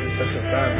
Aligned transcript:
Podem 0.00 0.16
se 0.16 0.22
assentar. 0.22 0.72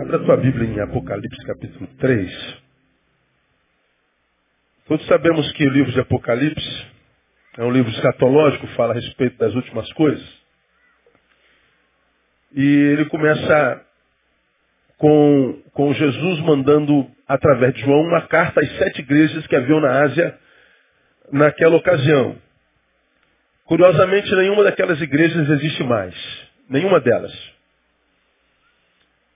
Abra 0.00 0.16
a 0.16 0.24
tua 0.24 0.36
Bíblia 0.38 0.66
em 0.70 0.80
Apocalipse 0.80 1.46
capítulo 1.46 1.86
3. 1.98 2.62
Todos 4.88 5.06
sabemos 5.08 5.52
que 5.52 5.66
o 5.66 5.70
livro 5.70 5.92
de 5.92 6.00
Apocalipse 6.00 6.86
é 7.58 7.64
um 7.64 7.70
livro 7.70 7.90
escatológico, 7.90 8.66
fala 8.68 8.92
a 8.92 8.94
respeito 8.94 9.36
das 9.36 9.54
últimas 9.54 9.92
coisas. 9.92 10.26
E 12.54 12.64
ele 12.64 13.04
começa 13.06 13.84
com, 14.96 15.62
com 15.74 15.92
Jesus 15.92 16.40
mandando, 16.40 17.10
através 17.28 17.74
de 17.74 17.82
João, 17.82 18.00
uma 18.00 18.26
carta 18.26 18.60
às 18.60 18.78
sete 18.78 19.02
igrejas 19.02 19.46
que 19.48 19.56
haviam 19.56 19.80
na 19.80 20.00
Ásia 20.00 20.38
naquela 21.30 21.76
ocasião. 21.76 22.45
Curiosamente, 23.66 24.34
nenhuma 24.36 24.64
daquelas 24.64 25.00
igrejas 25.00 25.48
existe 25.50 25.82
mais. 25.82 26.14
Nenhuma 26.68 27.00
delas. 27.00 27.32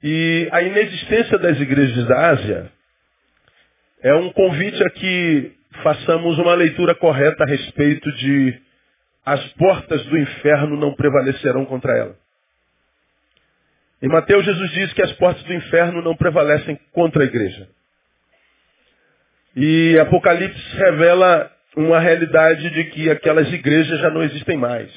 E 0.03 0.49
a 0.53 0.63
inexistência 0.63 1.39
das 1.39 1.61
igrejas 1.61 2.07
da 2.07 2.31
Ásia 2.31 2.73
é 4.03 4.15
um 4.15 4.33
convite 4.33 4.83
a 4.83 4.91
que 4.91 5.53
façamos 5.83 6.39
uma 6.39 6.55
leitura 6.55 6.95
correta 6.95 7.45
a 7.45 7.47
respeito 7.47 8.11
de 8.13 8.61
as 9.27 9.45
portas 9.53 10.05
do 10.07 10.17
inferno 10.17 10.77
não 10.77 10.95
prevalecerão 10.95 11.67
contra 11.67 11.97
ela. 11.97 12.17
Em 14.03 14.09
Mateus, 14.09 14.45
Jesus 14.45 14.71
diz 14.71 14.93
que 14.95 15.03
as 15.03 15.13
portas 15.13 15.43
do 15.45 15.53
inferno 15.53 16.01
não 16.01 16.17
prevalecem 16.17 16.79
contra 16.93 17.23
a 17.23 17.27
igreja. 17.27 17.69
E 19.55 19.99
Apocalipse 19.99 20.77
revela 20.77 21.51
uma 21.77 21.99
realidade 21.99 22.69
de 22.71 22.85
que 22.85 23.11
aquelas 23.11 23.53
igrejas 23.53 24.01
já 24.01 24.11
não 24.11 24.23
existem 24.23 24.57
mais. 24.57 24.91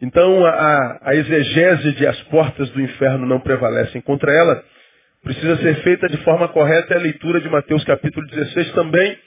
Então, 0.00 0.44
a, 0.44 0.98
a 1.02 1.14
exegese 1.14 1.92
de 1.92 2.06
as 2.06 2.20
portas 2.24 2.68
do 2.70 2.80
inferno 2.80 3.26
não 3.26 3.40
prevalecem 3.40 4.00
contra 4.00 4.32
ela 4.32 4.64
precisa 5.24 5.56
ser 5.56 5.76
feita 5.76 6.06
de 6.06 6.18
forma 6.18 6.48
correta 6.48 6.92
é 6.92 6.98
a 6.98 7.00
leitura 7.00 7.40
de 7.40 7.48
Mateus 7.48 7.82
capítulo 7.84 8.26
16 8.26 8.72
também, 8.72 9.18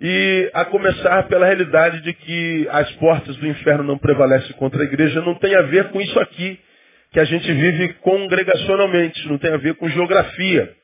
e 0.00 0.50
a 0.52 0.66
começar 0.66 1.22
pela 1.28 1.46
realidade 1.46 2.02
de 2.02 2.12
que 2.12 2.68
as 2.70 2.90
portas 2.96 3.34
do 3.36 3.46
inferno 3.46 3.84
não 3.84 3.96
prevalecem 3.96 4.52
contra 4.56 4.82
a 4.82 4.84
igreja, 4.84 5.22
não 5.22 5.34
tem 5.36 5.54
a 5.54 5.62
ver 5.62 5.88
com 5.90 6.00
isso 6.00 6.18
aqui 6.20 6.60
que 7.10 7.20
a 7.20 7.24
gente 7.24 7.50
vive 7.50 7.94
congregacionalmente, 7.94 9.26
não 9.28 9.38
tem 9.38 9.52
a 9.52 9.56
ver 9.56 9.74
com 9.76 9.88
geografia. 9.88 10.74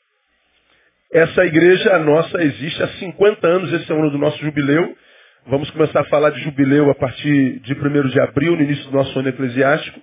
Essa 1.12 1.44
igreja 1.44 1.98
nossa 1.98 2.40
existe 2.40 2.80
há 2.80 2.86
50 2.86 3.44
anos, 3.44 3.72
esse 3.72 3.90
é 3.90 3.94
o 3.94 3.98
ano 3.98 4.12
do 4.12 4.18
nosso 4.18 4.38
jubileu. 4.38 4.96
Vamos 5.44 5.68
começar 5.72 6.02
a 6.02 6.04
falar 6.04 6.30
de 6.30 6.40
jubileu 6.40 6.88
a 6.88 6.94
partir 6.94 7.58
de 7.60 7.72
1 7.72 8.08
de 8.10 8.20
abril, 8.20 8.54
no 8.54 8.62
início 8.62 8.84
do 8.84 8.92
nosso 8.92 9.18
ano 9.18 9.28
eclesiástico. 9.28 10.00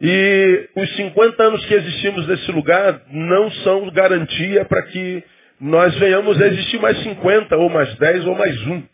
E 0.00 0.68
os 0.76 0.94
50 0.94 1.42
anos 1.42 1.66
que 1.66 1.74
existimos 1.74 2.24
nesse 2.28 2.52
lugar 2.52 3.02
não 3.10 3.50
são 3.50 3.90
garantia 3.90 4.64
para 4.64 4.82
que 4.82 5.24
nós 5.60 5.98
venhamos 5.98 6.40
a 6.40 6.46
existir 6.46 6.78
mais 6.78 7.02
50, 7.02 7.56
ou 7.56 7.68
mais 7.68 7.92
10, 7.96 8.26
ou 8.26 8.36
mais 8.36 8.64
um. 8.68 8.84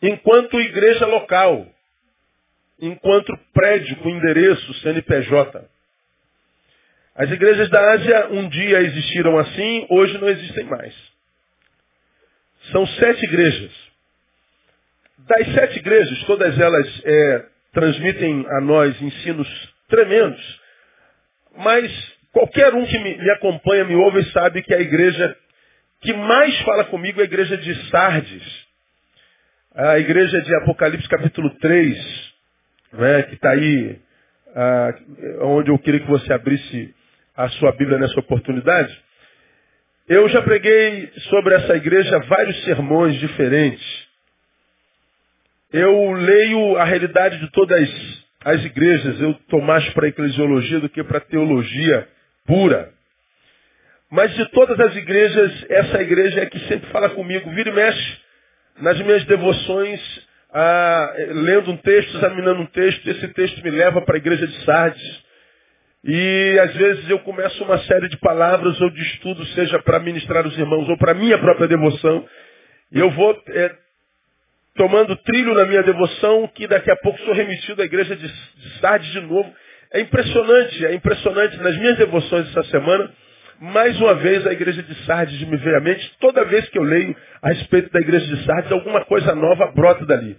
Enquanto 0.00 0.58
igreja 0.58 1.04
local, 1.04 1.66
enquanto 2.80 3.36
prédio 3.52 3.96
com 3.96 4.08
endereço 4.08 4.72
CNPJ. 4.80 5.73
As 7.16 7.30
igrejas 7.30 7.70
da 7.70 7.92
Ásia 7.92 8.28
um 8.32 8.48
dia 8.48 8.80
existiram 8.80 9.38
assim, 9.38 9.86
hoje 9.88 10.18
não 10.18 10.28
existem 10.28 10.64
mais. 10.64 10.94
São 12.72 12.86
sete 12.86 13.24
igrejas. 13.24 13.72
Das 15.18 15.54
sete 15.54 15.78
igrejas, 15.78 16.24
todas 16.24 16.58
elas 16.58 17.02
é, 17.04 17.46
transmitem 17.72 18.44
a 18.48 18.60
nós 18.60 19.00
ensinos 19.00 19.48
tremendos. 19.88 20.60
Mas 21.56 22.12
qualquer 22.32 22.74
um 22.74 22.84
que 22.84 22.98
me, 22.98 23.16
me 23.16 23.30
acompanha, 23.30 23.84
me 23.84 23.94
ouve, 23.94 24.24
sabe 24.32 24.62
que 24.62 24.74
a 24.74 24.80
igreja 24.80 25.36
que 26.00 26.12
mais 26.12 26.60
fala 26.62 26.84
comigo 26.84 27.20
é 27.20 27.22
a 27.22 27.26
igreja 27.26 27.56
de 27.56 27.90
Sardes. 27.90 28.64
A 29.74 29.98
igreja 29.98 30.40
de 30.42 30.54
Apocalipse 30.56 31.08
capítulo 31.08 31.50
3, 31.58 32.34
né, 32.92 33.22
que 33.22 33.34
está 33.34 33.50
aí, 33.50 34.00
ah, 34.54 34.94
onde 35.42 35.70
eu 35.70 35.78
queria 35.78 36.00
que 36.00 36.06
você 36.06 36.32
abrisse 36.32 36.93
a 37.36 37.48
sua 37.50 37.72
Bíblia 37.72 37.98
nessa 37.98 38.18
oportunidade. 38.20 38.96
Eu 40.08 40.28
já 40.28 40.42
preguei 40.42 41.10
sobre 41.30 41.54
essa 41.54 41.76
igreja 41.76 42.18
vários 42.20 42.62
sermões 42.64 43.18
diferentes. 43.18 44.04
Eu 45.72 46.12
leio 46.12 46.76
a 46.76 46.84
realidade 46.84 47.38
de 47.40 47.50
todas 47.50 47.88
as 48.44 48.64
igrejas. 48.64 49.20
Eu 49.20 49.32
estou 49.32 49.60
mais 49.60 49.88
para 49.90 50.06
a 50.06 50.08
eclesiologia 50.08 50.78
do 50.80 50.88
que 50.88 51.02
para 51.02 51.18
a 51.18 51.22
teologia 51.22 52.06
pura. 52.46 52.92
Mas 54.10 54.32
de 54.36 54.44
todas 54.50 54.78
as 54.78 54.94
igrejas, 54.94 55.66
essa 55.70 56.02
igreja 56.02 56.42
é 56.42 56.46
que 56.46 56.58
sempre 56.68 56.88
fala 56.90 57.10
comigo, 57.10 57.50
vira 57.50 57.70
e 57.70 57.72
mexe 57.72 58.18
nas 58.80 59.00
minhas 59.00 59.24
devoções 59.24 60.00
ah, 60.52 61.14
lendo 61.30 61.72
um 61.72 61.76
texto, 61.78 62.16
examinando 62.16 62.60
um 62.60 62.66
texto, 62.66 63.10
esse 63.10 63.26
texto 63.28 63.62
me 63.64 63.70
leva 63.70 64.02
para 64.02 64.14
a 64.14 64.18
igreja 64.18 64.46
de 64.46 64.64
Sardes. 64.64 65.23
E 66.06 66.58
às 66.60 66.74
vezes 66.74 67.08
eu 67.08 67.18
começo 67.20 67.64
uma 67.64 67.78
série 67.84 68.08
de 68.08 68.18
palavras 68.18 68.78
ou 68.78 68.90
de 68.90 69.00
estudo, 69.00 69.42
seja 69.46 69.78
para 69.78 69.98
ministrar 69.98 70.46
os 70.46 70.56
irmãos 70.58 70.86
ou 70.86 70.98
para 70.98 71.14
minha 71.14 71.38
própria 71.38 71.66
devoção. 71.66 72.28
E 72.92 72.98
eu 72.98 73.10
vou 73.10 73.42
é, 73.48 73.74
tomando 74.76 75.16
trilho 75.16 75.54
na 75.54 75.64
minha 75.64 75.82
devoção, 75.82 76.46
que 76.48 76.66
daqui 76.66 76.90
a 76.90 76.96
pouco 76.96 77.18
sou 77.20 77.32
remetido 77.32 77.80
à 77.80 77.86
igreja 77.86 78.14
de, 78.14 78.28
de 78.28 78.80
Sardes 78.80 79.10
de 79.12 79.20
novo. 79.22 79.50
É 79.92 80.00
impressionante, 80.00 80.84
é 80.84 80.94
impressionante. 80.94 81.56
Nas 81.58 81.76
minhas 81.78 81.96
devoções 81.96 82.50
essa 82.50 82.64
semana, 82.64 83.10
mais 83.58 83.98
uma 83.98 84.14
vez 84.14 84.46
a 84.46 84.52
igreja 84.52 84.82
de 84.82 84.94
Sardes 85.06 85.40
me 85.48 85.56
veio 85.56 85.78
à 85.78 85.80
mente. 85.80 86.16
Toda 86.20 86.44
vez 86.44 86.68
que 86.68 86.78
eu 86.78 86.82
leio 86.82 87.16
a 87.40 87.48
respeito 87.48 87.90
da 87.90 88.00
igreja 88.00 88.26
de 88.26 88.44
Sardes, 88.44 88.72
alguma 88.72 89.06
coisa 89.06 89.34
nova 89.34 89.72
brota 89.72 90.04
dali. 90.04 90.36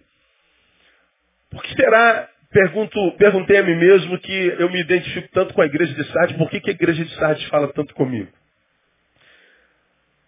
Por 1.50 1.64
que 1.64 1.74
será, 1.74 2.30
pergunto, 2.56 3.12
perguntei 3.18 3.58
a 3.58 3.64
mim 3.64 3.76
mesmo, 3.76 4.18
que 4.18 4.56
eu 4.58 4.70
me 4.70 4.80
identifico 4.80 5.28
tanto 5.34 5.54
com 5.54 5.62
a 5.62 5.66
igreja 5.66 5.94
de 5.94 6.06
Sardes, 6.10 6.38
por 6.38 6.50
que, 6.50 6.62
que 6.62 6.70
a 6.70 6.74
igreja 6.74 7.04
de 7.04 7.14
Sardes 7.16 7.44
fala 7.50 7.68
tanto 7.74 7.94
comigo? 7.94 8.32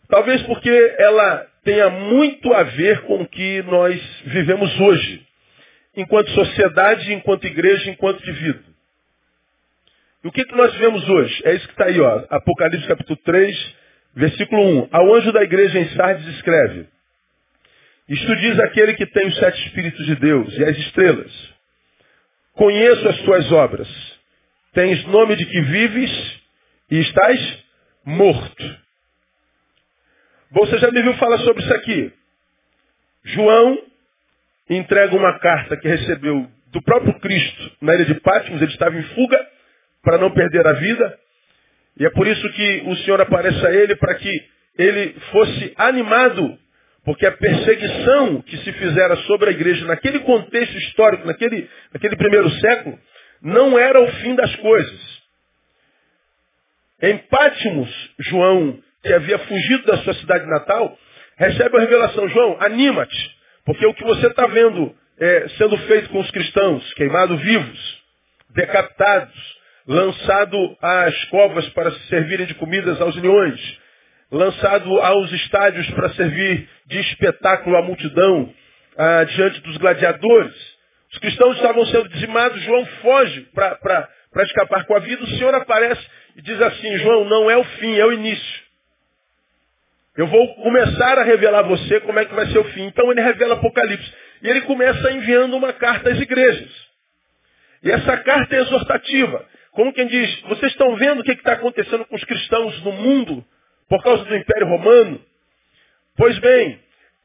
Talvez 0.10 0.42
porque 0.44 0.70
ela 1.00 1.48
tenha 1.64 1.90
muito 1.90 2.54
a 2.54 2.64
ver 2.64 3.04
com 3.04 3.22
o 3.22 3.28
que 3.30 3.62
nós 3.64 4.22
vivemos 4.26 4.78
hoje, 4.78 5.26
enquanto 5.96 6.30
sociedade, 6.32 7.14
enquanto 7.14 7.48
igreja, 7.48 7.90
enquanto 7.90 8.22
indivíduo. 8.22 8.74
E 10.26 10.28
o 10.28 10.32
que, 10.32 10.44
que 10.44 10.56
nós 10.56 10.74
vivemos 10.74 11.08
hoje? 11.08 11.42
É 11.46 11.54
isso 11.54 11.66
que 11.66 11.74
está 11.76 11.86
aí, 11.86 11.98
ó, 12.02 12.26
Apocalipse 12.30 12.86
capítulo 12.90 13.18
3, 13.24 13.76
versículo 14.16 14.62
1. 14.84 14.90
Ao 14.92 15.16
anjo 15.16 15.32
da 15.32 15.44
igreja 15.44 15.80
em 15.80 15.88
Sardes 15.96 16.28
escreve, 16.36 16.88
isto 18.10 18.36
diz 18.36 18.60
aquele 18.60 18.96
que 18.96 19.06
tem 19.06 19.28
os 19.28 19.38
sete 19.38 19.66
Espíritos 19.66 20.06
de 20.06 20.16
Deus 20.16 20.58
e 20.58 20.66
as 20.66 20.78
estrelas. 20.78 21.56
Conheço 22.57 23.07
as 23.07 23.22
tuas 23.22 23.51
obras. 23.51 23.88
Tens 24.73 25.06
nome 25.06 25.35
de 25.35 25.45
que 25.45 25.62
vives 25.62 26.41
e 26.90 27.00
estás 27.01 27.63
morto. 28.03 28.78
Você 30.51 30.79
já 30.79 30.90
me 30.90 31.03
viu 31.03 31.13
falar 31.16 31.38
sobre 31.40 31.63
isso 31.63 31.73
aqui. 31.75 32.12
João 33.25 33.78
entrega 34.69 35.16
uma 35.16 35.38
carta 35.38 35.78
que 35.78 35.88
recebeu 35.88 36.50
do 36.72 36.81
próprio 36.81 37.19
Cristo 37.19 37.72
na 37.79 37.94
ilha 37.94 38.06
de 38.06 38.16
Patmos. 38.22 38.59
Ele 38.59 38.72
estava 38.72 38.97
em 38.97 39.03
fuga 39.03 39.47
para 40.01 40.18
não 40.18 40.31
perder 40.31 40.66
a 40.66 40.74
vida. 40.74 41.19
E 42.00 42.06
é 42.06 42.09
por 42.09 42.25
isso 42.25 42.50
que 42.53 42.84
o 42.88 42.95
Senhor 42.97 43.22
aparece 43.22 43.68
a 43.68 43.72
ele 43.72 43.95
para 43.97 44.16
que 44.16 44.50
ele 44.79 45.13
fosse 45.31 45.74
animado 45.78 46.57
porque 47.07 47.25
a 47.25 47.31
perseguição 47.31 48.42
que 48.42 48.57
se 48.57 48.74
fizera 48.74 49.15
sobre 49.27 49.48
a 49.48 49.54
igreja 49.54 49.86
naquele 49.86 50.19
contexto 50.19 50.77
histórico, 50.77 51.25
naquele, 51.25 51.69
naquele 51.94 52.18
primeiro 52.18 52.50
século, 52.59 53.00
não 53.42 53.80
era 53.80 54.01
o 54.01 54.12
fim 54.15 54.36
das 54.36 54.54
coisas. 54.57 55.21
Em 57.01 57.18
Pátimos, 57.18 57.89
João, 58.19 58.77
que 59.01 59.13
havia 59.13 59.39
fugido 59.39 59.86
da 59.86 60.00
sua 60.00 60.15
cidade 60.15 60.48
natal, 60.48 61.00
recebe 61.38 61.77
a 61.77 61.80
revelação, 61.80 62.27
João, 62.27 62.57
anima-te, 62.59 63.38
porque 63.63 63.86
o 63.86 63.94
que 63.94 64.03
você 64.03 64.27
está 64.27 64.45
vendo 64.45 64.94
é, 65.18 65.48
sendo 65.57 65.77
feito 65.77 66.10
com 66.10 66.19
os 66.19 66.30
cristãos, 66.31 66.94
queimados 66.95 67.39
vivos, 67.39 68.03
decapitados, 68.50 69.57
lançado 69.88 70.77
às 70.81 71.24
covas 71.30 71.69
para 71.69 71.89
servirem 72.10 72.48
de 72.48 72.56
comidas 72.56 73.00
aos 73.00 73.15
leões, 73.15 73.80
lançado 74.31 75.00
aos 75.01 75.31
estádios 75.31 75.89
para 75.91 76.09
servir 76.09 76.69
de 76.85 77.00
espetáculo 77.00 77.77
à 77.77 77.81
multidão 77.81 78.53
ah, 78.97 79.24
diante 79.24 79.62
dos 79.62 79.77
gladiadores. 79.77 80.77
Os 81.12 81.19
cristãos 81.19 81.56
estavam 81.56 81.85
sendo 81.85 82.09
dizimados, 82.09 82.62
João 82.62 82.85
foge 83.01 83.41
para 83.53 84.44
escapar 84.44 84.85
com 84.85 84.95
a 84.95 85.00
vida. 85.00 85.24
O 85.24 85.29
Senhor 85.38 85.53
aparece 85.56 86.06
e 86.35 86.41
diz 86.41 86.62
assim, 86.62 86.97
João, 86.97 87.25
não 87.25 87.50
é 87.50 87.57
o 87.57 87.63
fim, 87.63 87.97
é 87.97 88.06
o 88.06 88.12
início. 88.12 88.68
Eu 90.18 90.27
vou 90.27 90.56
começar 90.56 91.19
a 91.19 91.24
revelar 91.24 91.59
a 91.59 91.68
você 91.68 92.00
como 92.01 92.19
é 92.19 92.25
que 92.25 92.33
vai 92.33 92.47
ser 92.47 92.57
o 92.57 92.63
fim. 92.65 92.85
Então 92.85 93.09
ele 93.12 93.21
revela 93.21 93.53
Apocalipse. 93.53 94.12
E 94.41 94.50
ele 94.50 94.62
começa 94.62 95.12
enviando 95.12 95.56
uma 95.56 95.71
carta 95.74 96.09
às 96.09 96.19
igrejas. 96.19 96.69
E 97.83 97.91
essa 97.91 98.18
carta 98.18 98.56
é 98.56 98.59
exortativa. 98.59 99.45
Como 99.71 99.94
quem 99.94 100.07
diz, 100.07 100.41
vocês 100.41 100.71
estão 100.71 100.95
vendo 100.95 101.19
o 101.19 101.24
que 101.24 101.31
está 101.31 101.53
acontecendo 101.53 102.03
com 102.06 102.15
os 102.15 102.24
cristãos 102.24 102.83
no 102.83 102.91
mundo 102.91 103.45
por 103.89 104.04
causa 104.04 104.24
do 104.25 104.36
Império 104.36 104.68
Romano? 104.68 105.22
Pois 106.16 106.38
bem, 106.39 106.80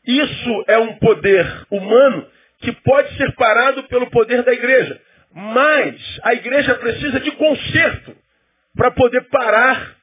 isso 0.06 0.64
é 0.66 0.78
um 0.78 0.98
poder 0.98 1.46
humano 1.70 2.26
que 2.60 2.72
pode 2.72 3.16
ser 3.16 3.32
parado 3.34 3.82
pelo 3.84 4.10
poder 4.10 4.42
da 4.42 4.52
igreja. 4.52 5.00
Mas 5.34 6.20
a 6.22 6.34
igreja 6.34 6.74
precisa 6.74 7.20
de 7.20 7.30
conserto 7.32 8.14
para 8.76 8.90
poder 8.90 9.22
parar 9.28 9.96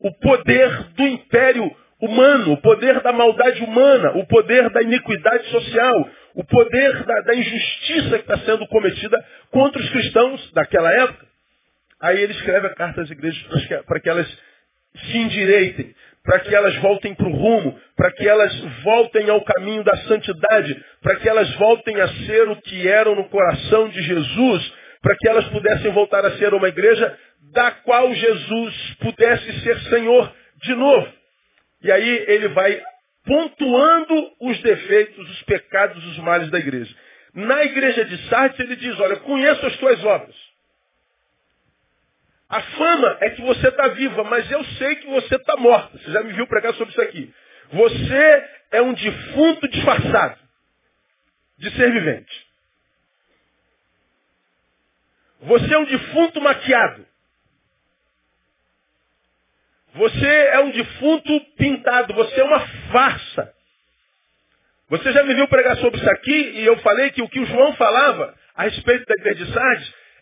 o 0.00 0.12
poder 0.14 0.68
do 0.94 1.04
império 1.04 1.74
humano, 2.00 2.52
o 2.52 2.60
poder 2.60 3.00
da 3.00 3.12
maldade 3.12 3.62
humana, 3.62 4.10
o 4.16 4.26
poder 4.26 4.68
da 4.70 4.82
iniquidade 4.82 5.48
social, 5.50 6.10
o 6.34 6.44
poder 6.44 7.04
da, 7.04 7.20
da 7.20 7.34
injustiça 7.34 8.18
que 8.18 8.32
está 8.32 8.38
sendo 8.38 8.66
cometida 8.66 9.24
contra 9.50 9.80
os 9.80 9.88
cristãos 9.90 10.52
daquela 10.52 10.92
época. 10.92 11.26
Aí 12.00 12.20
ele 12.20 12.32
escreve 12.32 12.66
a 12.66 12.74
carta 12.74 13.02
às 13.02 13.10
igrejas 13.10 13.40
para 13.86 14.00
que, 14.00 14.08
elas 14.08 14.26
se 14.96 15.18
endireitem, 15.18 15.94
para 16.24 16.40
que 16.40 16.54
elas 16.54 16.76
voltem 16.76 17.14
para 17.14 17.28
o 17.28 17.32
rumo, 17.32 17.78
para 17.96 18.12
que 18.12 18.28
elas 18.28 18.56
voltem 18.84 19.28
ao 19.28 19.42
caminho 19.44 19.82
da 19.82 19.96
santidade, 19.98 20.84
para 21.02 21.16
que 21.16 21.28
elas 21.28 21.52
voltem 21.56 22.00
a 22.00 22.08
ser 22.08 22.48
o 22.48 22.56
que 22.56 22.86
eram 22.86 23.16
no 23.16 23.28
coração 23.28 23.88
de 23.88 24.02
Jesus, 24.02 24.72
para 25.00 25.16
que 25.16 25.28
elas 25.28 25.46
pudessem 25.48 25.90
voltar 25.90 26.24
a 26.24 26.36
ser 26.38 26.54
uma 26.54 26.68
igreja 26.68 27.18
da 27.52 27.72
qual 27.72 28.14
Jesus 28.14 28.96
pudesse 29.00 29.60
ser 29.60 29.78
Senhor 29.90 30.32
de 30.62 30.74
novo. 30.74 31.12
E 31.82 31.90
aí 31.90 32.24
ele 32.28 32.48
vai 32.48 32.80
pontuando 33.24 34.32
os 34.40 34.60
defeitos, 34.60 35.28
os 35.28 35.42
pecados, 35.42 36.04
os 36.06 36.18
males 36.18 36.50
da 36.50 36.58
igreja. 36.58 36.94
Na 37.34 37.64
igreja 37.64 38.04
de 38.04 38.28
Sardes 38.28 38.60
ele 38.60 38.76
diz, 38.76 38.98
olha, 39.00 39.16
conheço 39.16 39.66
as 39.66 39.76
tuas 39.78 40.04
obras. 40.04 40.34
A 42.52 42.60
fama 42.60 43.16
é 43.22 43.30
que 43.30 43.40
você 43.40 43.66
está 43.66 43.88
viva, 43.88 44.24
mas 44.24 44.50
eu 44.50 44.62
sei 44.76 44.96
que 44.96 45.06
você 45.06 45.36
está 45.36 45.56
morta. 45.56 45.96
Você 45.96 46.10
já 46.12 46.22
me 46.22 46.34
viu 46.34 46.46
pregar 46.46 46.74
sobre 46.74 46.92
isso 46.92 47.00
aqui. 47.00 47.34
Você 47.72 48.50
é 48.72 48.82
um 48.82 48.92
defunto 48.92 49.66
disfarçado 49.68 50.38
de 51.56 51.70
ser 51.70 51.90
vivente. 51.90 52.46
Você 55.40 55.72
é 55.72 55.78
um 55.78 55.86
defunto 55.86 56.42
maquiado. 56.42 57.06
Você 59.94 60.26
é 60.26 60.60
um 60.60 60.72
defunto 60.72 61.40
pintado, 61.56 62.12
você 62.12 62.38
é 62.38 62.44
uma 62.44 62.60
farsa. 62.92 63.54
Você 64.90 65.10
já 65.10 65.22
me 65.22 65.34
viu 65.34 65.48
pregar 65.48 65.78
sobre 65.78 65.98
isso 65.98 66.10
aqui 66.10 66.50
e 66.50 66.66
eu 66.66 66.76
falei 66.80 67.12
que 67.12 67.22
o 67.22 67.28
que 67.30 67.40
o 67.40 67.46
João 67.46 67.74
falava 67.76 68.34
a 68.54 68.64
respeito 68.64 69.06
da 69.06 69.14
igreja 69.14 69.46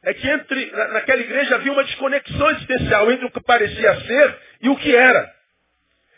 é 0.02 0.14
que 0.14 0.29
entre, 0.29 0.70
naquela 0.73 1.20
igreja 1.20 1.56
havia 1.56 1.73
uma 1.73 1.85
desconexão 1.85 2.50
existencial 2.52 3.12
entre 3.12 3.26
o 3.26 3.31
que 3.31 3.41
parecia 3.43 4.00
ser 4.00 4.38
e 4.62 4.69
o 4.69 4.76
que 4.76 4.94
era. 4.94 5.31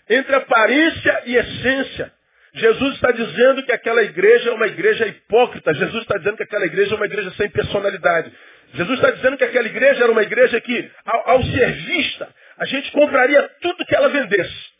Entre 0.08 0.34
aparência 0.34 1.23
e 1.26 1.37
essência. 1.37 2.12
Jesus 2.55 2.94
está 2.94 3.11
dizendo 3.11 3.62
que 3.64 3.73
aquela 3.73 4.02
igreja 4.02 4.50
é 4.50 4.52
uma 4.52 4.67
igreja 4.67 5.06
hipócrita. 5.06 5.75
Jesus 5.75 6.02
está 6.02 6.19
dizendo 6.19 6.37
que 6.37 6.43
aquela 6.43 6.67
igreja 6.67 6.94
é 6.94 6.96
uma 6.96 7.06
igreja 7.06 7.31
sem 7.32 7.49
personalidade. 7.49 8.32
Jesus 8.75 8.99
está 8.99 9.11
dizendo 9.11 9.37
que 9.37 9.44
aquela 9.44 9.67
igreja 9.67 10.05
era 10.05 10.12
uma 10.12 10.23
igreja 10.23 10.61
que, 10.61 10.90
ao, 11.05 11.31
ao 11.31 11.43
ser 11.44 11.73
vista, 11.73 12.29
a 12.58 12.64
gente 12.67 12.90
compraria 12.93 13.43
tudo 13.61 13.84
que 13.84 13.94
ela 13.94 14.08
vendesse. 14.08 14.73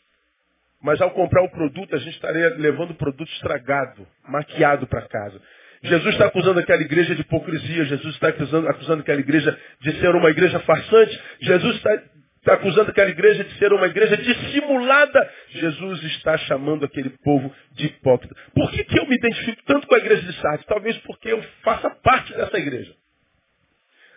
Mas 0.81 1.01
ao 1.01 1.11
comprar 1.11 1.43
o 1.43 1.49
produto, 1.49 1.95
a 1.95 1.99
gente 1.99 2.13
estaria 2.13 2.49
levando 2.57 2.91
o 2.91 2.95
produto 2.95 3.31
estragado, 3.31 4.07
maquiado 4.27 4.85
para 4.85 5.07
casa. 5.07 5.41
Jesus 5.83 6.13
está 6.13 6.27
acusando 6.27 6.59
aquela 6.59 6.81
igreja 6.81 7.13
de 7.13 7.21
hipocrisia. 7.21 7.83
Jesus 7.85 8.13
está 8.15 8.29
acusando, 8.29 8.69
acusando 8.69 9.01
aquela 9.01 9.19
igreja 9.19 9.57
de 9.81 9.99
ser 9.99 10.15
uma 10.15 10.29
igreja 10.29 10.59
farsante. 10.61 11.21
Jesus 11.41 11.75
está, 11.75 12.03
está 12.37 12.53
acusando 12.53 12.89
aquela 12.89 13.09
igreja 13.09 13.43
de 13.43 13.57
ser 13.57 13.73
uma 13.73 13.87
igreja 13.87 14.15
dissimulada. 14.15 15.29
Jesus 15.49 16.01
está 16.03 16.37
chamando 16.37 16.85
aquele 16.85 17.09
povo 17.21 17.53
de 17.73 17.87
hipócrita. 17.87 18.33
Por 18.55 18.71
que, 18.71 18.83
que 18.85 18.97
eu 18.97 19.05
me 19.07 19.15
identifico 19.15 19.61
tanto 19.65 19.85
com 19.85 19.95
a 19.95 19.97
igreja 19.97 20.21
de 20.21 20.33
Sardes? 20.39 20.65
Talvez 20.65 20.97
porque 20.99 21.29
eu 21.29 21.43
faça 21.63 21.89
parte 21.89 22.33
dessa 22.33 22.57
igreja. 22.57 22.95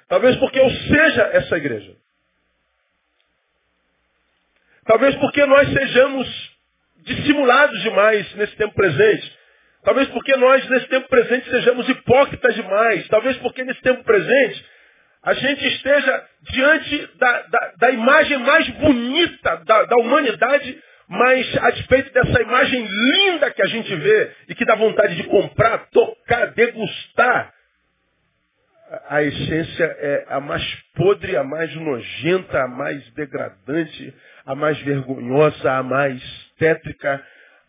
Talvez 0.08 0.36
porque 0.36 0.60
eu 0.60 0.70
seja 0.70 1.22
essa 1.32 1.56
igreja. 1.56 1.96
Talvez 4.84 5.16
porque 5.16 5.44
nós 5.46 5.68
sejamos 5.68 6.56
dissimulados 6.98 7.82
demais 7.82 8.34
nesse 8.36 8.54
tempo 8.54 8.72
presente. 8.72 9.36
Talvez 9.86 10.08
porque 10.08 10.36
nós, 10.36 10.68
nesse 10.68 10.88
tempo 10.88 11.08
presente, 11.08 11.48
sejamos 11.48 11.88
hipócritas 11.88 12.56
demais. 12.56 13.06
Talvez 13.06 13.36
porque 13.36 13.62
nesse 13.62 13.80
tempo 13.82 14.02
presente 14.02 14.66
a 15.22 15.32
gente 15.32 15.64
esteja 15.64 16.24
diante 16.50 17.10
da, 17.18 17.42
da, 17.42 17.72
da 17.78 17.90
imagem 17.90 18.36
mais 18.38 18.68
bonita 18.70 19.62
da, 19.64 19.84
da 19.84 19.96
humanidade, 19.98 20.76
mas 21.08 21.56
a 21.58 21.70
despeito 21.70 22.12
dessa 22.12 22.42
imagem 22.42 22.84
linda 22.84 23.48
que 23.52 23.62
a 23.62 23.66
gente 23.66 23.94
vê 23.94 24.32
e 24.48 24.56
que 24.56 24.64
dá 24.64 24.74
vontade 24.74 25.14
de 25.14 25.22
comprar, 25.22 25.86
tocar, 25.92 26.46
degustar, 26.46 27.52
a 29.08 29.22
essência 29.22 29.84
é 29.84 30.26
a 30.30 30.40
mais 30.40 30.64
podre, 30.96 31.36
a 31.36 31.44
mais 31.44 31.72
nojenta, 31.76 32.60
a 32.60 32.68
mais 32.68 33.08
degradante, 33.12 34.14
a 34.44 34.54
mais 34.56 34.78
vergonhosa, 34.78 35.72
a 35.72 35.82
mais 35.84 36.20
tétrica, 36.58 37.24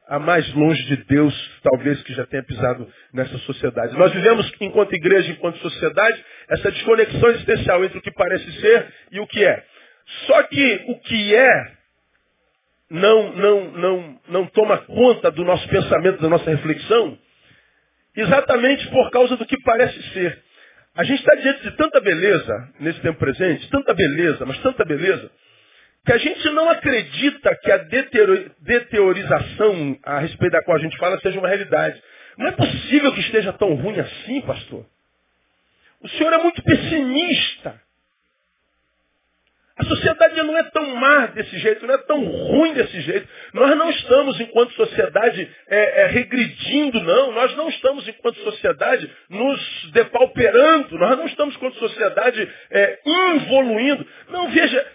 a 0.07 0.19
mais 0.19 0.51
longe 0.53 0.81
de 0.85 0.97
Deus, 1.05 1.33
talvez, 1.61 2.01
que 2.03 2.13
já 2.13 2.25
tenha 2.25 2.43
pisado 2.43 2.87
nessa 3.13 3.37
sociedade. 3.39 3.97
Nós 3.97 4.13
vivemos, 4.13 4.51
enquanto 4.61 4.93
igreja, 4.93 5.31
enquanto 5.31 5.57
sociedade, 5.59 6.23
essa 6.49 6.71
desconexão 6.71 7.29
existencial 7.29 7.83
entre 7.83 7.97
o 7.97 8.01
que 8.01 8.11
parece 8.11 8.51
ser 8.59 8.93
e 9.11 9.19
o 9.19 9.27
que 9.27 9.43
é. 9.43 9.63
Só 10.25 10.43
que 10.43 10.85
o 10.87 10.99
que 10.99 11.35
é 11.35 11.77
não, 12.89 13.33
não, 13.33 13.71
não, 13.71 14.19
não 14.29 14.45
toma 14.47 14.77
conta 14.77 15.29
do 15.29 15.43
nosso 15.43 15.67
pensamento, 15.67 16.21
da 16.21 16.29
nossa 16.29 16.49
reflexão, 16.49 17.17
exatamente 18.15 18.87
por 18.89 19.11
causa 19.11 19.35
do 19.35 19.45
que 19.45 19.61
parece 19.61 20.01
ser. 20.13 20.41
A 20.95 21.03
gente 21.03 21.19
está 21.19 21.35
diante 21.35 21.61
de 21.63 21.71
tanta 21.77 21.99
beleza 21.99 22.73
nesse 22.79 22.99
tempo 23.01 23.19
presente, 23.19 23.69
tanta 23.69 23.93
beleza, 23.93 24.45
mas 24.45 24.57
tanta 24.59 24.85
beleza, 24.85 25.29
que 26.07 26.13
a 26.13 26.17
gente 26.17 26.49
não 26.51 26.69
acredita 26.69 27.53
que 27.57 27.69
a 27.69 27.77
deteorização 28.61 29.99
a 30.01 30.19
respeito 30.19 30.53
da 30.53 30.63
qual 30.63 30.77
a 30.77 30.79
gente 30.79 30.97
fala 30.97 31.19
seja 31.19 31.37
uma 31.37 31.49
realidade. 31.49 32.01
Não 32.37 32.47
é 32.47 32.51
possível 32.53 33.13
que 33.13 33.19
esteja 33.19 33.51
tão 33.51 33.73
ruim 33.73 33.99
assim, 33.99 34.39
pastor. 34.39 34.85
O 35.99 36.07
senhor 36.07 36.31
é 36.31 36.37
muito 36.37 36.63
pessimista. 36.63 37.81
A 39.77 39.83
sociedade 39.83 40.41
não 40.41 40.57
é 40.57 40.63
tão 40.63 40.95
má 40.95 41.27
desse 41.27 41.55
jeito, 41.59 41.85
não 41.85 41.93
é 41.93 41.97
tão 41.99 42.23
ruim 42.23 42.73
desse 42.73 42.99
jeito. 43.01 43.27
Nós 43.53 43.77
não 43.77 43.91
estamos, 43.91 44.39
enquanto 44.39 44.73
sociedade, 44.73 45.47
é, 45.67 46.03
é, 46.03 46.07
regredindo, 46.07 46.99
não. 47.01 47.31
Nós 47.33 47.55
não 47.55 47.69
estamos, 47.69 48.07
enquanto 48.07 48.39
sociedade, 48.39 49.11
nos 49.29 49.91
depauperando. 49.91 50.97
Nós 50.97 51.17
não 51.17 51.27
estamos, 51.27 51.55
enquanto 51.55 51.77
sociedade, 51.77 52.49
é, 52.71 52.99
involuindo. 53.05 54.07
Não, 54.29 54.49
veja, 54.49 54.86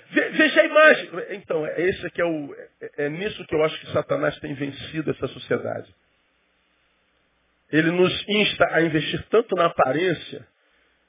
Então, 1.31 1.67
esse 1.67 2.11
que 2.11 2.21
é, 2.21 2.25
o, 2.25 2.55
é, 2.81 3.05
é 3.05 3.09
nisso 3.09 3.45
que 3.47 3.55
eu 3.55 3.65
acho 3.65 3.79
que 3.81 3.93
Satanás 3.93 4.39
tem 4.41 4.55
vencido 4.55 5.11
essa 5.11 5.27
sociedade. 5.29 5.95
Ele 7.71 7.91
nos 7.91 8.29
insta 8.29 8.69
a 8.71 8.83
investir 8.83 9.25
tanto 9.31 9.55
na 9.55 9.67
aparência, 9.67 10.47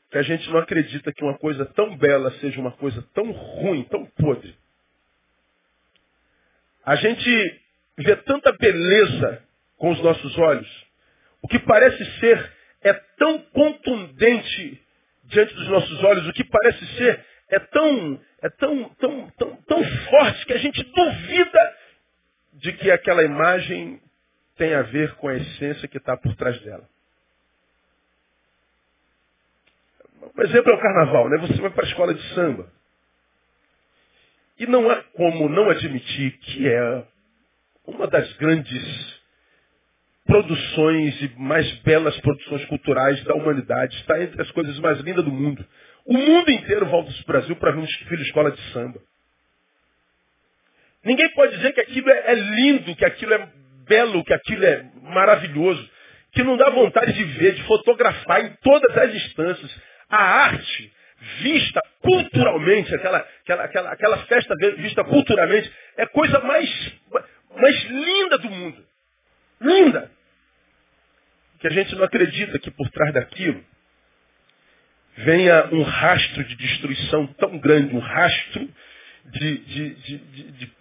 que 0.09 0.17
a 0.17 0.21
gente 0.21 0.49
não 0.49 0.59
acredita 0.59 1.11
que 1.11 1.23
uma 1.23 1.37
coisa 1.37 1.65
tão 1.65 1.97
bela 1.97 2.31
seja 2.39 2.59
uma 2.59 2.71
coisa 2.71 3.01
tão 3.13 3.31
ruim, 3.31 3.83
tão 3.85 4.05
podre. 4.05 4.55
A 6.85 6.95
gente 6.95 7.61
vê 7.97 8.15
tanta 8.17 8.51
beleza 8.53 9.43
com 9.77 9.91
os 9.91 9.99
nossos 10.01 10.37
olhos. 10.37 10.85
O 11.41 11.47
que 11.47 11.59
parece 11.59 12.19
ser 12.19 12.53
é 12.81 12.93
tão 12.93 13.39
contundente 13.39 14.81
diante 15.25 15.53
dos 15.53 15.67
nossos 15.67 16.03
olhos. 16.03 16.27
O 16.27 16.33
que 16.33 16.43
parece 16.43 16.85
ser 16.97 17.25
é 17.53 17.59
tão, 17.59 18.21
é 18.41 18.49
tão, 18.49 18.89
tão, 18.95 19.29
tão, 19.31 19.55
tão 19.63 19.83
forte 19.83 20.45
que 20.45 20.53
a 20.53 20.57
gente 20.57 20.83
duvida 20.83 21.75
de 22.53 22.73
que 22.73 22.91
aquela 22.91 23.23
imagem 23.23 24.01
tem 24.57 24.73
a 24.73 24.81
ver 24.83 25.15
com 25.15 25.27
a 25.27 25.35
essência 25.35 25.87
que 25.87 25.97
está 25.97 26.15
por 26.15 26.35
trás 26.35 26.59
dela. 26.61 26.87
Um 30.35 30.41
exemplo 30.41 30.71
é 30.71 30.75
o 30.75 30.81
carnaval, 30.81 31.29
né? 31.29 31.37
Você 31.39 31.61
vai 31.61 31.69
para 31.69 31.85
a 31.85 31.87
escola 31.87 32.13
de 32.13 32.33
samba. 32.33 32.71
E 34.57 34.65
não 34.65 34.89
há 34.89 35.03
como 35.15 35.49
não 35.49 35.69
admitir 35.69 36.37
que 36.39 36.67
é 36.67 37.03
uma 37.85 38.07
das 38.07 38.31
grandes 38.37 39.21
produções 40.25 41.21
e 41.21 41.27
mais 41.37 41.69
belas 41.81 42.17
produções 42.21 42.65
culturais 42.65 43.23
da 43.25 43.33
humanidade. 43.35 43.95
Está 43.97 44.21
entre 44.21 44.41
as 44.41 44.49
coisas 44.51 44.79
mais 44.79 44.99
lindas 44.99 45.25
do 45.25 45.31
mundo. 45.31 45.65
O 46.05 46.13
mundo 46.13 46.51
inteiro 46.51 46.85
volta 46.85 47.11
para 47.11 47.21
o 47.21 47.25
Brasil 47.25 47.55
para 47.55 47.71
ver 47.71 47.79
um 47.79 47.87
filho 47.87 48.17
de 48.17 48.23
escola 48.23 48.51
de 48.51 48.61
samba. 48.73 48.99
Ninguém 51.03 51.29
pode 51.33 51.55
dizer 51.57 51.73
que 51.73 51.81
aquilo 51.81 52.09
é, 52.09 52.31
é 52.31 52.33
lindo, 52.33 52.95
que 52.95 53.05
aquilo 53.05 53.33
é 53.33 53.49
belo, 53.87 54.23
que 54.23 54.33
aquilo 54.33 54.65
é 54.65 54.83
maravilhoso, 55.01 55.89
que 56.31 56.43
não 56.43 56.57
dá 56.57 56.69
vontade 56.69 57.13
de 57.13 57.23
ver, 57.23 57.55
de 57.55 57.63
fotografar 57.63 58.43
em 58.45 58.55
todas 58.61 58.97
as 58.97 59.13
instâncias. 59.13 59.81
A 60.09 60.23
arte 60.45 60.93
vista 61.41 61.81
culturalmente, 62.01 62.93
aquela, 62.93 63.19
aquela, 63.43 63.63
aquela, 63.63 63.91
aquela 63.91 64.17
festa 64.25 64.53
vista 64.77 65.03
culturalmente, 65.05 65.71
é 65.97 66.05
coisa 66.05 66.39
mais, 66.39 66.93
mais 67.55 67.83
linda 67.85 68.37
do 68.39 68.49
mundo. 68.49 68.85
Linda. 69.61 70.11
Que 71.59 71.67
a 71.67 71.71
gente 71.71 71.95
não 71.95 72.03
acredita 72.03 72.59
que 72.59 72.71
por 72.71 72.89
trás 72.89 73.13
daquilo 73.13 73.63
venha 75.17 75.67
um 75.71 75.83
rastro 75.83 76.43
de 76.43 76.55
destruição 76.55 77.27
tão 77.27 77.57
grande, 77.59 77.95
um 77.95 77.99
rastro 77.99 78.69
de, 79.25 79.57
de, 79.57 79.89
de, 79.95 80.17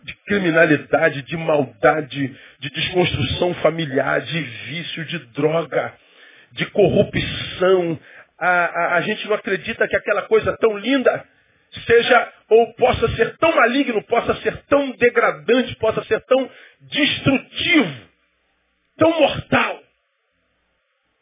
de, 0.03 0.15
criminalidade, 0.27 1.23
de 1.23 1.37
maldade, 1.37 2.37
de 2.59 2.71
desconstrução 2.71 3.55
familiar, 3.55 4.21
de 4.21 4.41
vício, 4.41 5.05
de 5.05 5.19
droga, 5.27 5.95
de 6.53 6.67
corrupção. 6.67 7.99
A, 8.39 8.49
a, 8.49 8.95
a 8.97 9.01
gente 9.03 9.27
não 9.27 9.35
acredita 9.35 9.87
que 9.87 9.97
aquela 9.97 10.23
coisa 10.23 10.57
tão 10.59 10.77
linda 10.77 11.25
seja 11.87 12.33
ou 12.49 12.75
possa 12.75 13.09
ser 13.17 13.37
tão 13.39 13.55
maligno, 13.55 14.03
possa 14.05 14.35
ser 14.43 14.57
tão 14.65 14.91
degradante, 14.93 15.75
possa 15.77 16.05
ser 16.05 16.21
tão 16.23 16.51
destrutivo, 16.81 18.09
tão 18.99 19.19
mortal. 19.19 19.83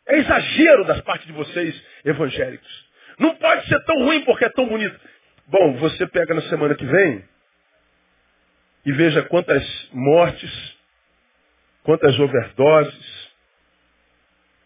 É 0.08 0.18
exagero 0.18 0.84
das 0.84 1.00
partes 1.02 1.26
de 1.26 1.32
vocês 1.32 1.80
evangélicos. 2.04 2.89
Não 3.18 3.34
pode 3.36 3.66
ser 3.68 3.82
tão 3.84 4.04
ruim 4.04 4.24
porque 4.24 4.44
é 4.44 4.50
tão 4.50 4.66
bonito. 4.66 4.98
Bom, 5.46 5.74
você 5.78 6.06
pega 6.06 6.34
na 6.34 6.42
semana 6.42 6.74
que 6.74 6.84
vem 6.84 7.24
e 8.86 8.92
veja 8.92 9.22
quantas 9.24 9.88
mortes, 9.92 10.76
quantas 11.82 12.18
overdoses, 12.18 13.30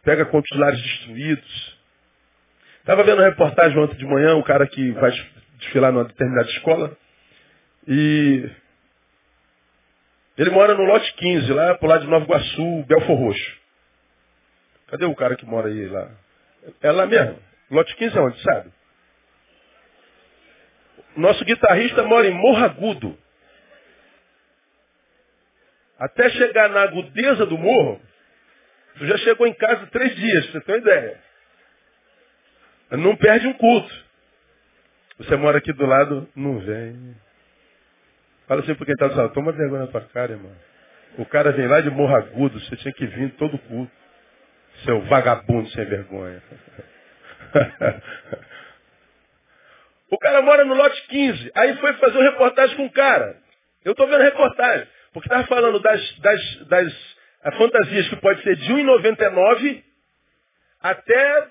pega 0.03 0.27
quantos 0.27 0.57
lares 0.59 0.81
destruídos. 0.81 1.79
Estava 2.81 3.03
vendo 3.03 3.19
uma 3.19 3.29
reportagem 3.29 3.79
ontem 3.79 3.97
de 3.97 4.05
manhã, 4.05 4.37
um 4.37 4.43
cara 4.43 4.67
que 4.67 4.93
vai 4.93 5.11
desfilar 5.59 5.91
numa 5.91 6.05
determinada 6.05 6.49
escola, 6.51 6.97
e 7.89 8.51
ele 10.37 10.51
mora 10.51 10.75
no 10.75 10.85
lote 10.85 11.13
15, 11.15 11.53
lá 11.53 11.75
pro 11.77 11.89
lado 11.89 12.03
de 12.03 12.11
Nova 12.11 12.25
Iguaçu, 12.25 12.85
Belfor 12.87 13.17
Roxo. 13.17 13.57
Cadê 14.89 15.07
o 15.07 15.15
cara 15.15 15.35
que 15.35 15.47
mora 15.47 15.69
aí 15.69 15.87
lá? 15.89 16.11
É 16.83 16.93
lá 16.93 17.07
mesmo. 17.07 17.39
Lote 17.71 17.94
15 17.97 18.16
é 18.16 18.21
onde, 18.21 18.42
sabe? 18.42 18.73
Nosso 21.16 21.44
guitarrista 21.44 22.02
mora 22.02 22.26
em 22.26 22.35
Morragudo. 22.35 23.16
Até 25.99 26.28
chegar 26.30 26.68
na 26.71 26.83
agudeza 26.83 27.47
do 27.47 27.56
morro, 27.56 28.00
tu 28.99 29.06
já 29.06 29.16
chegou 29.18 29.47
em 29.47 29.54
casa 29.54 29.87
três 29.87 30.14
dias, 30.16 30.50
você 30.50 30.61
ter 30.61 30.73
uma 30.73 30.78
ideia. 30.78 31.21
Não 32.90 33.16
perde 33.16 33.47
um 33.47 33.54
culto. 33.54 34.04
Você 35.18 35.37
mora 35.37 35.59
aqui 35.59 35.73
do 35.73 35.87
lado, 35.87 36.28
não 36.35 36.59
vem. 36.59 37.16
Fala 38.47 38.61
assim 38.61 38.75
pra 38.75 38.87
quem 38.87 38.97
tá 38.97 39.06
do 39.06 39.16
lado, 39.16 39.33
toma 39.33 39.52
vergonha 39.52 39.83
na 39.83 39.87
tua 39.87 40.00
cara, 40.02 40.33
irmão. 40.33 40.54
O 41.16 41.25
cara 41.25 41.52
vem 41.52 41.68
lá 41.68 41.80
de 41.80 41.90
Morragudo, 41.90 42.59
você 42.61 42.76
tinha 42.76 42.92
que 42.92 43.06
vir 43.06 43.33
todo 43.37 43.56
culto. 43.59 43.92
Seu 44.85 45.00
vagabundo 45.02 45.68
sem 45.71 45.85
vergonha. 45.85 46.42
O 50.11 50.19
cara 50.19 50.43
mora 50.43 50.65
no 50.65 50.75
lote 50.75 51.03
15. 51.09 51.51
Aí 51.57 51.77
foi 51.79 51.93
fazer 51.95 52.19
uma 52.19 52.31
reportagem 52.31 52.77
com 52.77 52.87
o 52.87 52.93
cara. 52.93 53.37
Eu 53.85 53.93
estou 53.93 54.07
vendo 54.07 54.21
a 54.21 54.25
reportagem. 54.25 54.87
Porque 55.13 55.29
estava 55.29 55.45
falando 55.49 55.81
das, 55.81 56.19
das, 56.19 56.67
das 56.69 57.17
fantasias 57.57 58.09
que 58.09 58.17
pode 58.17 58.43
ser 58.43 58.55
de 58.57 58.73
1,99 58.73 59.83
até 60.81 61.49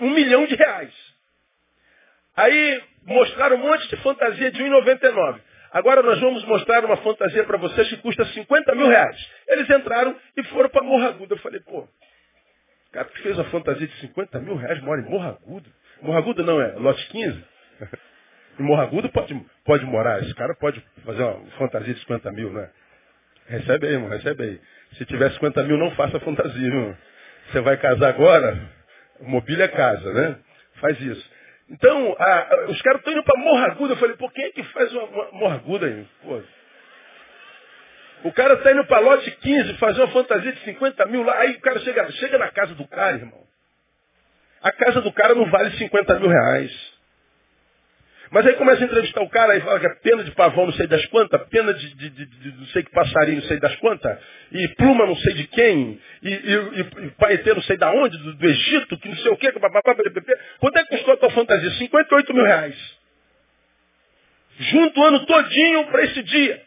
um 0.00 0.10
milhão 0.10 0.46
de 0.46 0.54
reais. 0.54 0.94
Aí 2.36 2.82
mostraram 3.04 3.56
um 3.56 3.60
monte 3.60 3.86
de 3.88 3.96
fantasia 3.96 4.50
de 4.50 4.62
1,99. 4.62 5.40
Agora 5.72 6.02
nós 6.02 6.18
vamos 6.20 6.44
mostrar 6.46 6.84
uma 6.84 6.96
fantasia 6.98 7.44
para 7.44 7.58
vocês 7.58 7.88
que 7.88 7.98
custa 7.98 8.24
50 8.24 8.74
mil 8.74 8.88
reais. 8.88 9.30
Eles 9.46 9.68
entraram 9.68 10.16
e 10.36 10.42
foram 10.44 10.70
para 10.70 10.82
Morragudo. 10.82 11.34
Eu 11.34 11.38
falei, 11.38 11.60
pô, 11.60 11.86
cara 12.92 13.06
que 13.06 13.22
fez 13.22 13.36
uma 13.36 13.44
fantasia 13.50 13.86
de 13.86 14.00
50 14.00 14.38
mil 14.40 14.56
reais 14.56 14.80
mora 14.82 15.00
em 15.00 15.04
Morragudo. 15.04 15.70
Morragudo 16.02 16.42
não 16.42 16.60
é, 16.60 16.72
lote 16.72 17.06
15. 17.08 17.44
Em 18.58 18.62
Morragudo 18.62 19.08
pode, 19.10 19.34
pode 19.64 19.86
morar, 19.86 20.22
esse 20.22 20.34
cara 20.34 20.54
pode 20.54 20.84
fazer 21.04 21.22
uma 21.22 21.46
fantasia 21.52 21.94
de 21.94 22.00
50 22.00 22.30
mil, 22.32 22.52
né? 22.52 22.68
Recebe 23.46 23.86
aí, 23.86 23.94
irmão, 23.94 24.08
recebe 24.08 24.42
aí. 24.42 24.60
Se 24.98 25.04
tiver 25.06 25.30
50 25.32 25.62
mil, 25.64 25.78
não 25.78 25.90
faça 25.92 26.20
fantasia, 26.20 26.66
irmão. 26.66 26.96
Você 27.50 27.60
vai 27.60 27.76
casar 27.78 28.10
agora, 28.10 28.60
mobília 29.20 29.68
casa, 29.68 30.12
né? 30.12 30.36
Faz 30.80 31.00
isso. 31.00 31.30
Então, 31.70 32.16
a, 32.18 32.66
os 32.68 32.82
caras 32.82 33.00
estão 33.00 33.12
indo 33.12 33.24
para 33.24 33.40
Morragudo. 33.40 33.92
Eu 33.92 33.96
falei, 33.96 34.16
por 34.16 34.32
quem 34.32 34.44
é 34.44 34.50
que 34.50 34.62
faz 34.64 34.92
uma, 34.92 35.04
uma 35.04 35.32
Morragudo 35.32 35.86
aí? 35.86 36.06
Pô. 36.22 36.42
O 38.24 38.32
cara 38.32 38.54
está 38.54 38.72
indo 38.72 38.84
para 38.86 39.00
lote 39.00 39.30
15 39.30 39.74
fazer 39.74 40.00
uma 40.00 40.12
fantasia 40.12 40.52
de 40.52 40.60
50 40.60 41.06
mil 41.06 41.22
lá. 41.22 41.38
Aí 41.38 41.52
o 41.52 41.60
cara 41.60 41.80
chega, 41.80 42.10
chega 42.12 42.38
na 42.38 42.50
casa 42.50 42.74
do 42.74 42.86
cara, 42.86 43.16
irmão. 43.16 43.40
A 44.62 44.72
casa 44.72 45.00
do 45.00 45.12
cara 45.12 45.34
não 45.34 45.50
vale 45.50 45.70
50 45.76 46.18
mil 46.18 46.28
reais. 46.28 47.00
Mas 48.30 48.46
aí 48.46 48.54
começa 48.54 48.82
a 48.82 48.84
entrevistar 48.84 49.22
o 49.22 49.28
cara 49.28 49.56
e 49.56 49.60
fala 49.60 49.80
que 49.80 49.86
é 49.86 49.94
pena 49.96 50.22
de 50.22 50.30
pavão 50.32 50.66
não 50.66 50.72
sei 50.74 50.86
das 50.86 51.04
quantas, 51.06 51.48
pena 51.48 51.74
de, 51.74 51.94
de, 51.96 52.10
de, 52.10 52.26
de 52.26 52.58
não 52.58 52.66
sei 52.66 52.84
que 52.84 52.90
passarinho 52.92 53.40
não 53.40 53.48
sei 53.48 53.58
das 53.58 53.74
quantas, 53.76 54.18
e 54.52 54.68
pluma 54.76 55.04
não 55.04 55.16
sei 55.16 55.34
de 55.34 55.48
quem, 55.48 56.00
e, 56.22 56.30
e, 56.30 56.54
e, 56.54 57.06
e 57.06 57.10
paetê 57.18 57.52
não 57.52 57.62
sei 57.62 57.76
da 57.76 57.90
onde, 57.90 58.16
do, 58.18 58.34
do, 58.34 58.46
Egito, 58.46 58.96
que 58.98 59.08
não 59.08 59.16
sei 59.16 59.32
o 59.32 59.36
quê, 59.36 59.50
papapá, 59.50 59.82
quanto 59.82 60.78
é 60.78 60.84
que 60.84 60.90
custou 60.90 61.14
a 61.14 61.16
tua 61.16 61.30
fantasia? 61.30 61.70
58 61.72 62.32
mil 62.32 62.44
reais. 62.44 62.76
Junto 64.60 65.00
o 65.00 65.04
ano 65.04 65.26
todinho 65.26 65.86
para 65.86 66.04
esse 66.04 66.22
dia. 66.22 66.62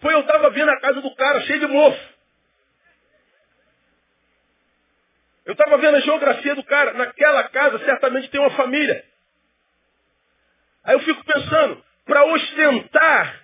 Foi 0.00 0.14
eu 0.14 0.20
estava 0.20 0.50
vendo 0.50 0.70
a 0.70 0.80
casa 0.80 1.00
do 1.00 1.14
cara, 1.14 1.40
cheio 1.42 1.60
de 1.60 1.66
mofo. 1.66 2.10
Eu 5.44 5.52
estava 5.52 5.78
vendo 5.78 5.96
a 5.96 6.00
geografia 6.00 6.54
do 6.54 6.64
cara. 6.64 6.92
Naquela 6.94 7.44
casa 7.48 7.78
certamente 7.80 8.28
tem 8.28 8.40
uma 8.40 8.50
família. 8.50 9.04
Aí 10.84 10.94
eu 10.94 11.00
fico 11.00 11.24
pensando, 11.24 11.84
para 12.06 12.24
ostentar 12.24 13.40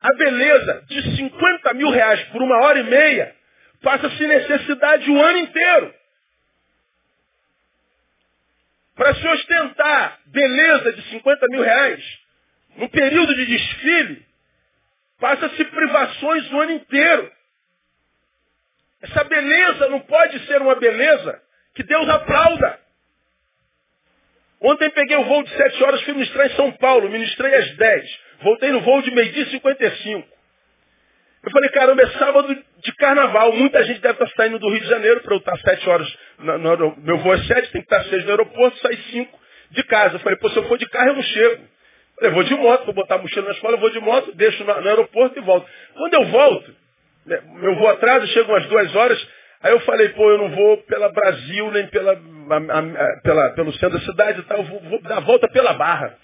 a 0.00 0.14
beleza 0.14 0.84
de 0.88 1.16
50 1.16 1.74
mil 1.74 1.90
reais 1.90 2.22
por 2.24 2.42
uma 2.42 2.58
hora 2.62 2.78
e 2.78 2.84
meia, 2.84 3.34
passa-se 3.82 4.26
necessidade 4.26 5.10
o 5.10 5.22
ano 5.22 5.38
inteiro. 5.38 5.94
Para 8.94 9.14
se 9.14 9.26
ostentar 9.26 10.20
beleza 10.26 10.92
de 10.92 11.02
50 11.10 11.46
mil 11.48 11.62
reais, 11.62 12.18
no 12.76 12.88
período 12.88 13.34
de 13.34 13.46
desfile, 13.46 14.25
passa-se 15.20 15.64
privações 15.64 16.52
o 16.52 16.60
ano 16.60 16.72
inteiro. 16.72 17.32
Essa 19.02 19.24
beleza 19.24 19.88
não 19.88 20.00
pode 20.00 20.38
ser 20.46 20.60
uma 20.60 20.74
beleza 20.76 21.40
que 21.74 21.82
Deus 21.82 22.08
aplauda. 22.08 22.80
Ontem 24.60 24.90
peguei 24.90 25.16
o 25.16 25.24
voo 25.24 25.42
de 25.42 25.50
7 25.50 25.84
horas, 25.84 26.02
fui 26.02 26.14
ministrar 26.14 26.46
em 26.46 26.56
São 26.56 26.72
Paulo, 26.72 27.10
ministrei 27.10 27.54
às 27.54 27.76
10. 27.76 28.18
Voltei 28.40 28.70
no 28.70 28.80
voo 28.80 29.02
de 29.02 29.10
meio-dia 29.10 29.42
e 29.42 29.50
55. 29.50 30.36
Eu 31.42 31.50
falei, 31.52 31.70
caramba, 31.70 32.02
é 32.02 32.10
sábado 32.18 32.64
de 32.78 32.92
carnaval. 32.94 33.52
Muita 33.52 33.84
gente 33.84 34.00
deve 34.00 34.14
estar 34.14 34.36
saindo 34.36 34.58
do 34.58 34.68
Rio 34.68 34.80
de 34.80 34.88
Janeiro 34.88 35.20
para 35.20 35.34
eu 35.34 35.38
estar 35.38 35.56
7 35.58 35.88
horas. 35.88 36.18
No, 36.38 36.96
meu 36.96 37.18
voo 37.18 37.34
é 37.34 37.38
7, 37.38 37.70
tem 37.70 37.82
que 37.82 37.94
estar 37.94 38.02
6 38.04 38.24
no 38.24 38.30
aeroporto, 38.30 38.78
sai 38.78 38.96
5 38.96 39.38
de 39.70 39.84
casa. 39.84 40.16
Eu 40.16 40.20
falei, 40.20 40.38
pô, 40.38 40.50
se 40.50 40.56
eu 40.56 40.66
for 40.66 40.78
de 40.78 40.88
carro 40.88 41.10
eu 41.10 41.14
não 41.14 41.22
chego. 41.22 41.68
Eu 42.20 42.32
vou 42.32 42.44
de 42.44 42.54
moto, 42.54 42.86
vou 42.86 42.94
botar 42.94 43.16
a 43.16 43.18
mochila 43.18 43.46
na 43.46 43.52
escola, 43.52 43.74
eu 43.74 43.80
vou 43.80 43.90
de 43.90 44.00
moto, 44.00 44.32
deixo 44.34 44.64
no, 44.64 44.72
aeroporto 44.72 45.38
e 45.38 45.42
volto. 45.42 45.68
Quando 45.94 46.14
eu 46.14 46.24
volto, 46.26 46.74
né, 47.26 47.42
meu 47.56 47.76
voo 47.76 47.88
atraso, 47.88 48.26
chego 48.28 48.52
umas 48.52 48.66
duas 48.66 48.94
horas, 48.94 49.28
Aí 49.62 49.72
eu 49.72 49.80
falei, 49.80 50.10
pô, 50.10 50.30
eu 50.30 50.38
não 50.38 50.50
vou 50.50 50.76
pela 50.82 51.08
Brasil, 51.08 51.70
nem 51.72 51.86
pela, 51.88 52.12
a, 52.12 52.78
a, 52.78 53.20
pela 53.22 53.50
pelo 53.50 53.72
centro 53.72 53.98
da 53.98 54.04
cidade 54.04 54.40
e 54.40 54.42
tal, 54.44 54.58
eu 54.58 54.64
vou, 54.64 54.80
vou, 54.80 55.02
dar 55.02 55.16
a 55.16 55.20
volta 55.20 55.48
pela 55.48 55.72
Barra. 55.72 56.14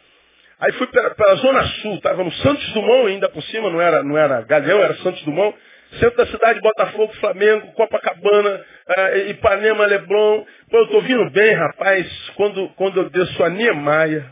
Aí 0.61 0.71
fui 0.75 0.87
pela, 0.89 1.11
pela 1.11 1.35
Zona 1.37 1.65
Sul, 1.81 1.95
estava 1.95 2.23
no 2.23 2.31
Santos 2.31 2.73
Dumont 2.73 3.09
ainda 3.09 3.29
por 3.29 3.43
cima, 3.43 3.69
não 3.69 3.81
era, 3.81 4.03
não 4.03 4.17
era 4.17 4.43
Galeão, 4.43 4.81
era 4.81 4.95
Santos 4.97 5.23
Dumont. 5.25 5.57
Centro 5.99 6.17
da 6.17 6.27
cidade, 6.27 6.61
Botafogo, 6.61 7.13
Flamengo, 7.15 7.73
Copacabana, 7.73 8.65
uh, 8.89 9.31
Ipanema, 9.31 9.87
Leblon. 9.87 10.45
Pô, 10.71 10.79
eu 10.79 10.87
tô 10.87 11.01
vindo 11.01 11.29
bem, 11.31 11.53
rapaz, 11.53 12.31
quando, 12.37 12.69
quando 12.77 12.99
eu 12.99 13.11
desço 13.11 13.43
a 13.43 13.51
Niemeyer. 13.51 14.25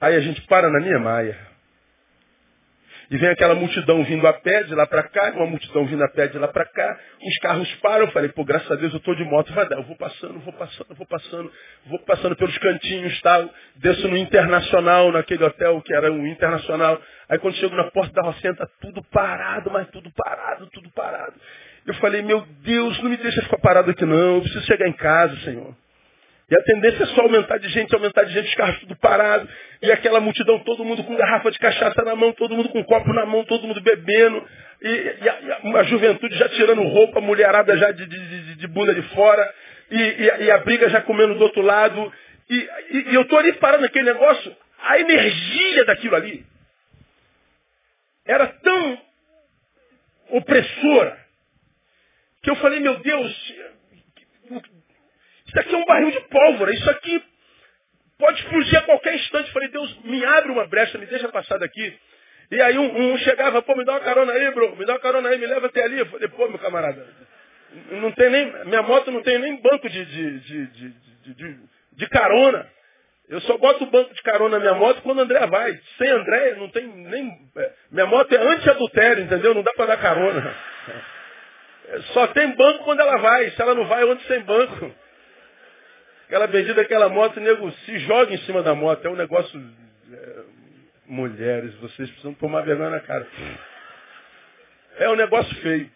Aí 0.00 0.14
a 0.14 0.20
gente 0.20 0.40
para 0.42 0.70
na 0.70 0.78
Niemeyer. 0.80 1.48
E 3.10 3.16
vem 3.16 3.30
aquela 3.30 3.54
multidão 3.54 4.04
vindo 4.04 4.26
a 4.26 4.34
pé 4.34 4.64
de 4.64 4.74
lá 4.74 4.86
para 4.86 5.02
cá, 5.04 5.32
uma 5.34 5.46
multidão 5.46 5.86
vindo 5.86 6.04
a 6.04 6.08
pé 6.08 6.26
de 6.26 6.38
lá 6.38 6.46
para 6.46 6.66
cá, 6.66 6.98
os 7.22 7.38
carros 7.38 7.74
param, 7.76 8.04
eu 8.04 8.12
falei, 8.12 8.28
pô, 8.28 8.44
graças 8.44 8.70
a 8.70 8.74
Deus 8.74 8.92
eu 8.92 8.98
estou 8.98 9.14
de 9.14 9.24
moto, 9.24 9.50
vai 9.54 9.66
dar, 9.66 9.76
eu 9.76 9.82
vou 9.84 9.96
passando, 9.96 10.38
vou 10.40 10.52
passando, 10.52 10.94
vou 10.94 11.06
passando, 11.06 11.52
vou 11.86 11.98
passando 12.00 12.36
pelos 12.36 12.58
cantinhos, 12.58 13.18
tal, 13.22 13.48
desço 13.76 14.06
no 14.08 14.16
Internacional, 14.16 15.10
naquele 15.10 15.42
hotel 15.42 15.80
que 15.80 15.94
era 15.94 16.12
um 16.12 16.26
Internacional. 16.26 17.00
Aí 17.30 17.38
quando 17.38 17.54
chego 17.54 17.74
na 17.74 17.90
porta 17.90 18.12
da 18.12 18.22
Rocenta, 18.22 18.70
tudo 18.78 19.02
parado, 19.04 19.70
mas 19.70 19.88
tudo 19.88 20.10
parado, 20.14 20.66
tudo 20.66 20.90
parado. 20.90 21.34
Eu 21.86 21.94
falei, 21.94 22.20
meu 22.20 22.42
Deus, 22.62 23.02
não 23.02 23.08
me 23.08 23.16
deixa 23.16 23.40
ficar 23.40 23.58
parado 23.58 23.90
aqui 23.90 24.04
não, 24.04 24.36
eu 24.36 24.40
preciso 24.42 24.66
chegar 24.66 24.86
em 24.86 24.92
casa, 24.92 25.34
Senhor. 25.38 25.74
E 26.50 26.56
a 26.56 26.62
tendência 26.62 27.02
é 27.02 27.06
só 27.08 27.22
aumentar 27.22 27.58
de 27.58 27.68
gente, 27.68 27.94
aumentar 27.94 28.24
de 28.24 28.32
gente, 28.32 28.48
os 28.48 28.54
carros 28.54 28.80
tudo 28.80 28.96
parados. 28.96 29.48
E 29.82 29.92
aquela 29.92 30.18
multidão, 30.18 30.58
todo 30.60 30.84
mundo 30.84 31.04
com 31.04 31.14
garrafa 31.14 31.50
de 31.50 31.58
cachaça 31.58 32.02
na 32.02 32.16
mão, 32.16 32.32
todo 32.32 32.56
mundo 32.56 32.70
com 32.70 32.82
copo 32.84 33.12
na 33.12 33.26
mão, 33.26 33.44
todo 33.44 33.66
mundo 33.66 33.80
bebendo. 33.82 34.48
E, 34.80 34.88
e, 34.88 35.28
a, 35.28 35.40
e 35.40 35.52
a, 35.52 35.58
uma 35.64 35.84
juventude 35.84 36.34
já 36.38 36.48
tirando 36.48 36.82
roupa, 36.82 37.20
mulherada 37.20 37.76
já 37.76 37.90
de, 37.90 38.06
de, 38.06 38.54
de, 38.54 38.66
bunda 38.66 38.94
de 38.94 39.02
fora. 39.14 39.54
E, 39.90 40.44
e, 40.44 40.50
a 40.50 40.58
briga 40.58 40.88
já 40.88 41.02
comendo 41.02 41.34
do 41.34 41.44
outro 41.44 41.60
lado. 41.60 42.12
E, 42.48 42.68
eu 43.12 43.22
estou 43.22 43.38
ali 43.38 43.52
parando 43.54 43.84
aquele 43.84 44.10
negócio. 44.10 44.56
A 44.80 44.98
energia 44.98 45.84
daquilo 45.84 46.16
ali 46.16 46.46
era 48.24 48.46
tão 48.46 49.02
opressora 50.30 51.18
que 52.42 52.50
eu 52.50 52.56
falei, 52.56 52.80
meu 52.80 52.98
Deus, 53.00 53.54
isso 55.48 55.58
aqui 55.58 55.74
é 55.74 55.77
um 55.77 55.77
barril 55.88 56.10
de 56.12 56.20
pólvora, 56.28 56.72
isso 56.72 56.88
aqui 56.90 57.22
pode 58.18 58.40
explodir 58.40 58.78
a 58.78 58.82
qualquer 58.82 59.14
instante. 59.14 59.52
Falei, 59.52 59.68
Deus, 59.68 59.98
me 60.04 60.24
abre 60.24 60.52
uma 60.52 60.66
brecha, 60.66 60.98
me 60.98 61.06
deixa 61.06 61.28
passar 61.28 61.58
daqui. 61.58 61.98
E 62.50 62.62
aí 62.62 62.78
um, 62.78 63.12
um, 63.12 63.18
chegava, 63.18 63.60
pô, 63.62 63.74
me 63.74 63.84
dá 63.84 63.92
uma 63.92 64.00
carona 64.00 64.32
aí, 64.32 64.50
bro, 64.52 64.76
me 64.76 64.86
dá 64.86 64.94
uma 64.94 65.00
carona 65.00 65.28
aí, 65.28 65.38
me 65.38 65.46
leva 65.46 65.66
até 65.66 65.82
ali. 65.82 65.98
Eu 65.98 66.06
falei, 66.06 66.28
pô, 66.28 66.48
meu 66.48 66.58
camarada, 66.58 67.06
não 67.90 68.12
tem 68.12 68.30
nem, 68.30 68.64
minha 68.66 68.82
moto 68.82 69.10
não 69.10 69.22
tem 69.22 69.38
nem 69.38 69.60
banco 69.60 69.88
de, 69.88 70.04
de, 70.04 70.40
de, 70.40 70.66
de, 71.34 71.58
de 71.92 72.08
carona. 72.08 72.66
Eu 73.28 73.42
só 73.42 73.58
boto 73.58 73.84
o 73.84 73.90
banco 73.90 74.14
de 74.14 74.22
carona 74.22 74.56
na 74.56 74.60
minha 74.60 74.74
moto 74.74 75.02
quando 75.02 75.20
André 75.20 75.46
vai. 75.46 75.78
Sem 75.98 76.08
André, 76.08 76.54
não 76.56 76.70
tem 76.70 76.86
nem. 76.86 77.30
É, 77.58 77.72
minha 77.90 78.06
moto 78.06 78.32
é 78.32 78.38
anti-adultério, 78.38 79.24
entendeu? 79.24 79.54
Não 79.54 79.62
dá 79.62 79.72
para 79.74 79.86
dar 79.86 79.98
carona. 79.98 80.54
Só 82.14 82.26
tem 82.28 82.54
banco 82.56 82.84
quando 82.84 83.00
ela 83.00 83.18
vai. 83.18 83.50
Se 83.50 83.60
ela 83.60 83.74
não 83.74 83.84
vai, 83.86 84.02
onde 84.04 84.22
sem 84.26 84.40
banco. 84.40 84.94
Aquela 86.28 86.46
bendita, 86.46 86.82
aquela 86.82 87.08
moto, 87.08 87.38
o 87.38 87.40
nego 87.40 87.72
se 87.86 87.98
joga 88.00 88.34
em 88.34 88.38
cima 88.40 88.62
da 88.62 88.74
moto. 88.74 89.02
É 89.02 89.08
um 89.08 89.16
negócio. 89.16 89.58
É, 90.12 90.40
mulheres, 91.06 91.74
vocês 91.76 92.06
precisam 92.10 92.34
tomar 92.34 92.60
vergonha 92.66 92.90
na 92.90 93.00
cara. 93.00 93.26
É 94.98 95.08
um 95.08 95.16
negócio 95.16 95.54
feio. 95.62 95.90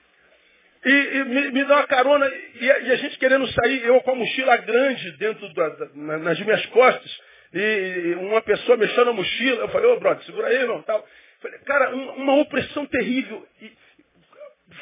E, 0.87 0.91
e 0.91 1.25
me, 1.25 1.51
me, 1.51 1.65
dá 1.65 1.77
uma 1.77 1.87
carona, 1.87 2.33
e 2.59 2.71
a, 2.71 2.79
e 2.79 2.93
a, 2.93 2.97
gente 2.97 3.19
querendo 3.19 3.47
sair, 3.53 3.85
eu 3.85 4.01
com 4.01 4.11
a 4.11 4.15
mochila 4.15 4.57
grande 4.57 5.12
dentro 5.19 5.53
da, 5.53 5.69
da, 5.69 6.19
nas 6.19 6.41
minhas 6.41 6.65
costas, 6.67 7.21
e 7.53 8.17
uma 8.19 8.41
pessoa 8.41 8.79
mexendo 8.79 9.11
a 9.11 9.12
mochila, 9.12 9.61
eu 9.61 9.69
falei, 9.69 9.87
ô 9.91 9.93
oh, 9.93 10.01
brother, 10.01 10.25
segura 10.25 10.49
aí, 10.49 10.57
irmão, 10.57 10.83
tal. 10.83 11.07
Falei, 11.43 11.59
cara, 11.61 11.95
uma, 11.95 12.12
uma 12.15 12.35
opressão 12.41 12.87
terrível. 12.87 13.47
E 13.61 13.71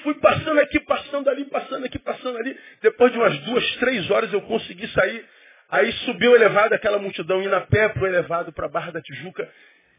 fui 0.04 0.14
passando 0.14 0.60
aqui, 0.60 0.78
passando 0.78 1.28
ali, 1.28 1.44
passando 1.46 1.84
aqui, 1.84 1.98
passando 1.98 2.38
ali. 2.38 2.56
Depois 2.80 3.10
de 3.10 3.18
umas 3.18 3.36
duas, 3.40 3.76
três 3.76 4.08
horas 4.12 4.32
eu 4.32 4.40
consegui 4.42 4.86
sair 4.88 5.24
Aí 5.70 5.92
subiu 6.04 6.34
elevado, 6.34 6.74
aquela 6.74 6.98
multidão 6.98 7.40
indo 7.40 7.54
a 7.54 7.60
pé 7.60 7.88
para 7.90 8.02
o 8.02 8.06
elevado 8.06 8.52
para 8.52 8.66
a 8.66 8.68
Barra 8.68 8.90
da 8.90 9.00
Tijuca. 9.00 9.48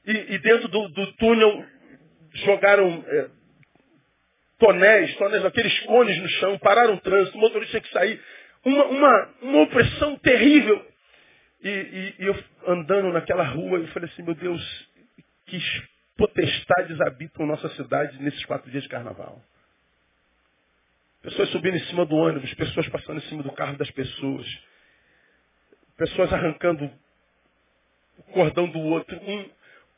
E, 0.06 0.36
e 0.36 0.40
dentro 0.40 0.68
do, 0.68 0.90
do, 0.90 1.14
túnel 1.14 1.66
jogaram 2.34 3.06
é, 3.08 3.30
tonéis, 4.60 5.16
tonéis, 5.16 5.46
aqueles 5.46 5.80
cones 5.82 6.18
no 6.20 6.28
chão, 6.28 6.58
pararam 6.60 6.96
o 6.96 7.00
trânsito, 7.00 7.38
o 7.38 7.42
motorista 7.42 7.72
tinha 7.72 7.82
que 7.82 7.94
sair. 7.94 8.22
Uma, 8.66 8.86
uma, 8.86 9.30
uma 9.42 9.62
opressão 9.62 10.18
terrível. 10.18 10.86
E, 11.64 11.70
e, 11.70 12.16
e 12.20 12.26
eu 12.26 12.44
andando 12.68 13.14
naquela 13.14 13.44
rua, 13.44 13.80
eu 13.80 13.88
falei 13.90 14.10
assim, 14.12 14.24
meu 14.24 14.36
Deus, 14.36 14.90
que 15.46 15.58
potestades 16.18 17.00
habitam 17.00 17.46
nossa 17.46 17.70
cidade 17.70 18.22
nesses 18.22 18.44
quatro 18.46 18.70
dias 18.70 18.84
de 18.84 18.90
carnaval. 18.90 19.42
Pessoas 21.22 21.50
subindo 21.50 21.78
em 21.78 21.86
cima 21.86 22.06
do 22.06 22.16
ônibus, 22.16 22.54
pessoas 22.56 22.90
passando 22.90 23.20
em 23.20 23.28
cima 23.30 23.42
do 23.42 23.52
carro 23.54 23.78
das 23.78 23.90
pessoas 23.92 24.46
pessoas 26.02 26.34
arrancando 26.34 26.92
o 28.18 28.24
cordão 28.34 28.68
do 28.68 28.80
outro. 28.80 29.16
Um, 29.18 29.50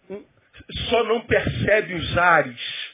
um, 0.09 0.25
só 0.89 1.03
não 1.05 1.21
percebe 1.21 1.93
os 1.93 2.17
ares. 2.17 2.93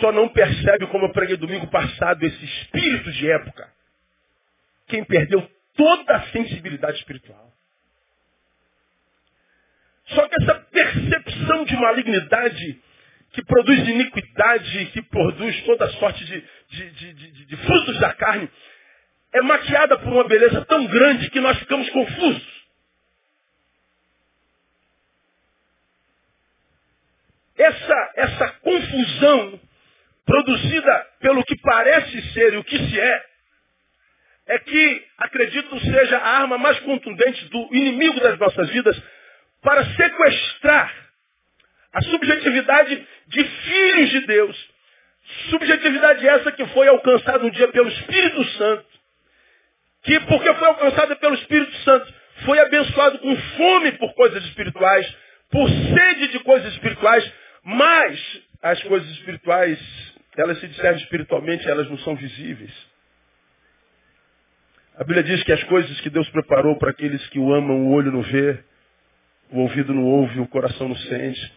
Só 0.00 0.12
não 0.12 0.28
percebe, 0.28 0.86
como 0.88 1.06
eu 1.06 1.12
preguei 1.12 1.38
domingo 1.38 1.66
passado, 1.68 2.22
esse 2.22 2.44
espírito 2.44 3.10
de 3.12 3.30
época. 3.30 3.72
Quem 4.88 5.02
perdeu 5.04 5.50
toda 5.74 6.16
a 6.16 6.26
sensibilidade 6.28 6.98
espiritual. 6.98 7.50
Só 10.08 10.28
que 10.28 10.42
essa 10.42 10.54
percepção 10.54 11.64
de 11.64 11.76
malignidade 11.76 12.82
que 13.32 13.42
produz 13.44 13.88
iniquidade, 13.88 14.86
que 14.86 15.02
produz 15.02 15.62
toda 15.64 15.90
sorte 15.92 16.24
de, 16.24 16.44
de, 16.68 17.12
de, 17.12 17.46
de 17.46 17.56
frutos 17.56 17.98
da 18.00 18.12
carne, 18.14 18.50
é 19.32 19.42
maquiada 19.42 19.98
por 19.98 20.12
uma 20.12 20.24
beleza 20.24 20.64
tão 20.64 20.86
grande 20.86 21.30
que 21.30 21.40
nós 21.40 21.58
ficamos 21.58 21.88
confusos. 21.90 22.58
Essa, 27.56 28.12
essa 28.16 28.48
confusão 28.60 29.60
produzida 30.24 31.06
pelo 31.20 31.44
que 31.44 31.56
parece 31.60 32.32
ser 32.32 32.54
e 32.54 32.56
o 32.56 32.64
que 32.64 32.78
se 32.78 33.00
é, 33.00 33.24
é 34.46 34.58
que, 34.58 35.06
acredito, 35.18 35.78
seja 35.80 36.18
a 36.18 36.38
arma 36.38 36.56
mais 36.56 36.78
contundente 36.80 37.44
do 37.46 37.74
inimigo 37.74 38.20
das 38.20 38.38
nossas 38.38 38.70
vidas 38.70 39.00
para 39.60 39.84
sequestrar 39.94 40.94
a 41.92 42.02
subjetividade 42.02 43.06
de 43.26 43.44
filhos 43.44 44.10
de 44.10 44.20
Deus. 44.26 44.68
Subjetividade 45.50 46.26
essa 46.26 46.52
que 46.52 46.64
foi 46.68 46.88
alcançada 46.88 47.44
um 47.44 47.50
dia 47.50 47.68
pelo 47.68 47.88
Espírito 47.88 48.44
Santo 48.52 48.97
que 50.02 50.20
porque 50.20 50.54
foi 50.54 50.68
alcançada 50.68 51.16
pelo 51.16 51.34
Espírito 51.34 51.74
Santo, 51.78 52.14
foi 52.44 52.58
abençoado 52.60 53.18
com 53.18 53.36
fome 53.36 53.92
por 53.92 54.14
coisas 54.14 54.44
espirituais, 54.44 55.16
por 55.50 55.68
sede 55.68 56.28
de 56.28 56.38
coisas 56.40 56.72
espirituais, 56.72 57.32
mas 57.64 58.42
as 58.62 58.82
coisas 58.84 59.08
espirituais, 59.10 59.78
elas 60.36 60.58
se 60.60 60.68
discernem 60.68 61.02
espiritualmente, 61.02 61.68
elas 61.68 61.88
não 61.88 61.98
são 61.98 62.14
visíveis. 62.14 62.72
A 64.96 65.04
Bíblia 65.04 65.22
diz 65.22 65.42
que 65.44 65.52
as 65.52 65.62
coisas 65.64 66.00
que 66.00 66.10
Deus 66.10 66.28
preparou 66.30 66.76
para 66.76 66.90
aqueles 66.90 67.24
que 67.28 67.38
o 67.38 67.52
amam, 67.52 67.86
o 67.86 67.92
olho 67.92 68.10
não 68.10 68.22
vê, 68.22 68.58
o 69.50 69.60
ouvido 69.60 69.94
não 69.94 70.04
ouve, 70.04 70.40
o 70.40 70.48
coração 70.48 70.88
não 70.88 70.96
sente. 70.96 71.52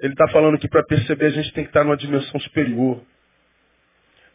Ele 0.00 0.12
está 0.12 0.28
falando 0.28 0.58
que 0.58 0.68
para 0.68 0.82
perceber 0.82 1.26
a 1.26 1.30
gente 1.30 1.52
tem 1.52 1.62
que 1.62 1.70
estar 1.70 1.84
numa 1.84 1.96
dimensão 1.96 2.40
superior. 2.40 3.00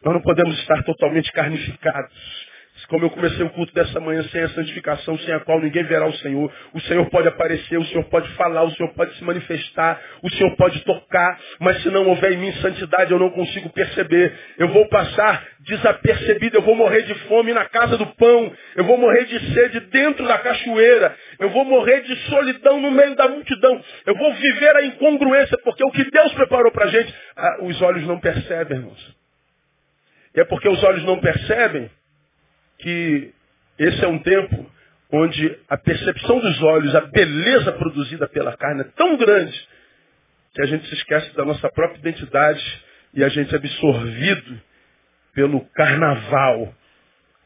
Nós 0.02 0.14
não 0.14 0.22
podemos 0.22 0.58
estar 0.60 0.82
totalmente 0.84 1.32
carnificados. 1.34 2.48
Como 2.88 3.06
eu 3.06 3.10
comecei 3.10 3.46
o 3.46 3.50
culto 3.50 3.74
dessa 3.74 4.00
manhã 4.00 4.24
sem 4.24 4.42
a 4.42 4.50
santificação, 4.50 5.18
sem 5.20 5.34
a 5.34 5.42
qual 5.42 5.60
ninguém 5.60 5.84
verá 5.84 6.08
o 6.08 6.14
Senhor. 6.14 6.52
O 6.74 6.80
Senhor 6.82 7.06
pode 7.10 7.28
aparecer, 7.28 7.78
o 7.78 7.86
Senhor 7.86 8.06
pode 8.06 8.30
falar, 8.36 8.64
o 8.64 8.72
Senhor 8.72 8.94
pode 8.94 9.14
se 9.16 9.24
manifestar, 9.26 10.02
o 10.24 10.30
Senhor 10.30 10.56
pode 10.56 10.80
tocar, 10.86 11.38
mas 11.60 11.82
se 11.82 11.90
não 11.90 12.08
houver 12.08 12.32
em 12.32 12.38
mim 12.38 12.52
santidade, 12.54 13.12
eu 13.12 13.20
não 13.20 13.30
consigo 13.32 13.70
perceber. 13.70 14.34
Eu 14.58 14.70
vou 14.70 14.88
passar 14.88 15.46
desapercebido, 15.60 16.58
eu 16.58 16.62
vou 16.62 16.76
morrer 16.76 17.02
de 17.02 17.14
fome 17.26 17.54
na 17.54 17.66
casa 17.66 17.98
do 17.98 18.06
pão, 18.16 18.54
eu 18.76 18.86
vou 18.86 18.98
morrer 18.98 19.26
de 19.26 19.54
sede 19.54 19.82
dentro 19.82 20.26
da 20.26 20.38
cachoeira, 20.38 21.14
eu 21.40 21.50
vou 21.50 21.66
morrer 21.66 22.02
de 22.02 22.16
solidão 22.30 22.80
no 22.80 22.90
meio 22.90 23.16
da 23.16 23.28
multidão, 23.28 23.82
eu 24.06 24.16
vou 24.16 24.34
viver 24.34 24.76
a 24.78 24.86
incongruência, 24.86 25.58
porque 25.64 25.84
o 25.84 25.92
que 25.92 26.10
Deus 26.10 26.34
preparou 26.34 26.72
para 26.72 26.86
a 26.86 26.90
gente, 26.90 27.14
ah, 27.36 27.58
os 27.64 27.82
olhos 27.82 28.08
não 28.08 28.18
percebem, 28.20 28.78
irmãos. 28.78 29.18
E 30.36 30.40
é 30.40 30.46
porque 30.46 30.70
os 30.70 30.82
olhos 30.84 31.04
não 31.04 31.20
percebem 31.20 31.90
que 32.80 33.34
esse 33.80 34.04
é 34.04 34.08
um 34.08 34.20
tempo 34.20 34.72
onde 35.12 35.60
a 35.70 35.78
percepção 35.78 36.40
dos 36.40 36.62
olhos, 36.64 36.96
a 36.96 37.02
beleza 37.02 37.72
produzida 37.74 38.28
pela 38.28 38.56
carne 38.58 38.82
é 38.82 38.92
tão 38.96 39.18
grande 39.18 39.68
que 40.54 40.62
a 40.62 40.66
gente 40.66 40.88
se 40.88 40.96
esquece 40.96 41.36
da 41.36 41.46
nossa 41.46 41.70
própria 41.70 42.00
identidade 42.00 42.84
e 43.14 43.24
a 43.24 43.30
gente 43.30 43.54
é 43.54 43.58
absorvido 43.58 44.62
pelo 45.34 45.62
carnaval, 45.70 46.74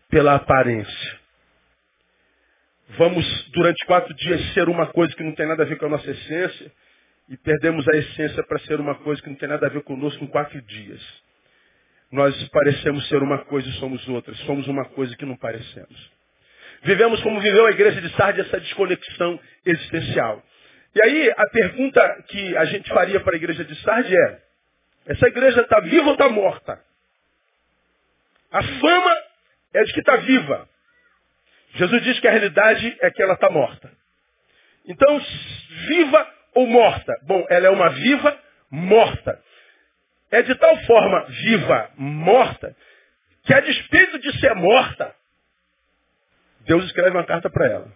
pela 0.10 0.36
aparência. 0.36 1.20
Vamos, 2.98 3.26
durante 3.52 3.86
quatro 3.86 4.13
dias, 4.15 4.54
ser 4.54 4.67
uma 4.67 4.88
coisa 4.88 5.15
que 5.15 5.24
não 5.24 5.34
tem 5.34 5.48
nada 5.48 5.63
a 5.63 5.65
ver 5.65 5.78
com 5.78 5.86
a 5.86 5.89
nossa 5.89 6.10
essência 6.10 6.72
e 7.30 7.38
perdemos 7.38 7.88
a 7.88 7.98
essência 7.98 8.44
para 8.44 8.60
ser 8.60 8.80
uma 8.80 8.96
coisa 8.96 9.22
que 9.22 9.30
não 9.30 9.38
tem 9.38 9.48
nada 9.48 9.67
a 9.67 9.70
ver 9.70 9.84
conosco 9.84 10.24
em 10.24 10.28
quatro 10.28 10.62
dias. 10.62 11.02
Nós 12.12 12.36
parecemos 12.50 13.08
ser 13.08 13.24
uma 13.24 13.39
coisa 13.45 13.67
e 13.69 13.74
somos 13.74 14.06
outra. 14.08 14.34
Somos 14.45 14.67
uma 14.67 14.86
coisa 14.86 15.15
que 15.15 15.26
não 15.26 15.38
parecemos. 15.38 16.12
Vivemos 16.84 17.21
como 17.21 17.39
viveu 17.39 17.65
a 17.67 17.71
igreja 17.71 18.02
de 18.02 18.10
Sardes 18.15 18.45
essa 18.47 18.60
desconexão 18.60 19.39
existencial. 19.65 20.43
E 20.95 21.04
aí 21.04 21.34
a 21.38 21.50
pergunta 21.50 22.24
que 22.28 22.58
a 22.58 22.65
gente 22.65 22.89
faria 22.89 23.19
para 23.19 23.34
a 23.34 23.38
igreja 23.38 23.63
de 23.63 23.76
Sardes 23.82 24.12
é, 24.12 24.41
essa 25.06 25.28
igreja 25.28 25.62
está 25.62 25.80
viva 25.80 26.08
ou 26.08 26.13
está 26.13 26.28
morta? 26.30 26.80
A 28.52 28.62
fama 28.62 29.15
é 29.74 29.84
de 29.84 29.93
que 29.93 30.00
está 30.00 30.17
viva. 30.17 30.69
Jesus 31.76 32.04
diz 32.04 32.19
que 32.19 32.28
a 32.28 32.32
realidade 32.32 32.97
é 33.00 33.10
que 33.10 33.24
ela 33.24 33.34
está 33.34 33.50
morta. 33.50 33.91
Então, 34.86 35.21
viva 35.88 36.28
ou 36.56 36.67
morta? 36.67 37.13
Bom, 37.24 37.45
ela 37.50 37.67
é 37.67 37.69
uma 37.69 37.89
viva 37.89 38.38
morta. 38.69 39.41
É 40.32 40.41
de 40.41 40.56
tal 40.56 40.76
forma 40.86 41.26
viva, 41.26 41.91
morta, 41.98 42.76
que 43.44 43.54
a 43.54 43.60
despeito 43.60 44.17
de 44.20 44.39
ser 44.39 44.56
morta, 44.56 45.13
Deus 46.62 46.86
escreve 46.86 47.12
uma 47.12 47.26
carta 47.26 47.50
para 47.50 47.67
ela. 47.67 47.91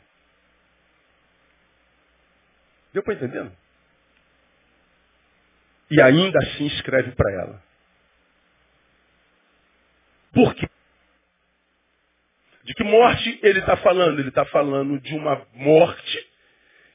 Deu 2.93 3.03
para 3.03 3.13
entender? 3.13 3.51
E 5.89 6.01
ainda 6.01 6.37
assim 6.39 6.65
escreve 6.67 7.11
para 7.11 7.31
ela. 7.33 7.63
Por 10.33 10.53
quê? 10.55 10.67
De 12.63 12.73
que 12.73 12.83
morte 12.83 13.39
ele 13.43 13.59
está 13.59 13.77
falando? 13.77 14.19
Ele 14.19 14.29
está 14.29 14.43
falando 14.45 14.99
de 14.99 15.15
uma 15.15 15.45
morte 15.53 16.29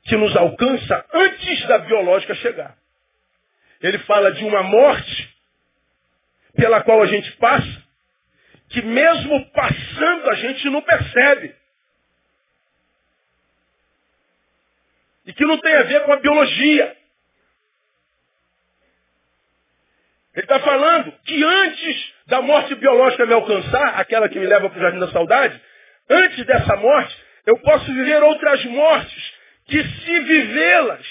que 0.05 0.17
nos 0.17 0.37
alcança 0.37 1.07
antes 1.15 1.67
da 1.69 1.79
biológica 1.79 2.35
chegar. 2.35 2.77
Ele 3.81 3.99
fala 4.01 4.33
de 4.33 4.45
uma 4.45 4.63
morte 4.63 5.30
pela 6.57 6.83
qual 6.83 7.03
a 7.03 7.07
gente 7.07 7.31
passa, 7.33 7.83
que 8.69 8.83
mesmo 8.83 9.51
passando 9.53 10.31
a 10.31 10.35
gente 10.35 10.71
não 10.71 10.83
percebe. 10.83 11.55
E 15.27 15.33
que 15.33 15.45
não 15.45 15.59
tem 15.59 15.75
a 15.75 15.83
ver 15.83 16.05
com 16.05 16.13
a 16.13 16.21
biologia. 16.21 16.97
Ele 20.35 20.45
está 20.45 20.61
falando 20.61 21.13
que 21.25 21.43
antes 21.43 22.15
da 22.27 22.41
morte 22.41 22.75
biológica 22.77 23.27
me 23.27 23.35
alcançar, 23.35 24.01
aquela 24.01 24.29
que 24.29 24.39
me 24.39 24.47
leva 24.47 24.71
para 24.71 24.79
o 24.79 24.83
jardim 24.83 25.01
da 25.01 25.11
saudade, 25.11 25.61
antes 26.09 26.47
dessa 26.47 26.77
morte, 26.77 27.17
eu 27.47 27.59
posso 27.59 27.93
viver 27.93 28.23
outras 28.23 28.65
mortes, 28.67 29.33
que 29.67 29.83
se 29.83 30.21
vivê-las, 30.21 31.07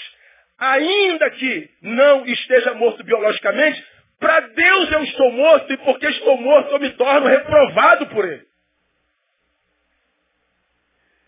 ainda 0.58 1.30
que 1.30 1.70
não 1.82 2.26
esteja 2.26 2.74
morto 2.74 3.04
biologicamente, 3.04 3.84
para 4.20 4.40
Deus 4.40 4.92
eu 4.92 5.02
estou 5.04 5.32
morto, 5.32 5.72
e 5.72 5.76
porque 5.78 6.06
estou 6.06 6.36
morto 6.36 6.72
eu 6.72 6.78
me 6.78 6.90
torno 6.90 7.26
reprovado 7.26 8.06
por 8.08 8.24
Ele. 8.24 8.46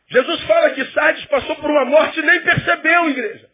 Jesus 0.08 0.42
fala 0.42 0.70
que 0.70 0.84
Sardes 0.92 1.24
passou 1.24 1.56
por 1.56 1.70
uma 1.70 1.86
morte 1.86 2.20
e 2.20 2.22
nem 2.22 2.42
percebeu, 2.42 3.08
igreja. 3.08 3.50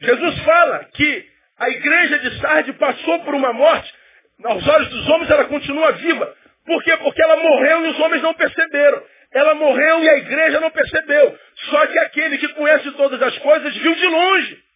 Jesus 0.00 0.38
fala 0.42 0.84
que 0.86 1.28
a 1.56 1.70
igreja 1.70 2.18
de 2.18 2.40
Sardes 2.40 2.76
passou 2.76 3.20
por 3.20 3.34
uma 3.34 3.52
morte, 3.52 3.94
aos 4.42 4.66
olhos 4.66 4.88
dos 4.88 5.08
homens 5.08 5.30
ela 5.30 5.44
continua 5.44 5.92
viva. 5.92 6.36
Por 6.66 6.82
quê? 6.82 6.96
Porque 6.96 7.22
ela 7.22 7.36
morreu 7.36 7.86
e 7.86 7.88
os 7.90 8.00
homens 8.00 8.22
não 8.22 8.34
perceberam. 8.34 9.02
Ela 9.32 9.54
morreu 9.54 10.02
e 10.02 10.08
a 10.08 10.18
igreja 10.18 10.60
não 10.60 10.70
percebeu. 10.70 11.38
Só 11.70 11.86
que 11.86 11.98
aquele 12.00 12.38
que 12.38 12.48
conhece 12.48 12.90
todas 12.92 13.22
as 13.22 13.38
coisas 13.38 13.76
viu 13.76 13.94
de 13.94 14.06
longe. 14.06 14.67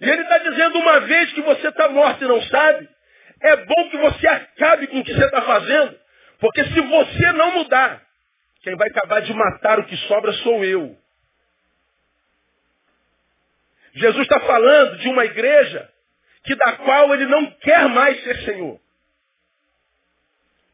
E 0.00 0.08
ele 0.08 0.22
está 0.22 0.38
dizendo, 0.38 0.78
uma 0.78 1.00
vez 1.00 1.32
que 1.32 1.42
você 1.42 1.68
está 1.68 1.88
morto 1.88 2.24
e 2.24 2.28
não 2.28 2.40
sabe, 2.42 2.88
é 3.40 3.56
bom 3.56 3.90
que 3.90 3.96
você 3.98 4.26
acabe 4.26 4.86
com 4.88 5.00
o 5.00 5.04
que 5.04 5.14
você 5.14 5.24
está 5.24 5.42
fazendo. 5.42 5.98
Porque 6.38 6.64
se 6.64 6.80
você 6.80 7.32
não 7.32 7.52
mudar, 7.52 8.00
quem 8.62 8.76
vai 8.76 8.88
acabar 8.88 9.20
de 9.20 9.32
matar 9.34 9.78
o 9.78 9.84
que 9.84 9.96
sobra 10.08 10.32
sou 10.34 10.64
eu. 10.64 10.96
Jesus 13.94 14.22
está 14.22 14.40
falando 14.40 14.98
de 14.98 15.08
uma 15.08 15.24
igreja 15.24 15.90
que 16.44 16.54
da 16.54 16.72
qual 16.76 17.12
ele 17.14 17.26
não 17.26 17.46
quer 17.50 17.88
mais 17.88 18.22
ser 18.22 18.36
Senhor. 18.44 18.80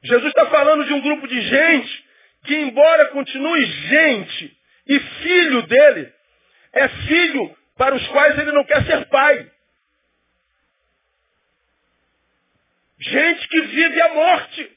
Jesus 0.03 0.29
está 0.29 0.47
falando 0.47 0.85
de 0.85 0.93
um 0.93 1.01
grupo 1.01 1.27
de 1.27 1.41
gente 1.41 2.05
que, 2.45 2.55
embora 2.55 3.07
continue 3.07 3.65
gente 3.65 4.59
e 4.87 5.01
filho 5.01 5.63
dele, 5.63 6.13
é 6.75 6.89
filho 6.89 7.57
para 7.77 7.95
os 7.95 8.07
quais 8.09 8.39
ele 8.39 8.53
não 8.53 8.65
quer 8.65 8.85
ser 8.85 9.07
pai. 9.07 9.51
Gente 12.99 13.49
que 13.49 13.61
vive 13.61 14.01
a 14.01 14.15
morte. 14.15 14.71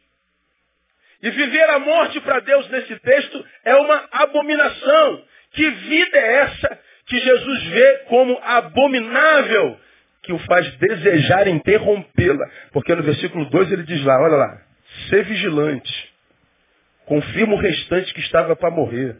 E 1.22 1.30
viver 1.32 1.70
a 1.70 1.80
morte 1.80 2.20
para 2.22 2.40
Deus 2.40 2.70
nesse 2.70 3.00
texto 3.00 3.46
é 3.66 3.76
uma 3.76 4.08
abominação. 4.12 5.24
Que 5.52 5.70
vida 5.70 6.18
é 6.18 6.36
essa 6.44 6.80
que 7.06 7.18
Jesus 7.18 7.64
vê 7.64 7.98
como 8.10 8.38
abominável, 8.44 9.80
que 10.22 10.34
o 10.34 10.40
faz 10.40 10.70
desejar 10.78 11.48
interrompê-la? 11.48 12.46
Porque 12.72 12.94
no 12.94 13.02
versículo 13.02 13.50
2 13.50 13.72
ele 13.72 13.84
diz 13.84 14.04
lá, 14.04 14.22
olha 14.22 14.36
lá, 14.36 14.62
ser 15.10 15.24
vigilante, 15.24 16.14
confirma 17.06 17.56
o 17.56 17.60
restante 17.60 18.14
que 18.14 18.20
estava 18.20 18.56
para 18.56 18.70
morrer 18.70 19.18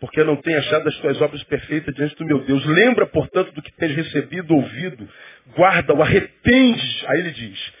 porque 0.00 0.22
não 0.24 0.36
tem 0.36 0.54
achado 0.56 0.88
as 0.88 0.96
tuas 0.98 1.20
obras 1.20 1.42
perfeitas 1.44 1.94
diante 1.94 2.16
do 2.16 2.24
meu 2.24 2.40
Deus. 2.44 2.64
Lembra, 2.66 3.06
portanto, 3.06 3.52
do 3.52 3.62
que 3.62 3.72
tens 3.76 3.94
recebido, 3.96 4.54
ouvido, 4.54 5.08
guarda-o, 5.56 6.02
arrepende. 6.02 7.04
Aí 7.08 7.20
ele 7.20 7.30
diz, 7.30 7.72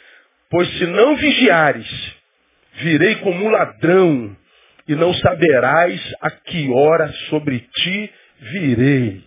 pois 0.50 0.68
se 0.78 0.86
não 0.86 1.16
vigiares, 1.16 2.16
virei 2.74 3.16
como 3.16 3.44
um 3.44 3.50
ladrão, 3.50 4.36
e 4.88 4.94
não 4.94 5.12
saberás 5.14 6.14
a 6.20 6.30
que 6.30 6.70
hora 6.70 7.12
sobre 7.28 7.58
ti 7.58 8.12
virei. 8.38 9.24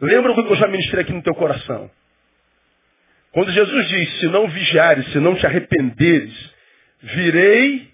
Lembra 0.00 0.32
o 0.32 0.34
que 0.34 0.52
eu 0.52 0.56
já 0.56 0.66
ministrei 0.66 1.02
aqui 1.02 1.12
no 1.12 1.22
teu 1.22 1.34
coração? 1.34 1.90
Quando 3.32 3.52
Jesus 3.52 3.88
diz, 3.88 4.20
se 4.20 4.26
não 4.26 4.48
vigiares, 4.48 5.10
se 5.12 5.18
não 5.18 5.34
te 5.34 5.46
arrependeres, 5.46 6.34
virei 7.02 7.88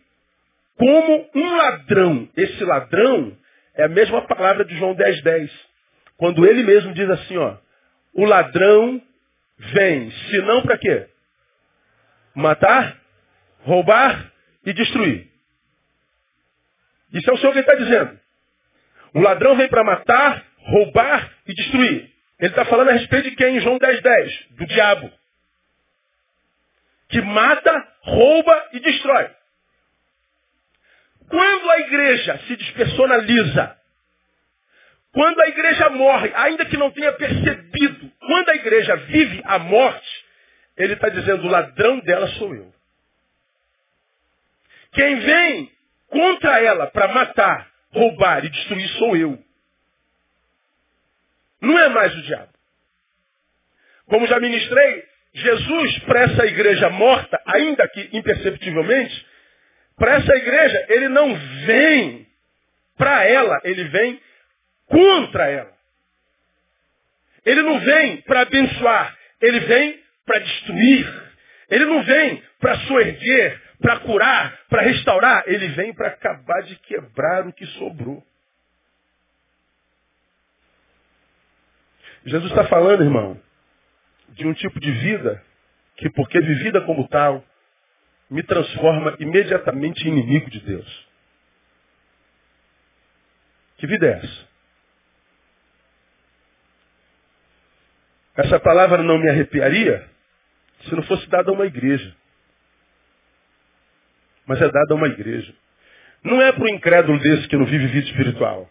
como 0.77 1.29
um 1.35 1.57
ladrão. 1.57 2.29
Esse 2.37 2.65
ladrão 2.65 3.37
é 3.79 3.85
a 3.85 3.89
mesma 3.89 4.21
palavra 4.23 4.65
de 4.65 4.77
João 4.77 4.93
10, 4.93 5.23
10. 5.23 5.69
Quando 6.17 6.45
ele 6.45 6.65
mesmo 6.65 6.93
diz 6.93 7.09
assim, 7.09 7.39
ó, 7.39 7.57
o 8.13 8.25
ladrão 8.25 9.01
vem, 9.57 10.11
se 10.11 10.39
não 10.43 10.63
para 10.63 10.77
quê? 10.77 11.07
Matar, 12.35 13.01
roubar 13.61 14.33
e 14.67 14.73
destruir. 14.73 15.29
Isso 17.13 17.31
é 17.31 17.33
o 17.33 17.39
Senhor 17.39 17.53
que 17.53 17.61
está 17.61 17.75
dizendo. 17.77 18.19
O 19.15 19.21
ladrão 19.21 19.57
vem 19.57 19.69
para 19.69 19.85
matar, 19.85 20.45
roubar 20.59 21.33
e 21.47 21.55
destruir. 21.55 22.13
Ele 22.41 22.51
está 22.51 22.65
falando 22.65 22.89
a 22.89 22.93
respeito 22.93 23.31
de 23.31 23.37
quem 23.37 23.57
em 23.57 23.61
João 23.61 23.79
10, 23.79 24.03
10? 24.03 24.47
Do 24.51 24.67
diabo. 24.67 25.13
Que 27.09 27.23
mata, 27.23 27.89
rouba 28.03 28.69
e 28.73 28.81
destrói. 28.81 29.31
Quando 31.29 31.71
a 31.71 31.79
igreja 31.81 32.39
se 32.47 32.57
despersonaliza, 32.57 33.77
quando 35.13 35.41
a 35.41 35.49
igreja 35.49 35.91
morre, 35.91 36.33
ainda 36.35 36.65
que 36.65 36.77
não 36.77 36.91
tenha 36.91 37.13
percebido, 37.13 38.11
quando 38.21 38.49
a 38.51 38.55
igreja 38.55 38.97
vive 38.97 39.43
a 39.45 39.59
morte, 39.59 40.25
ele 40.77 40.95
está 40.95 41.09
dizendo, 41.09 41.47
o 41.47 41.51
ladrão 41.51 41.99
dela 42.01 42.29
sou 42.29 42.55
eu. 42.55 42.73
Quem 44.93 45.17
vem 45.17 45.73
contra 46.09 46.63
ela 46.63 46.87
para 46.89 47.09
matar, 47.09 47.69
roubar 47.93 48.45
e 48.45 48.49
destruir 48.49 48.89
sou 48.91 49.17
eu. 49.17 49.39
Não 51.61 51.79
é 51.79 51.89
mais 51.89 52.15
o 52.15 52.23
diabo. 52.23 52.53
Como 54.07 54.27
já 54.27 54.41
ministrei, 54.41 55.05
Jesus, 55.35 55.99
para 56.01 56.21
essa 56.21 56.47
igreja 56.47 56.89
morta, 56.91 57.41
ainda 57.45 57.87
que 57.89 58.09
imperceptivelmente, 58.13 59.27
para 59.99 60.15
essa 60.17 60.37
igreja, 60.37 60.87
ele 60.89 61.09
não 61.09 61.35
vem 61.67 62.27
para 62.97 63.25
ela, 63.25 63.61
ele 63.65 63.85
vem 63.85 64.21
contra 64.87 65.51
ela. 65.51 65.77
Ele 67.45 67.63
não 67.63 67.81
vem 67.81 68.21
para 68.23 68.43
abençoar, 68.43 69.17
ele 69.41 69.61
vem 69.61 70.03
para 70.25 70.39
destruir. 70.41 71.29
Ele 71.71 71.85
não 71.85 72.03
vem 72.03 72.43
para 72.59 72.79
soerguer, 72.81 73.61
para 73.81 74.01
curar, 74.01 74.59
para 74.69 74.83
restaurar. 74.83 75.45
Ele 75.47 75.69
vem 75.69 75.95
para 75.95 76.09
acabar 76.09 76.63
de 76.63 76.77
quebrar 76.77 77.47
o 77.47 77.53
que 77.53 77.67
sobrou. 77.67 78.25
Jesus 82.25 82.51
está 82.51 82.67
falando, 82.67 83.03
irmão, 83.03 83.41
de 84.31 84.47
um 84.47 84.53
tipo 84.55 84.81
de 84.81 84.91
vida 84.91 85.43
que, 85.97 86.11
porque 86.11 86.41
vivida 86.41 86.81
como 86.83 87.07
tal, 87.09 87.45
me 88.31 88.43
transforma 88.43 89.17
imediatamente 89.19 90.07
em 90.07 90.13
inimigo 90.13 90.51
de 90.51 90.61
Deus. 90.61 91.09
Que 93.79 93.87
vida 93.87 94.07
é 94.07 94.11
essa? 94.19 94.49
Essa 98.37 98.61
palavra 98.61 99.03
não 99.03 99.19
me 99.19 99.29
arrepiaria 99.29 100.09
se 100.85 100.95
não 100.95 101.03
fosse 101.05 101.27
dada 101.29 101.51
a 101.51 101.55
uma 101.55 101.67
igreja. 101.67 102.15
Mas 104.47 104.61
é 104.61 104.69
dada 104.71 104.93
a 104.93 104.95
uma 104.95 105.09
igreja. 105.09 105.55
Não 106.23 106.41
é 106.41 106.53
para 106.53 106.65
o 106.65 106.69
incrédulo 106.69 107.19
desse 107.19 107.49
que 107.49 107.57
não 107.57 107.67
vive 107.67 107.87
vida 107.87 108.07
espiritual. 108.07 108.69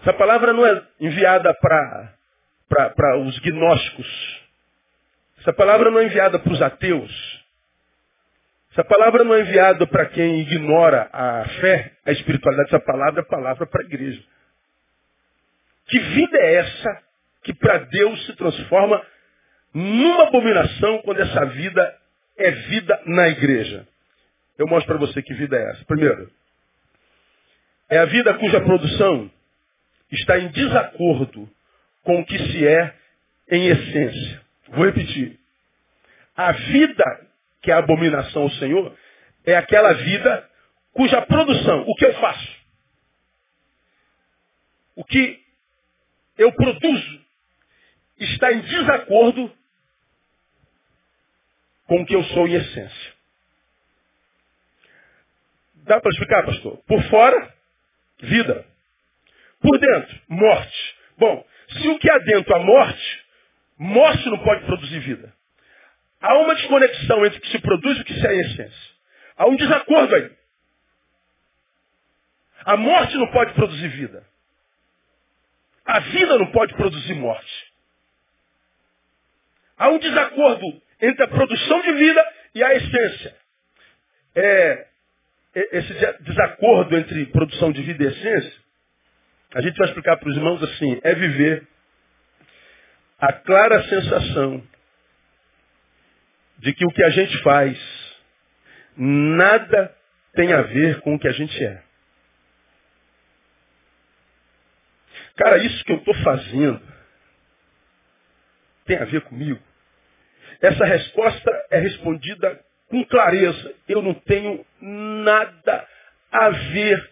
Essa 0.00 0.12
palavra 0.12 0.52
não 0.52 0.66
é 0.66 0.86
enviada 1.00 1.52
para 1.54 3.18
os 3.18 3.38
gnósticos. 3.40 4.47
Essa 5.40 5.52
palavra 5.52 5.90
não 5.90 6.00
é 6.00 6.04
enviada 6.04 6.38
para 6.38 6.52
os 6.52 6.60
ateus. 6.60 7.38
Essa 8.72 8.84
palavra 8.84 9.24
não 9.24 9.34
é 9.34 9.40
enviada 9.40 9.86
para 9.86 10.06
quem 10.06 10.40
ignora 10.40 11.08
a 11.12 11.44
fé, 11.60 11.92
a 12.04 12.12
espiritualidade. 12.12 12.68
Essa 12.68 12.84
palavra 12.84 13.20
é 13.20 13.24
palavra 13.24 13.66
para 13.66 13.82
a 13.82 13.86
igreja. 13.86 14.22
Que 15.86 15.98
vida 15.98 16.38
é 16.38 16.54
essa 16.54 17.02
que 17.42 17.54
para 17.54 17.78
Deus 17.78 18.26
se 18.26 18.36
transforma 18.36 19.04
numa 19.72 20.28
abominação 20.28 20.98
quando 20.98 21.20
essa 21.20 21.44
vida 21.46 21.96
é 22.36 22.50
vida 22.50 23.02
na 23.06 23.28
igreja? 23.28 23.86
Eu 24.58 24.66
mostro 24.66 24.88
para 24.88 25.06
você 25.06 25.22
que 25.22 25.34
vida 25.34 25.56
é 25.56 25.70
essa. 25.70 25.84
Primeiro, 25.84 26.30
é 27.88 27.98
a 27.98 28.04
vida 28.04 28.34
cuja 28.34 28.60
produção 28.60 29.30
está 30.10 30.38
em 30.38 30.48
desacordo 30.48 31.48
com 32.02 32.20
o 32.20 32.24
que 32.24 32.38
se 32.38 32.66
é 32.66 32.94
em 33.50 33.68
essência. 33.68 34.47
Vou 34.70 34.86
repetir. 34.86 35.38
A 36.36 36.52
vida 36.52 37.28
que 37.62 37.70
é 37.70 37.74
a 37.74 37.78
abominação 37.78 38.42
ao 38.42 38.50
Senhor 38.52 38.96
é 39.44 39.56
aquela 39.56 39.92
vida 39.94 40.48
cuja 40.92 41.20
produção, 41.22 41.84
o 41.86 41.94
que 41.94 42.06
eu 42.06 42.14
faço, 42.14 42.56
o 44.96 45.04
que 45.04 45.44
eu 46.36 46.52
produzo, 46.52 47.20
está 48.18 48.52
em 48.52 48.60
desacordo 48.60 49.52
com 51.86 52.02
o 52.02 52.06
que 52.06 52.14
eu 52.14 52.22
sou 52.24 52.46
em 52.46 52.54
essência. 52.54 53.12
Dá 55.74 56.00
para 56.00 56.10
explicar, 56.10 56.44
pastor? 56.44 56.76
Por 56.86 57.02
fora, 57.04 57.54
vida. 58.20 58.66
Por 59.60 59.78
dentro, 59.78 60.20
morte. 60.28 60.96
Bom, 61.16 61.46
se 61.70 61.88
o 61.88 61.98
que 61.98 62.10
há 62.10 62.18
dentro 62.18 62.54
a 62.54 62.58
morte, 62.60 63.17
morte 63.78 64.28
não 64.28 64.38
pode 64.38 64.64
produzir 64.66 64.98
vida. 65.00 65.32
Há 66.20 66.36
uma 66.38 66.54
desconexão 66.54 67.24
entre 67.24 67.38
o 67.38 67.42
que 67.42 67.50
se 67.50 67.58
produz 67.60 67.98
e 67.98 68.00
o 68.00 68.04
que 68.04 68.14
se 68.14 68.26
é 68.26 68.36
essência. 68.36 68.90
Há 69.36 69.46
um 69.46 69.56
desacordo 69.56 70.14
aí. 70.14 70.30
A 72.64 72.76
morte 72.76 73.16
não 73.16 73.30
pode 73.30 73.54
produzir 73.54 73.88
vida. 73.88 74.26
A 75.86 76.00
vida 76.00 76.38
não 76.38 76.50
pode 76.50 76.74
produzir 76.74 77.14
morte. 77.14 77.72
Há 79.78 79.88
um 79.90 79.98
desacordo 79.98 80.82
entre 81.00 81.24
a 81.24 81.28
produção 81.28 81.80
de 81.82 81.92
vida 81.92 82.32
e 82.54 82.64
a 82.64 82.74
essência. 82.74 83.36
É, 84.34 84.86
é 85.54 85.78
esse 85.78 86.22
desacordo 86.22 86.96
entre 86.96 87.26
produção 87.26 87.70
de 87.72 87.82
vida 87.82 88.04
e 88.04 88.06
essência, 88.08 88.68
a 89.54 89.62
gente 89.62 89.76
vai 89.76 89.88
explicar 89.88 90.16
para 90.18 90.28
os 90.28 90.36
irmãos 90.36 90.62
assim, 90.62 91.00
é 91.02 91.14
viver 91.14 91.66
a 93.18 93.32
clara 93.32 93.82
sensação 93.88 94.62
de 96.58 96.72
que 96.72 96.84
o 96.84 96.90
que 96.90 97.02
a 97.02 97.10
gente 97.10 97.36
faz 97.42 97.78
nada 98.96 99.94
tem 100.34 100.52
a 100.52 100.62
ver 100.62 101.00
com 101.00 101.14
o 101.14 101.18
que 101.18 101.28
a 101.28 101.32
gente 101.32 101.64
é. 101.64 101.82
Cara, 105.36 105.58
isso 105.58 105.84
que 105.84 105.92
eu 105.92 105.98
estou 105.98 106.14
fazendo 106.14 106.80
tem 108.84 108.98
a 108.98 109.04
ver 109.04 109.20
comigo. 109.22 109.60
Essa 110.60 110.84
resposta 110.84 111.66
é 111.70 111.78
respondida 111.78 112.60
com 112.88 113.04
clareza. 113.04 113.74
Eu 113.88 114.02
não 114.02 114.14
tenho 114.14 114.64
nada 114.80 115.86
a 116.32 116.50
ver 116.50 117.10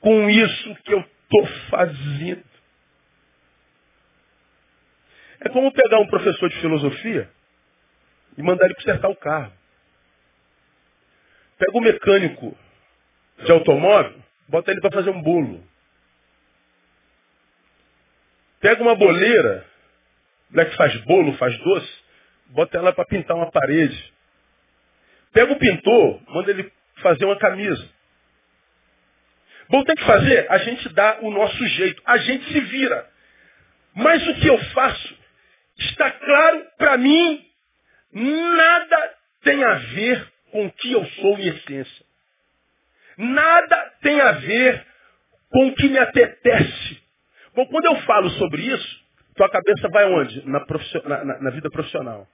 com 0.00 0.28
isso 0.28 0.74
que 0.84 0.92
eu 0.92 1.00
estou 1.00 1.46
fazendo. 1.70 2.49
É 5.40 5.48
como 5.48 5.72
pegar 5.72 5.98
um 5.98 6.06
professor 6.06 6.48
de 6.48 6.60
filosofia 6.60 7.30
e 8.36 8.42
mandar 8.42 8.66
ele 8.66 8.74
consertar 8.74 9.08
o 9.08 9.16
carro. 9.16 9.52
Pega 11.58 11.76
o 11.76 11.80
mecânico 11.80 12.56
de 13.44 13.50
automóvel, 13.50 14.22
bota 14.48 14.70
ele 14.70 14.80
para 14.80 14.92
fazer 14.92 15.10
um 15.10 15.22
bolo. 15.22 15.66
Pega 18.60 18.82
uma 18.82 18.94
boleira, 18.94 19.66
né, 20.50 20.66
que 20.66 20.76
faz 20.76 20.94
bolo, 21.04 21.32
faz 21.38 21.56
doce, 21.58 22.04
bota 22.48 22.76
ela 22.76 22.92
para 22.92 23.06
pintar 23.06 23.36
uma 23.36 23.50
parede. 23.50 24.12
Pega 25.32 25.52
o 25.52 25.58
pintor, 25.58 26.20
manda 26.28 26.50
ele 26.50 26.70
fazer 26.96 27.24
uma 27.24 27.38
camisa. 27.38 27.88
Bom, 29.70 29.84
tem 29.84 29.94
que 29.94 30.04
fazer? 30.04 30.50
A 30.50 30.58
gente 30.58 30.88
dá 30.90 31.18
o 31.22 31.30
nosso 31.30 31.66
jeito. 31.68 32.02
A 32.04 32.18
gente 32.18 32.44
se 32.52 32.60
vira. 32.60 33.08
Mas 33.94 34.26
o 34.26 34.34
que 34.34 34.46
eu 34.48 34.58
faço 34.72 35.19
está 35.80 36.10
claro 36.10 36.66
para 36.76 36.96
mim 36.96 37.46
nada 38.12 39.14
tem 39.42 39.62
a 39.64 39.74
ver 39.74 40.32
com 40.50 40.66
o 40.66 40.72
que 40.72 40.92
eu 40.92 41.04
sou 41.06 41.38
em 41.38 41.48
essência. 41.48 42.06
Nada 43.16 43.94
tem 44.02 44.20
a 44.20 44.32
ver 44.32 44.86
com 45.50 45.68
o 45.68 45.74
que 45.74 45.88
me 45.88 45.98
apetece. 45.98 47.02
Bom, 47.54 47.66
quando 47.66 47.84
eu 47.86 47.96
falo 48.02 48.30
sobre 48.30 48.62
isso, 48.62 49.04
tua 49.36 49.50
cabeça 49.50 49.88
vai 49.90 50.04
onde? 50.06 50.46
Na, 50.48 50.64
na, 51.04 51.40
na 51.40 51.50
vida 51.50 51.70
profissional. 51.70 52.26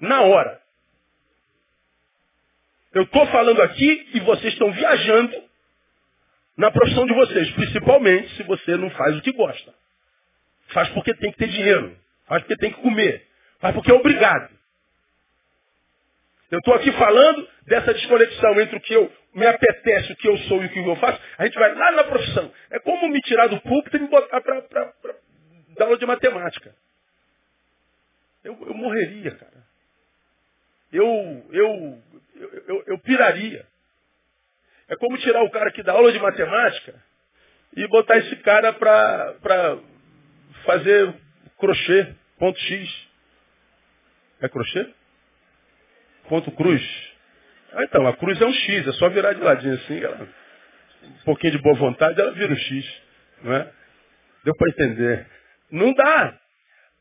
Na 0.00 0.22
hora. 0.22 0.60
Eu 2.92 3.04
estou 3.04 3.26
falando 3.28 3.62
aqui 3.62 4.10
e 4.14 4.20
vocês 4.20 4.52
estão 4.52 4.70
viajando 4.72 5.42
na 6.56 6.70
profissão 6.70 7.06
de 7.06 7.14
vocês, 7.14 7.50
principalmente 7.52 8.36
se 8.36 8.42
você 8.42 8.76
não 8.76 8.90
faz 8.90 9.16
o 9.16 9.22
que 9.22 9.32
gosta. 9.32 9.72
Faz 10.72 10.88
porque 10.90 11.14
tem 11.14 11.32
que 11.32 11.38
ter 11.38 11.48
dinheiro, 11.48 11.96
faz 12.26 12.42
porque 12.42 12.56
tem 12.56 12.72
que 12.72 12.80
comer, 12.80 13.26
mas 13.60 13.74
porque 13.74 13.90
é 13.90 13.94
obrigado. 13.94 14.50
Eu 16.50 16.58
estou 16.58 16.74
aqui 16.74 16.92
falando 16.92 17.48
dessa 17.66 17.94
desconexão 17.94 18.60
entre 18.60 18.76
o 18.76 18.80
que 18.80 18.92
eu 18.92 19.10
me 19.34 19.46
apetece, 19.46 20.12
o 20.12 20.16
que 20.16 20.28
eu 20.28 20.36
sou 20.38 20.62
e 20.62 20.66
o 20.66 20.68
que 20.68 20.78
eu 20.78 20.96
faço. 20.96 21.18
A 21.38 21.46
gente 21.46 21.58
vai 21.58 21.74
lá 21.74 21.92
na 21.92 22.04
profissão. 22.04 22.52
É 22.70 22.78
como 22.78 23.08
me 23.08 23.20
tirar 23.20 23.46
do 23.46 23.58
púlpito 23.62 23.96
e 23.96 24.00
me 24.00 24.08
botar 24.08 24.40
para 24.42 24.60
dar 25.78 25.84
aula 25.86 25.96
de 25.96 26.04
matemática. 26.04 26.74
Eu, 28.44 28.58
eu 28.66 28.74
morreria, 28.74 29.30
cara. 29.30 29.64
Eu, 30.92 31.46
eu, 31.52 32.02
eu, 32.68 32.84
eu 32.86 32.98
piraria. 32.98 33.64
É 34.88 34.96
como 34.96 35.16
tirar 35.18 35.42
o 35.44 35.50
cara 35.50 35.72
que 35.72 35.82
dá 35.82 35.92
aula 35.92 36.12
de 36.12 36.18
matemática 36.18 36.94
e 37.74 37.88
botar 37.88 38.18
esse 38.18 38.36
cara 38.36 38.74
para 38.74 39.78
fazer 40.64 41.14
crochê, 41.58 42.14
ponto 42.38 42.58
X. 42.58 43.08
É 44.40 44.48
crochê? 44.48 44.88
Ponto 46.28 46.50
cruz. 46.52 46.82
Ah, 47.72 47.84
então, 47.84 48.06
a 48.06 48.16
cruz 48.16 48.40
é 48.40 48.46
um 48.46 48.52
X, 48.52 48.86
é 48.86 48.92
só 48.92 49.08
virar 49.08 49.32
de 49.32 49.40
ladinho 49.40 49.74
assim, 49.74 50.02
ela, 50.02 50.28
um 51.02 51.24
pouquinho 51.24 51.52
de 51.52 51.62
boa 51.62 51.74
vontade, 51.76 52.20
ela 52.20 52.32
vira 52.32 52.52
um 52.52 52.56
X. 52.56 53.02
Não 53.42 53.54
é? 53.54 53.72
Deu 54.44 54.54
para 54.56 54.68
entender. 54.70 55.26
Não 55.70 55.92
dá. 55.94 56.38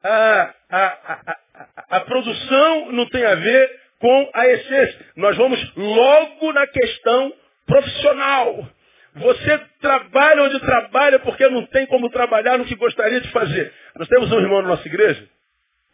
A, 0.03 0.55
a, 0.69 0.85
a, 1.13 1.97
a, 1.97 2.01
produção 2.01 2.91
não 2.91 3.05
tem 3.07 3.23
a 3.23 3.35
ver 3.35 3.79
com 3.99 4.31
a 4.33 4.47
essência. 4.47 5.05
Nós 5.15 5.37
vamos 5.37 5.75
logo 5.75 6.53
na 6.53 6.65
questão 6.67 7.33
profissional. 7.67 8.69
Você 9.15 9.57
trabalha 9.81 10.43
onde 10.43 10.59
trabalha 10.61 11.19
porque 11.19 11.47
não 11.49 11.65
tem 11.65 11.85
como 11.87 12.09
trabalhar 12.09 12.57
no 12.57 12.65
que 12.65 12.75
gostaria 12.75 13.19
de 13.19 13.29
fazer. 13.31 13.73
Nós 13.95 14.07
temos 14.07 14.31
um 14.31 14.39
irmão 14.39 14.61
na 14.61 14.69
nossa 14.69 14.87
igreja 14.87 15.27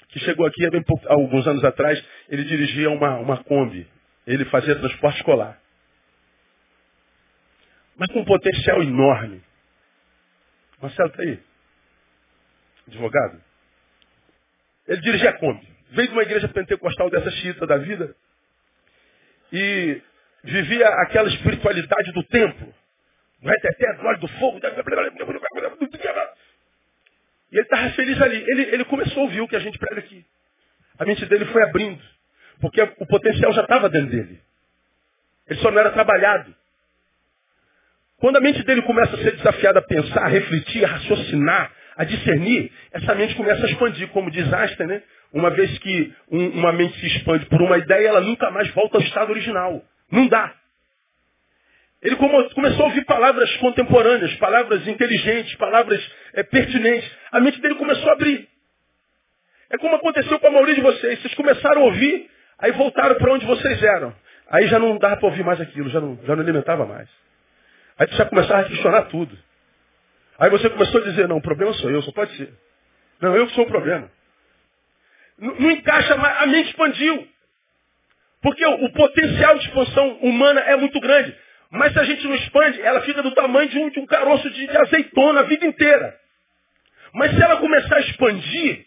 que 0.09 0.19
chegou 0.19 0.45
aqui 0.45 0.65
há, 0.65 0.71
pouco, 0.83 1.07
alguns 1.11 1.45
anos 1.47 1.63
atrás, 1.63 2.01
ele 2.29 2.43
dirigia 2.43 2.89
uma, 2.89 3.17
uma 3.17 3.43
Kombi. 3.43 3.87
Ele 4.25 4.45
fazia 4.45 4.75
transporte 4.75 5.17
escolar. 5.17 5.59
Mas 7.95 8.11
com 8.11 8.19
um 8.19 8.25
potencial 8.25 8.81
enorme. 8.83 9.41
Marcelo 10.81 11.09
está 11.09 11.23
aí? 11.23 11.39
Advogado? 12.87 13.41
Ele 14.87 15.01
dirigia 15.01 15.31
a 15.31 15.37
Kombi. 15.37 15.67
Veio 15.91 16.07
de 16.09 16.13
uma 16.13 16.23
igreja 16.23 16.47
pentecostal 16.49 17.09
dessa 17.09 17.31
chita 17.31 17.65
da 17.65 17.77
vida. 17.77 18.15
E 19.51 20.01
vivia 20.43 20.87
aquela 20.87 21.29
espiritualidade 21.29 22.11
do 22.11 22.23
templo. 22.23 22.73
Do 23.41 23.49
reteté, 23.49 23.93
do 23.93 24.05
óleo 24.05 24.19
do 24.19 24.27
fogo. 24.27 24.59
E 27.51 27.55
ele 27.55 27.61
estava 27.61 27.89
feliz 27.91 28.21
ali. 28.21 28.43
Ele, 28.47 28.61
ele 28.73 28.85
começou 28.85 29.21
a 29.21 29.25
ouvir 29.25 29.41
o 29.41 29.47
que 29.47 29.55
a 29.55 29.59
gente 29.59 29.77
prega 29.77 29.99
aqui. 29.99 30.25
A 30.99 31.05
mente 31.05 31.25
dele 31.25 31.45
foi 31.45 31.63
abrindo. 31.63 32.01
Porque 32.59 32.81
o 32.81 33.05
potencial 33.05 33.53
já 33.53 33.61
estava 33.61 33.89
dentro 33.89 34.09
dele. 34.09 34.41
Ele 35.47 35.59
só 35.59 35.71
não 35.71 35.79
era 35.79 35.91
trabalhado. 35.91 36.53
Quando 38.19 38.37
a 38.37 38.41
mente 38.41 38.63
dele 38.63 38.81
começa 38.81 39.15
a 39.15 39.19
ser 39.19 39.35
desafiada 39.35 39.79
a 39.79 39.81
pensar, 39.81 40.23
a 40.23 40.27
refletir, 40.27 40.83
a 40.83 40.87
raciocinar, 40.87 41.71
a 41.95 42.03
discernir, 42.03 42.71
essa 42.91 43.13
mente 43.13 43.35
começa 43.35 43.63
a 43.63 43.69
expandir, 43.69 44.07
como 44.09 44.31
diz 44.31 44.51
Einstein, 44.51 44.87
né? 44.87 45.03
Uma 45.31 45.51
vez 45.51 45.77
que 45.79 46.13
um, 46.31 46.47
uma 46.49 46.71
mente 46.71 46.99
se 46.99 47.05
expande 47.07 47.45
por 47.45 47.61
uma 47.61 47.77
ideia, 47.77 48.07
ela 48.07 48.21
nunca 48.21 48.49
mais 48.49 48.69
volta 48.71 48.97
ao 48.97 49.03
estado 49.03 49.29
original. 49.29 49.83
Não 50.11 50.27
dá. 50.27 50.53
Ele 52.01 52.15
começou 52.15 52.85
a 52.85 52.89
ouvir 52.89 53.03
palavras 53.05 53.55
contemporâneas, 53.57 54.33
palavras 54.35 54.87
inteligentes, 54.87 55.55
palavras 55.55 55.99
é, 56.33 56.43
pertinentes. 56.43 57.09
A 57.31 57.39
mente 57.39 57.59
dele 57.59 57.75
começou 57.75 58.09
a 58.09 58.13
abrir. 58.13 58.47
É 59.69 59.77
como 59.77 59.95
aconteceu 59.95 60.39
com 60.39 60.47
a 60.47 60.51
maioria 60.51 60.75
de 60.75 60.81
vocês. 60.81 61.19
Vocês 61.21 61.33
começaram 61.33 61.81
a 61.81 61.85
ouvir, 61.85 62.29
aí 62.59 62.71
voltaram 62.71 63.15
para 63.15 63.33
onde 63.33 63.45
vocês 63.45 63.81
eram. 63.83 64.13
Aí 64.49 64.67
já 64.67 64.79
não 64.79 64.97
dava 64.97 65.17
para 65.17 65.27
ouvir 65.27 65.43
mais 65.43 65.59
aquilo, 65.59 65.89
já 65.89 65.99
não, 65.99 66.17
já 66.23 66.35
não 66.35 66.43
alimentava 66.43 66.85
mais. 66.85 67.09
Aí 67.97 68.07
você 68.07 68.15
já 68.15 68.25
começava 68.25 68.61
a 68.61 68.65
questionar 68.65 69.03
tudo. 69.03 69.37
Aí 70.39 70.49
você 70.51 70.69
começou 70.69 71.01
a 71.01 71.03
dizer, 71.03 71.27
não, 71.27 71.37
o 71.37 71.41
problema 71.41 71.73
sou 71.73 71.89
eu, 71.89 72.01
só 72.03 72.11
pode 72.11 72.35
ser. 72.37 72.53
Não, 73.19 73.35
eu 73.35 73.47
que 73.47 73.55
sou 73.55 73.63
o 73.63 73.67
problema. 73.67 74.09
Não, 75.37 75.55
não 75.55 75.71
encaixa 75.71 76.15
mais, 76.15 76.41
a 76.41 76.45
mente 76.45 76.69
expandiu. 76.69 77.27
Porque 78.41 78.65
o, 78.65 78.85
o, 78.85 78.93
potencial 78.93 79.57
de 79.57 79.65
expansão 79.65 80.17
humana 80.19 80.61
é 80.61 80.75
muito 80.75 80.99
grande. 80.99 81.35
Mas 81.69 81.93
se 81.93 81.99
a 81.99 82.03
gente 82.03 82.25
não 82.25 82.35
expande, 82.35 82.81
ela 82.81 83.01
fica 83.01 83.21
do 83.21 83.33
tamanho 83.33 83.67
de 83.69 83.77
um, 83.77 83.89
de 83.89 83.99
um 83.99 84.05
caroço 84.05 84.49
de, 84.49 84.67
de 84.67 84.77
azeitona 84.77 85.41
a 85.41 85.43
vida 85.43 85.65
inteira. 85.65 86.17
Mas 87.13 87.31
se 87.31 87.41
ela 87.41 87.57
começar 87.57 87.97
a 87.97 88.01
expandir, 88.01 88.85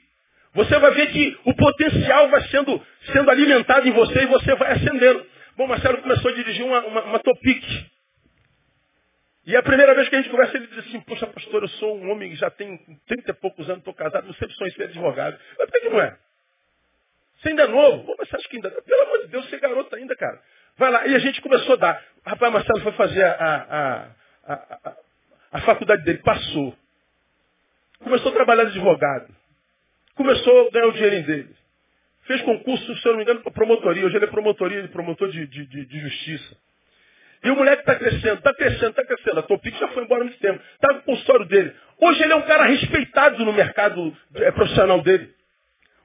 você 0.54 0.78
vai 0.78 0.90
ver 0.92 1.10
que 1.10 1.38
o 1.44 1.54
potencial 1.54 2.28
vai 2.28 2.42
sendo, 2.48 2.80
sendo 3.12 3.30
alimentado 3.30 3.86
em 3.86 3.92
você 3.92 4.22
e 4.22 4.26
você 4.26 4.54
vai 4.56 4.72
ascendendo. 4.72 5.26
Bom, 5.56 5.66
Marcelo 5.66 5.98
começou 5.98 6.30
a 6.30 6.34
dirigir 6.34 6.64
uma, 6.64 6.80
uma, 6.86 7.02
uma 7.02 7.18
Topic. 7.18 7.64
E 9.46 9.56
a 9.56 9.62
primeira 9.62 9.94
vez 9.94 10.08
que 10.08 10.16
a 10.16 10.22
gente 10.22 10.30
conversa, 10.30 10.56
ele 10.56 10.66
diz 10.66 10.78
assim, 10.78 11.00
poxa 11.00 11.26
pastor, 11.26 11.62
eu 11.62 11.68
sou 11.68 11.98
um 11.98 12.10
homem 12.10 12.30
que 12.30 12.36
já 12.36 12.50
tem 12.50 12.78
30 13.06 13.30
e 13.30 13.34
poucos 13.34 13.66
anos, 13.68 13.80
estou 13.80 13.94
casado, 13.94 14.26
não 14.26 14.34
sempre 14.34 14.54
sonhei 14.54 14.72
ser 14.72 14.84
advogado. 14.84 15.38
Mas 15.58 15.70
por 15.70 15.80
que 15.80 15.88
não 15.88 16.00
é? 16.00 16.16
Você 17.40 17.48
ainda 17.48 17.62
é 17.62 17.66
novo? 17.68 18.04
Pô, 18.04 18.14
mas 18.18 18.28
você 18.28 18.36
acha 18.36 18.48
que 18.48 18.56
ainda... 18.56 18.70
Pelo 18.70 19.02
amor 19.02 19.18
de 19.22 19.28
Deus, 19.28 19.48
você 19.48 19.56
é 19.56 19.58
garoto 19.58 19.96
ainda, 19.96 20.14
cara. 20.14 20.40
Vai 20.80 20.90
lá. 20.90 21.06
E 21.06 21.14
a 21.14 21.18
gente 21.18 21.42
começou 21.42 21.74
a 21.74 21.76
dar. 21.76 22.02
Rapaz, 22.24 22.50
Marcelo 22.50 22.80
foi 22.80 22.92
fazer 22.92 23.22
a, 23.22 23.34
a, 24.48 24.54
a, 24.54 24.96
a, 25.52 25.60
faculdade 25.60 26.02
dele, 26.04 26.18
passou. 26.24 26.74
Começou 28.02 28.30
a 28.30 28.34
trabalhar 28.34 28.64
de 28.64 28.70
advogado. 28.70 29.28
Começou 30.14 30.68
a 30.68 30.70
ganhar 30.70 30.86
o 30.86 30.92
dinheirinho 30.92 31.26
dele. 31.26 31.54
Fez 32.22 32.40
concurso, 32.42 32.96
se 32.96 33.06
eu 33.06 33.12
não 33.12 33.18
me 33.18 33.24
engano, 33.24 33.40
para 33.40 33.52
promotoria. 33.52 34.06
Hoje 34.06 34.16
ele 34.16 34.24
é 34.24 34.28
promotoria, 34.28 34.88
promotor 34.88 35.28
de, 35.28 35.46
de, 35.46 35.66
de, 35.66 35.84
de 35.84 36.00
justiça. 36.00 36.56
E 37.44 37.50
o 37.50 37.56
moleque 37.56 37.82
está 37.82 37.96
crescendo, 37.96 38.38
está 38.38 38.54
crescendo, 38.54 38.90
está 38.90 39.04
crescendo. 39.04 39.40
A 39.40 39.42
Topic 39.42 39.78
já 39.78 39.88
foi 39.88 40.04
embora 40.04 40.22
há 40.22 40.24
muito 40.24 40.40
tempo. 40.40 40.62
Está 40.76 40.94
no 40.94 41.02
consultório 41.02 41.44
dele. 41.44 41.74
Hoje 41.98 42.22
ele 42.22 42.32
é 42.32 42.36
um 42.36 42.42
cara 42.42 42.64
respeitado 42.64 43.44
no 43.44 43.52
mercado 43.52 44.16
é, 44.34 44.50
profissional 44.50 45.02
dele. 45.02 45.30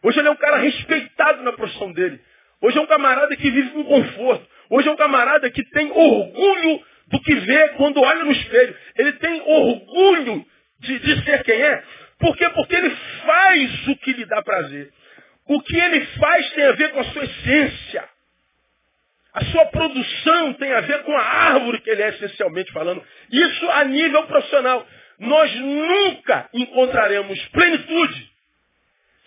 Hoje 0.03 0.19
ele 0.19 0.27
é 0.27 0.31
um 0.31 0.35
cara 0.35 0.57
respeitado 0.57 1.43
na 1.43 1.53
profissão 1.53 1.93
dele. 1.93 2.19
Hoje 2.61 2.77
é 2.77 2.81
um 2.81 2.87
camarada 2.87 3.33
que 3.37 3.49
vive 3.49 3.69
com 3.69 3.85
conforto. 3.85 4.54
Hoje 4.69 4.87
é 4.87 4.91
um 4.91 4.95
camarada 4.95 5.49
que 5.49 5.63
tem 5.71 5.91
orgulho 5.91 6.83
do 7.07 7.21
que 7.21 7.35
vê 7.35 7.69
quando 7.69 8.01
olha 8.01 8.23
no 8.23 8.31
espelho. 8.31 8.75
Ele 8.97 9.13
tem 9.13 9.41
orgulho 9.41 10.45
de, 10.79 10.99
de 10.99 11.23
ser 11.23 11.43
quem 11.43 11.61
é. 11.61 11.83
Por 12.19 12.35
quê? 12.37 12.49
Porque 12.49 12.75
ele 12.75 12.95
faz 13.25 13.87
o 13.87 13.95
que 13.97 14.13
lhe 14.13 14.25
dá 14.25 14.41
prazer. 14.41 14.91
O 15.47 15.61
que 15.61 15.77
ele 15.77 16.05
faz 16.17 16.49
tem 16.51 16.65
a 16.65 16.71
ver 16.71 16.91
com 16.91 16.99
a 16.99 17.03
sua 17.05 17.23
essência. 17.23 18.09
A 19.33 19.43
sua 19.45 19.65
produção 19.65 20.53
tem 20.53 20.71
a 20.73 20.81
ver 20.81 21.03
com 21.03 21.15
a 21.15 21.21
árvore 21.21 21.81
que 21.81 21.89
ele 21.89 22.01
é 22.01 22.09
essencialmente 22.09 22.71
falando. 22.71 23.03
Isso 23.31 23.69
a 23.69 23.83
nível 23.83 24.23
profissional. 24.23 24.87
Nós 25.19 25.53
nunca 25.55 26.49
encontraremos 26.53 27.39
plenitude 27.49 28.31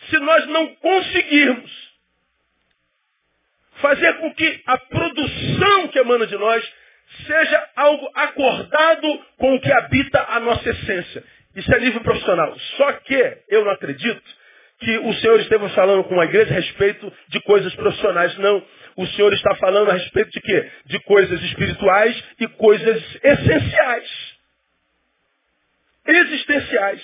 se 0.09 0.19
nós 0.19 0.47
não 0.47 0.75
conseguirmos 0.77 1.89
fazer 3.81 4.15
com 4.15 4.35
que 4.35 4.63
a 4.67 4.79
produção 4.79 5.89
que 5.89 5.99
emana 5.99 6.27
de 6.27 6.37
nós 6.37 6.65
seja 7.27 7.69
algo 7.77 8.11
acordado 8.15 9.25
com 9.37 9.55
o 9.55 9.61
que 9.61 9.73
habita 9.73 10.25
a 10.29 10.41
nossa 10.41 10.69
essência. 10.69 11.25
Isso 11.55 11.75
é 11.75 11.81
nível 11.81 12.01
profissional. 12.01 12.59
Só 12.77 12.93
que 12.93 13.39
eu 13.49 13.65
não 13.65 13.73
acredito 13.73 14.23
que 14.81 14.99
o 14.99 15.13
Senhor 15.15 15.41
esteja 15.41 15.68
falando 15.79 16.03
com 16.05 16.21
a 16.21 16.25
igreja 16.25 16.51
a 16.51 16.57
respeito 16.57 17.13
de 17.29 17.41
coisas 17.43 17.73
profissionais. 17.77 18.37
Não. 18.39 18.61
O 18.97 19.07
Senhor 19.07 19.33
está 19.33 19.55
falando 19.55 19.89
a 19.91 19.95
respeito 19.95 20.29
de 20.33 20.41
quê? 20.41 20.69
De 20.87 20.99
coisas 21.05 21.41
espirituais 21.41 22.25
e 22.41 22.49
coisas 22.49 23.01
essenciais. 23.23 24.39
Existenciais. 26.05 27.01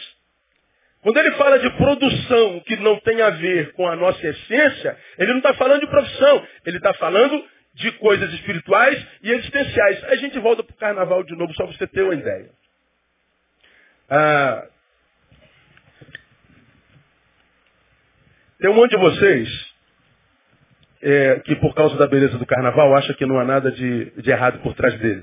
Quando 1.03 1.19
ele 1.19 1.31
fala 1.33 1.61
de 1.61 1.71
produção 1.77 2.61
que 2.67 2.77
não 2.77 2.99
tem 2.99 3.23
a 3.23 3.31
ver 3.31 3.73
com 3.75 3.87
a 3.87 3.95
nossa 3.95 4.27
essência, 4.27 4.99
ele 5.19 5.31
não 5.31 5.39
está 5.39 5.55
falando 5.55 5.83
de 5.83 5.87
profissão, 5.87 6.49
ele 6.67 6.79
está 6.79 6.93
falando 6.95 7.45
de 7.75 7.93
coisas 7.93 8.33
espirituais 8.33 9.07
e 9.23 9.31
existenciais. 9.31 10.03
A 10.05 10.17
gente 10.17 10.37
volta 10.41 10.65
para 10.65 10.75
o 10.75 10.79
carnaval 10.79 11.23
de 11.23 11.37
novo, 11.37 11.55
só 11.55 11.65
para 11.65 11.77
você 11.77 11.87
ter 11.87 12.03
uma 12.03 12.15
ideia. 12.15 12.51
Ah, 14.11 14.67
tem 18.65 18.71
um 18.71 18.77
monte 18.77 18.93
de 18.93 18.97
vocês 18.97 19.75
é, 21.03 21.41
que 21.41 21.55
por 21.57 21.75
causa 21.75 21.99
da 21.99 22.07
beleza 22.07 22.39
do 22.39 22.47
carnaval 22.47 22.97
acha 22.97 23.13
que 23.13 23.27
não 23.27 23.39
há 23.39 23.45
nada 23.45 23.71
de, 23.71 24.07
de 24.23 24.31
errado 24.31 24.61
por 24.61 24.73
trás 24.75 24.99
dele. 25.01 25.23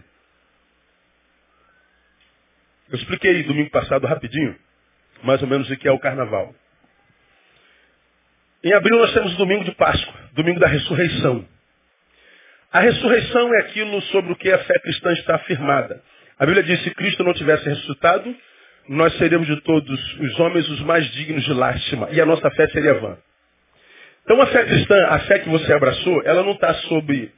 Eu 2.91 2.99
expliquei 2.99 3.41
domingo 3.41 3.71
passado 3.71 4.05
rapidinho 4.05 4.55
mais 5.23 5.41
ou 5.41 5.47
menos 5.47 5.67
o 5.71 5.75
que 5.75 5.87
é 5.87 5.91
o 5.91 5.97
carnaval. 5.97 6.53
Em 8.63 8.73
abril 8.75 8.99
nós 8.99 9.11
temos 9.11 9.33
o 9.33 9.37
domingo 9.37 9.63
de 9.63 9.71
Páscoa, 9.71 10.13
domingo 10.33 10.59
da 10.59 10.67
ressurreição. 10.67 11.43
A 12.71 12.79
ressurreição 12.79 13.55
é 13.55 13.61
aquilo 13.61 14.03
sobre 14.03 14.33
o 14.33 14.35
que 14.35 14.51
a 14.51 14.59
fé 14.59 14.79
cristã 14.81 15.13
está 15.13 15.37
afirmada. 15.37 15.99
A 16.37 16.45
Bíblia 16.45 16.61
diz, 16.61 16.83
se 16.83 16.91
Cristo 16.91 17.23
não 17.23 17.33
tivesse 17.33 17.67
ressuscitado, 17.67 18.35
nós 18.87 19.17
seríamos 19.17 19.47
de 19.47 19.59
todos 19.61 20.19
os 20.19 20.39
homens 20.39 20.69
os 20.69 20.81
mais 20.81 21.09
dignos 21.13 21.43
de 21.43 21.53
lástima, 21.53 22.07
e 22.11 22.21
a 22.21 22.25
nossa 22.27 22.47
fé 22.51 22.67
seria 22.67 22.93
vã. 22.99 23.17
Então 24.23 24.41
a 24.41 24.47
fé 24.47 24.63
cristã, 24.65 25.07
a 25.07 25.19
fé 25.19 25.39
que 25.39 25.49
você 25.49 25.73
abraçou, 25.73 26.21
ela 26.23 26.43
não 26.43 26.51
está 26.53 26.73
sobre 26.73 27.31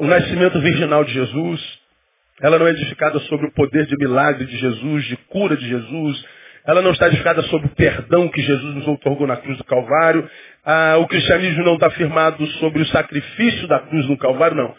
o 0.00 0.06
nascimento 0.06 0.60
virginal 0.60 1.04
de 1.04 1.12
Jesus, 1.12 1.78
ela 2.40 2.58
não 2.58 2.66
é 2.66 2.70
edificada 2.70 3.18
sobre 3.20 3.46
o 3.46 3.52
poder 3.52 3.86
de 3.86 3.96
milagre 3.96 4.44
de 4.46 4.56
Jesus, 4.56 5.04
de 5.04 5.16
cura 5.28 5.56
de 5.56 5.68
Jesus, 5.68 6.24
ela 6.64 6.82
não 6.82 6.90
está 6.90 7.08
edificada 7.08 7.42
sobre 7.44 7.66
o 7.66 7.74
perdão 7.74 8.28
que 8.28 8.42
Jesus 8.42 8.74
nos 8.74 8.86
otorgou 8.86 9.26
na 9.26 9.36
cruz 9.36 9.56
do 9.56 9.64
Calvário. 9.64 10.28
Ah, 10.64 10.96
o 10.98 11.06
cristianismo 11.06 11.64
não 11.64 11.74
está 11.74 11.88
firmado 11.90 12.46
sobre 12.58 12.82
o 12.82 12.86
sacrifício 12.88 13.66
da 13.66 13.78
cruz 13.80 14.06
no 14.06 14.18
Calvário, 14.18 14.56
não. 14.56 14.74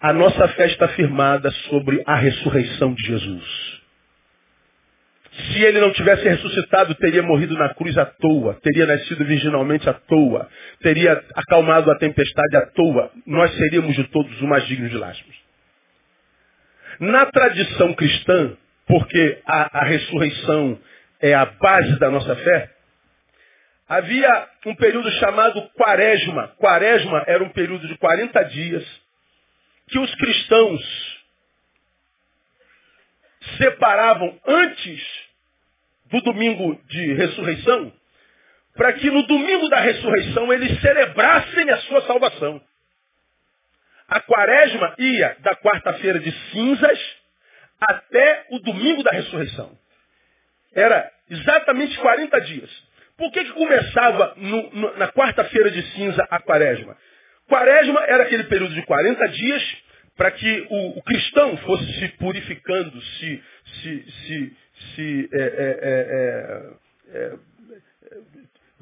A 0.00 0.12
nossa 0.12 0.46
fé 0.48 0.66
está 0.66 0.88
firmada 0.88 1.50
sobre 1.68 2.02
a 2.06 2.14
ressurreição 2.14 2.94
de 2.94 3.04
Jesus. 3.04 3.75
Se 5.36 5.62
ele 5.62 5.80
não 5.80 5.92
tivesse 5.92 6.26
ressuscitado, 6.26 6.94
teria 6.94 7.22
morrido 7.22 7.56
na 7.58 7.74
cruz 7.74 7.96
à 7.98 8.06
toa, 8.06 8.58
teria 8.62 8.86
nascido 8.86 9.22
virginalmente 9.24 9.88
à 9.88 9.92
toa, 9.92 10.48
teria 10.80 11.22
acalmado 11.34 11.90
a 11.90 11.98
tempestade 11.98 12.56
à 12.56 12.66
toa. 12.70 13.10
Nós 13.26 13.54
seríamos 13.54 13.94
de 13.94 14.04
todos 14.04 14.34
os 14.34 14.42
mais 14.42 14.66
dignos 14.66 14.90
de 14.90 14.96
lástimos. 14.96 15.36
Na 16.98 17.26
tradição 17.26 17.92
cristã, 17.92 18.56
porque 18.86 19.42
a, 19.44 19.80
a 19.80 19.84
ressurreição 19.84 20.78
é 21.20 21.34
a 21.34 21.44
base 21.44 21.98
da 21.98 22.10
nossa 22.10 22.34
fé, 22.36 22.70
havia 23.86 24.48
um 24.64 24.74
período 24.74 25.10
chamado 25.12 25.60
quaresma. 25.74 26.48
Quaresma 26.56 27.24
era 27.26 27.44
um 27.44 27.50
período 27.50 27.86
de 27.86 27.98
40 27.98 28.42
dias 28.44 28.84
que 29.88 29.98
os 29.98 30.14
cristãos 30.14 31.16
separavam 33.58 34.38
antes 34.46 35.25
do 36.10 36.20
domingo 36.20 36.80
de 36.88 37.14
ressurreição, 37.14 37.92
para 38.74 38.92
que 38.94 39.10
no 39.10 39.26
domingo 39.26 39.68
da 39.68 39.80
ressurreição 39.80 40.52
eles 40.52 40.80
celebrassem 40.80 41.70
a 41.70 41.78
sua 41.78 42.02
salvação. 42.02 42.60
A 44.08 44.20
quaresma 44.20 44.94
ia 44.98 45.36
da 45.40 45.56
quarta-feira 45.56 46.20
de 46.20 46.30
cinzas 46.50 46.98
até 47.80 48.46
o 48.50 48.58
domingo 48.60 49.02
da 49.02 49.10
ressurreição. 49.10 49.76
Era 50.74 51.10
exatamente 51.28 51.98
40 51.98 52.40
dias. 52.42 52.70
Por 53.16 53.32
que, 53.32 53.44
que 53.44 53.52
começava 53.52 54.34
no, 54.36 54.70
no, 54.70 54.96
na 54.98 55.08
quarta-feira 55.08 55.70
de 55.70 55.82
cinza 55.92 56.26
a 56.30 56.40
quaresma? 56.40 56.96
Quaresma 57.48 58.04
era 58.06 58.24
aquele 58.24 58.44
período 58.44 58.74
de 58.74 58.82
40 58.82 59.28
dias 59.28 59.76
para 60.16 60.30
que 60.30 60.66
o, 60.70 60.98
o, 60.98 61.02
cristão 61.02 61.56
fosse 61.58 61.92
se 61.98 62.08
purificando, 62.16 63.00
se, 63.02 63.44
se, 63.64 64.10
se, 64.10 64.56
se 64.94 65.28
é, 65.32 65.38
é, 65.38 65.46
é, 65.82 67.18
é, 67.18 67.24
é 67.24 67.32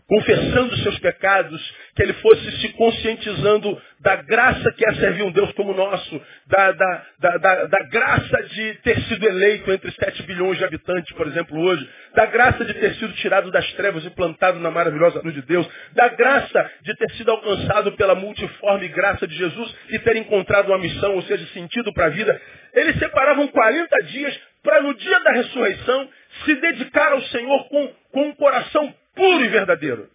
confessando 0.07 0.77
seus 0.79 0.99
pecados, 0.99 1.75
que 1.97 2.03
ele 2.03 2.13
fosse 2.15 2.61
se 2.61 2.69
conscientizando 2.75 3.81
da 4.01 4.17
graça 4.17 4.71
que 4.73 4.87
é 4.87 4.95
servir 4.95 5.23
um 5.23 5.33
Deus 5.33 5.51
como 5.53 5.73
o 5.73 5.77
nosso, 5.77 6.21
da, 6.47 6.73
da, 6.73 7.07
da, 7.19 7.37
da, 7.39 7.65
da 7.65 7.79
graça 7.89 8.43
de 8.43 8.75
ter 8.83 9.01
sido 9.05 9.27
eleito 9.27 9.73
entre 9.73 9.91
7 9.93 10.23
bilhões 10.25 10.59
de 10.59 10.65
habitantes, 10.65 11.11
por 11.17 11.27
exemplo, 11.27 11.59
hoje, 11.59 11.89
da 12.15 12.27
graça 12.27 12.65
de 12.65 12.75
ter 12.75 12.95
sido 12.97 13.15
tirado 13.15 13.51
das 13.51 13.71
trevas 13.73 14.05
e 14.05 14.11
plantado 14.11 14.61
na 14.61 14.71
maravilhosa 14.71 15.23
luz 15.25 15.35
de 15.35 15.43
Deus, 15.43 15.67
da 15.95 16.09
graça 16.09 16.71
de 16.83 16.95
ter 16.97 17.11
sido 17.13 17.31
alcançado 17.31 17.93
pela 17.93 18.15
multiforme 18.15 18.89
graça 18.89 19.27
de 19.27 19.35
Jesus 19.35 19.75
e 19.89 19.99
ter 20.01 20.17
encontrado 20.17 20.69
uma 20.69 20.79
missão, 20.79 21.15
ou 21.15 21.23
seja, 21.23 21.47
sentido 21.55 21.93
para 21.95 22.07
a 22.07 22.11
vida. 22.11 22.39
Eles 22.75 22.99
separavam 22.99 23.49
40 23.49 23.97
dias 24.05 24.39
para 24.65 24.83
no 24.83 24.95
dia 24.95 25.21
da 25.21 25.31
ressurreição 25.33 26.11
se 26.45 26.55
dedicar 26.57 27.13
ao 27.13 27.23
Senhor 27.27 27.69
com, 27.69 27.95
com 28.11 28.29
um 28.29 28.35
coração 28.35 28.93
puro 29.15 29.45
e 29.45 29.49
verdadeiro. 29.49 30.11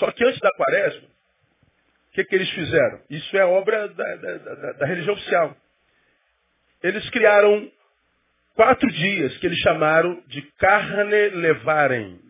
Só 0.00 0.10
que 0.10 0.24
antes 0.24 0.40
da 0.40 0.50
quaresma, 0.56 1.08
o 2.08 2.12
que, 2.12 2.24
que 2.24 2.34
eles 2.34 2.50
fizeram? 2.50 3.00
Isso 3.08 3.36
é 3.36 3.44
obra 3.44 3.88
da, 3.88 4.16
da, 4.16 4.38
da, 4.38 4.72
da 4.72 4.86
religião 4.86 5.14
oficial. 5.14 5.56
Eles 6.82 7.08
criaram 7.10 7.70
quatro 8.54 8.90
dias 8.90 9.36
que 9.38 9.46
eles 9.46 9.58
chamaram 9.60 10.20
de 10.26 10.42
carne 10.58 11.28
levarem. 11.30 12.20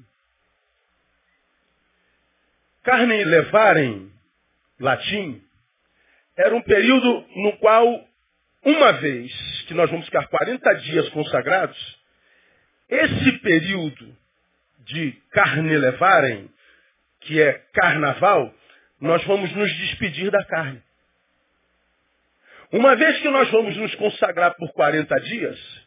Carne 2.83 3.25
levarem, 3.25 4.13
latim, 4.79 5.43
era 6.37 6.55
um 6.55 6.63
período 6.63 7.27
no 7.37 7.57
qual, 7.59 8.07
uma 8.63 8.93
vez 8.93 9.54
que 9.65 9.75
nós 9.75 9.91
vamos 9.91 10.07
ficar 10.07 10.27
40 10.27 10.75
dias 10.75 11.09
consagrados, 11.11 11.99
esse 12.89 13.33
período 13.39 14.17
de 14.81 15.13
carne 15.31 15.77
levarem, 15.77 16.51
que 17.21 17.41
é 17.41 17.53
carnaval, 17.73 18.55
nós 19.01 19.25
vamos 19.25 19.51
nos 19.53 19.77
despedir 19.79 20.31
da 20.31 20.45
carne. 20.45 20.83
Uma 22.73 22.97
vez 22.97 23.19
que 23.21 23.29
nós 23.29 23.51
vamos 23.51 23.77
nos 23.77 23.95
consagrar 23.95 24.55
por 24.57 24.73
40 24.73 25.15
dias, 25.21 25.87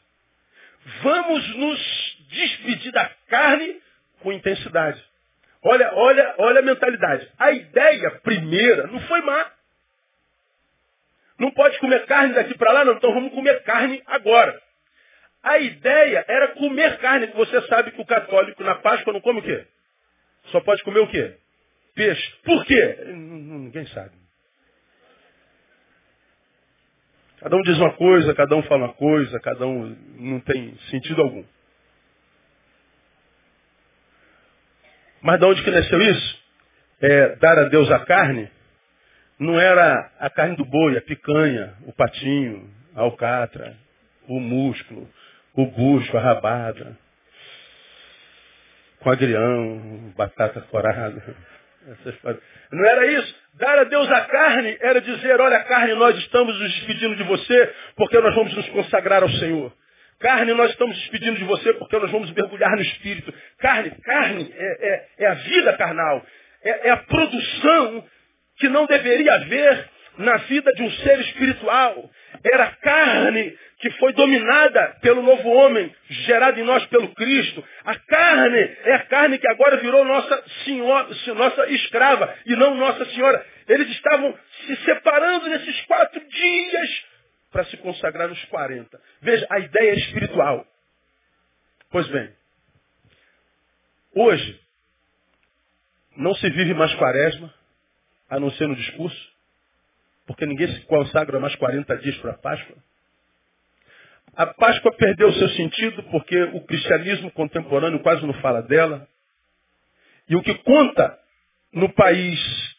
vamos 1.02 1.56
nos 1.56 2.18
despedir 2.30 2.92
da 2.92 3.10
carne 3.28 3.82
com 4.22 4.32
intensidade. 4.32 5.04
Olha, 5.64 5.94
olha, 5.94 6.36
olha 6.38 6.60
a 6.60 6.64
mentalidade. 6.64 7.30
A 7.38 7.52
ideia 7.52 8.12
primeira 8.22 8.88
não 8.88 9.00
foi 9.02 9.22
má. 9.22 9.52
Não 11.40 11.52
pode 11.52 11.80
comer 11.80 12.06
carne 12.06 12.34
daqui 12.34 12.58
para 12.58 12.72
lá, 12.72 12.86
não. 12.86 12.94
Então 12.94 13.14
vamos 13.14 13.34
comer 13.34 13.62
carne 13.64 14.02
agora. 14.08 14.60
A 15.44 15.60
ideia 15.60 16.26
era 16.28 16.50
comer 16.50 16.98
carne, 16.98 17.28
você 17.28 17.62
sabe 17.68 17.92
que 17.92 18.02
o 18.02 18.06
católico 18.06 18.64
na 18.64 18.76
Páscoa 18.76 19.14
não 19.14 19.22
come 19.22 19.40
o 19.40 19.44
quê? 19.44 19.66
Só 20.46 20.60
pode 20.62 20.84
comer 20.84 21.00
o 21.00 21.08
quê? 21.08 21.38
Peixe. 21.94 22.34
Por 22.44 22.66
quê? 22.66 22.98
Ninguém 23.08 23.86
sabe. 23.88 24.12
Cada 27.40 27.56
um 27.56 27.62
diz 27.62 27.78
uma 27.78 27.94
coisa, 27.94 28.34
cada 28.34 28.56
um 28.56 28.64
fala 28.64 28.86
uma 28.86 28.94
coisa, 28.94 29.40
cada 29.40 29.66
um 29.66 29.96
não 30.16 30.40
tem 30.40 30.76
sentido 30.90 31.22
algum. 31.22 31.46
Mas 35.22 35.40
de 35.40 35.46
onde 35.46 35.64
que 35.64 35.70
nasceu 35.70 36.02
isso? 36.02 36.44
É, 37.00 37.36
dar 37.36 37.60
a 37.60 37.64
Deus 37.66 37.92
a 37.92 38.00
carne 38.00 38.50
não 39.40 39.60
era 39.60 40.12
a 40.20 40.30
carne 40.30 40.56
do 40.56 40.66
boi, 40.66 40.98
a 40.98 41.02
picanha, 41.02 41.76
o 41.86 41.94
patinho, 41.94 42.70
a 42.96 43.02
alcatra, 43.02 43.76
o 44.28 44.40
músculo, 44.40 45.08
o 45.54 45.66
bucho, 45.66 46.18
a 46.18 46.22
rabada, 46.22 46.98
com 49.00 49.12
agrião, 49.12 50.14
batata 50.16 50.62
corada. 50.62 51.22
Não 52.72 52.86
era 52.86 53.06
isso. 53.08 53.36
Dar 53.54 53.80
a 53.80 53.84
Deus 53.86 54.12
a 54.12 54.22
carne 54.22 54.78
era 54.82 55.00
dizer, 55.00 55.40
olha 55.40 55.64
carne, 55.64 55.94
nós 55.94 56.18
estamos 56.18 56.60
nos 56.60 56.74
despedindo 56.74 57.16
de 57.16 57.24
você 57.24 57.74
porque 57.96 58.20
nós 58.20 58.36
vamos 58.36 58.54
nos 58.54 58.68
consagrar 58.70 59.24
ao 59.24 59.30
Senhor. 59.30 59.74
Carne, 60.20 60.54
nós 60.54 60.72
estamos 60.72 60.98
despedindo 60.98 61.38
de 61.38 61.46
você 61.46 61.74
porque 61.76 61.98
nós 61.98 62.12
vamos 62.12 62.32
mergulhar 62.32 62.72
no 62.72 62.82
Espírito. 62.82 63.34
Carne, 63.60 63.92
carne 64.04 64.54
é, 64.54 64.90
é, 64.90 65.08
é 65.20 65.28
a 65.28 65.34
vida 65.36 65.78
carnal. 65.78 66.26
É, 66.64 66.90
é 66.90 66.92
a 66.92 66.98
produção 66.98 68.04
que 68.58 68.70
não 68.70 68.86
deveria 68.86 69.34
haver 69.34 69.89
na 70.18 70.38
vida 70.38 70.72
de 70.74 70.84
um 70.84 70.91
ser 70.91 71.20
espiritual. 71.22 72.10
Era 72.43 72.72
carne 72.78 73.58
que 73.80 73.91
foi 73.91 74.12
dominada 74.14 74.97
pelo 75.01 75.22
novo 75.22 75.47
homem, 75.49 75.93
gerado 76.10 76.60
em 76.60 76.64
nós 76.64 76.86
pelo 76.88 77.14
Cristo. 77.14 77.64
A 77.86 77.95
carne 77.95 78.78
é 78.84 78.93
a 78.95 79.05
carne 79.05 79.38
que 79.38 79.47
agora 79.47 79.78
virou 79.78 80.03
nossa 80.03 80.43
senhora, 80.66 81.10
nossa 81.36 81.68
escrava 81.72 82.36
e 82.45 82.55
não 82.55 82.76
nossa 82.76 83.05
senhora. 83.05 83.45
Eles 83.68 83.89
estavam 83.89 84.38
se 84.66 84.76
separando 84.78 85.47
nesses 85.49 85.82
quatro 85.86 86.20
dias 86.28 87.05
para 87.51 87.66
se 87.66 87.78
consagrar 87.78 88.28
nos 88.28 88.43
40. 88.45 88.99
Veja, 89.22 89.45
a 89.49 89.60
ideia 89.60 89.91
é 89.91 89.95
espiritual. 89.95 90.66
Pois 91.89 92.08
bem, 92.08 92.30
hoje 94.16 94.60
não 96.18 96.34
se 96.36 96.49
vive 96.49 96.74
mais 96.74 96.93
quaresma, 96.95 97.53
a 98.30 98.40
não 98.40 98.52
ser 98.52 98.68
no 98.68 98.76
discurso, 98.76 99.32
porque 100.26 100.46
ninguém 100.46 100.68
se 100.68 100.82
consagra 100.82 101.40
mais 101.40 101.56
40 101.56 101.98
dias 101.98 102.18
para 102.18 102.32
a 102.32 102.38
Páscoa. 102.38 102.76
A 104.36 104.46
Páscoa 104.46 104.92
perdeu 104.92 105.32
seu 105.34 105.50
sentido 105.50 106.04
porque 106.04 106.40
o 106.54 106.62
cristianismo 106.62 107.32
contemporâneo 107.32 108.00
quase 108.02 108.26
não 108.26 108.34
fala 108.36 108.62
dela. 108.62 109.08
E 110.30 110.36
o 110.36 110.44
que 110.44 110.54
conta 110.56 111.18
no 111.74 111.90
país 111.94 112.76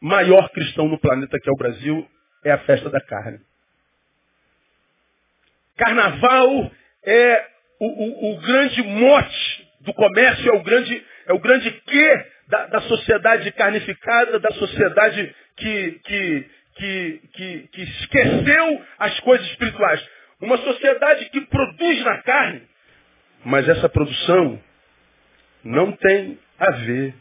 maior 0.00 0.48
cristão 0.50 0.88
no 0.88 0.98
planeta, 0.98 1.38
que 1.38 1.48
é 1.48 1.52
o 1.52 1.58
Brasil, 1.58 2.08
é 2.44 2.50
a 2.50 2.58
festa 2.58 2.88
da 2.88 3.00
carne. 3.00 3.40
Carnaval 5.76 6.70
é 7.04 7.46
o, 7.78 7.86
o, 7.86 8.32
o 8.32 8.40
grande 8.40 8.82
mote 8.82 9.68
do 9.80 9.94
comércio, 9.94 10.50
é 10.50 10.52
o 10.52 10.62
grande, 10.62 11.06
é 11.26 11.32
o 11.32 11.38
grande 11.38 11.70
quê 11.70 12.26
da, 12.48 12.66
da 12.66 12.80
sociedade 12.82 13.52
carnificada, 13.52 14.38
da 14.38 14.50
sociedade 14.52 15.34
que, 15.56 16.00
que, 16.04 16.50
que, 16.76 17.20
que, 17.32 17.68
que 17.68 17.82
esqueceu 17.82 18.84
as 18.98 19.20
coisas 19.20 19.46
espirituais. 19.48 20.08
Uma 20.40 20.56
sociedade 20.58 21.28
que 21.30 21.40
produz 21.42 22.04
na 22.04 22.22
carne, 22.22 22.62
mas 23.44 23.68
essa 23.68 23.88
produção 23.88 24.62
não 25.64 25.92
tem 25.92 26.38
a 26.58 26.70
ver 26.70 27.14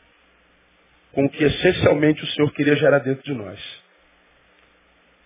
com 1.12 1.26
o 1.26 1.30
que 1.30 1.44
essencialmente 1.44 2.24
o 2.24 2.28
Senhor 2.28 2.52
queria 2.54 2.76
gerar 2.76 3.00
dentro 3.00 3.24
de 3.24 3.34
nós, 3.34 3.60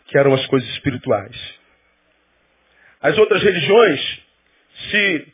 que 0.07 0.17
eram 0.17 0.33
as 0.33 0.45
coisas 0.47 0.69
espirituais. 0.69 1.59
As 3.01 3.17
outras 3.17 3.43
religiões 3.43 4.23
se 4.89 5.27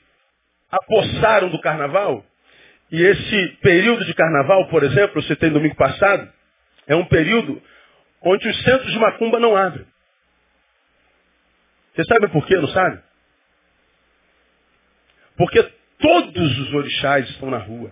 apossaram 0.72 1.50
do 1.50 1.62
carnaval, 1.62 2.26
e 2.92 3.02
esse 3.02 3.48
período 3.62 4.06
de 4.06 4.14
carnaval, 4.14 4.68
por 4.70 4.84
exemplo, 4.84 5.22
você 5.22 5.36
tem 5.36 5.52
domingo 5.52 5.76
passado, 5.76 6.32
é 6.88 6.96
um 6.96 7.06
período 7.06 7.62
onde 8.22 8.48
os 8.48 8.64
centros 8.64 8.92
de 8.92 9.00
macumba 9.00 9.40
não 9.40 9.56
abrem. 9.56 9.86
Você 11.94 12.06
sabe 12.06 12.28
por 12.30 12.46
quê, 12.46 12.56
não 12.56 12.68
sabe? 12.70 13.02
Porque 15.36 15.64
todos 16.00 16.60
os 16.60 16.74
orixás 16.74 17.30
estão 17.30 17.50
na 17.50 17.58
rua. 17.58 17.92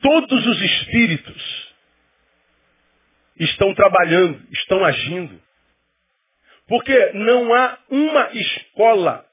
Todos 0.00 0.46
os 0.46 0.60
espíritos 0.60 1.74
estão 3.36 3.74
trabalhando, 3.74 4.40
estão 4.52 4.84
agindo. 4.84 5.40
Porque 6.66 7.12
não 7.14 7.54
há 7.54 7.78
uma 7.88 8.30
escola 8.32 9.26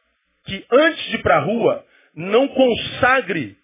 que 0.46 0.66
antes 0.72 1.04
de 1.10 1.16
ir 1.16 1.22
para 1.22 1.38
a 1.38 1.42
rua 1.42 1.86
não 2.14 2.48
consagre 2.48 3.58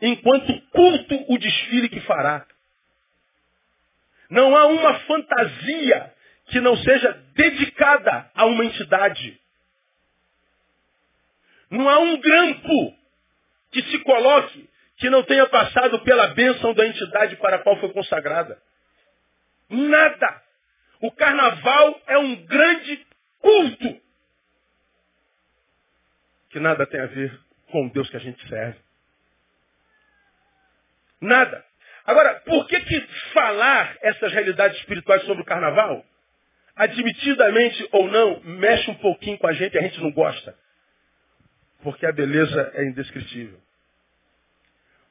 enquanto 0.00 0.60
culto 0.70 1.32
o 1.32 1.38
desfile 1.38 1.88
que 1.88 2.00
fará. 2.00 2.46
Não 4.28 4.56
há 4.56 4.66
uma 4.66 5.00
fantasia 5.00 6.14
que 6.46 6.60
não 6.60 6.76
seja 6.76 7.12
dedicada 7.34 8.30
a 8.34 8.46
uma 8.46 8.64
entidade. 8.64 9.40
Não 11.70 11.88
há 11.88 11.98
um 11.98 12.20
grampo 12.20 12.96
que 13.70 13.82
se 13.82 13.98
coloque 14.00 14.68
que 14.96 15.10
não 15.10 15.22
tenha 15.24 15.46
passado 15.48 16.00
pela 16.00 16.28
bênção 16.28 16.72
da 16.74 16.86
entidade 16.86 17.36
para 17.36 17.56
a 17.56 17.58
qual 17.60 17.78
foi 17.80 17.92
consagrada. 17.92 18.60
Nada. 19.68 20.42
O 21.00 21.10
carnaval 21.10 22.00
é 22.06 22.18
um 22.18 22.36
grande 22.46 23.06
culto 23.40 24.00
que 26.50 26.60
nada 26.60 26.86
tem 26.86 27.00
a 27.00 27.06
ver 27.06 27.43
com 27.74 27.86
o 27.86 27.90
Deus 27.90 28.08
que 28.08 28.16
a 28.16 28.20
gente 28.20 28.48
serve. 28.48 28.78
Nada. 31.20 31.64
Agora, 32.06 32.34
por 32.46 32.68
que, 32.68 32.78
que 32.78 33.00
falar 33.32 33.96
essas 34.00 34.32
realidades 34.32 34.78
espirituais 34.78 35.24
sobre 35.24 35.42
o 35.42 35.44
carnaval 35.44 36.06
admitidamente 36.76 37.88
ou 37.90 38.08
não, 38.08 38.40
mexe 38.44 38.88
um 38.92 38.94
pouquinho 38.94 39.38
com 39.38 39.48
a 39.48 39.52
gente 39.54 39.74
e 39.74 39.78
a 39.78 39.82
gente 39.82 40.00
não 40.00 40.12
gosta. 40.12 40.54
Porque 41.82 42.06
a 42.06 42.12
beleza 42.12 42.70
é 42.74 42.84
indescritível. 42.84 43.58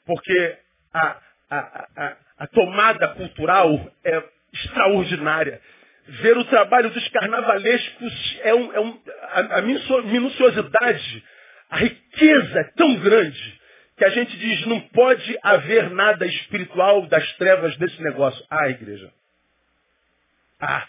Porque 0.05 0.57
a, 0.93 1.22
a, 1.49 1.88
a, 1.97 2.18
a 2.39 2.47
tomada 2.47 3.09
cultural 3.09 3.91
é 4.05 4.24
extraordinária. 4.53 5.61
Ver 6.05 6.38
o 6.38 6.45
trabalho 6.45 6.89
dos 6.91 7.07
carnavalescos 7.09 8.39
é, 8.41 8.53
um, 8.53 8.74
é 8.74 8.80
um, 8.80 9.01
a, 9.22 9.57
a 9.57 9.61
minuciosidade, 9.61 11.24
a 11.74 11.78
riqueza 11.78 12.59
é 12.59 12.63
tão 12.76 12.95
grande 12.97 13.59
que 13.97 14.05
a 14.05 14.09
gente 14.09 14.38
diz 14.38 14.63
não 14.67 14.80
pode 14.80 15.39
haver 15.41 15.89
nada 15.89 16.24
espiritual 16.24 17.07
das 17.07 17.36
trevas 17.38 17.76
desse 17.78 17.99
negócio. 18.03 18.45
Ah, 18.47 18.69
igreja. 18.69 19.11
Ah. 20.61 20.88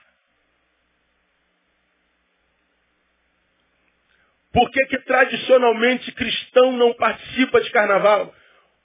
Por 4.52 4.70
que, 4.70 4.84
que 4.88 4.98
tradicionalmente 4.98 6.12
cristão 6.12 6.72
não 6.72 6.92
participa 6.92 7.62
de 7.62 7.70
carnaval? 7.70 8.34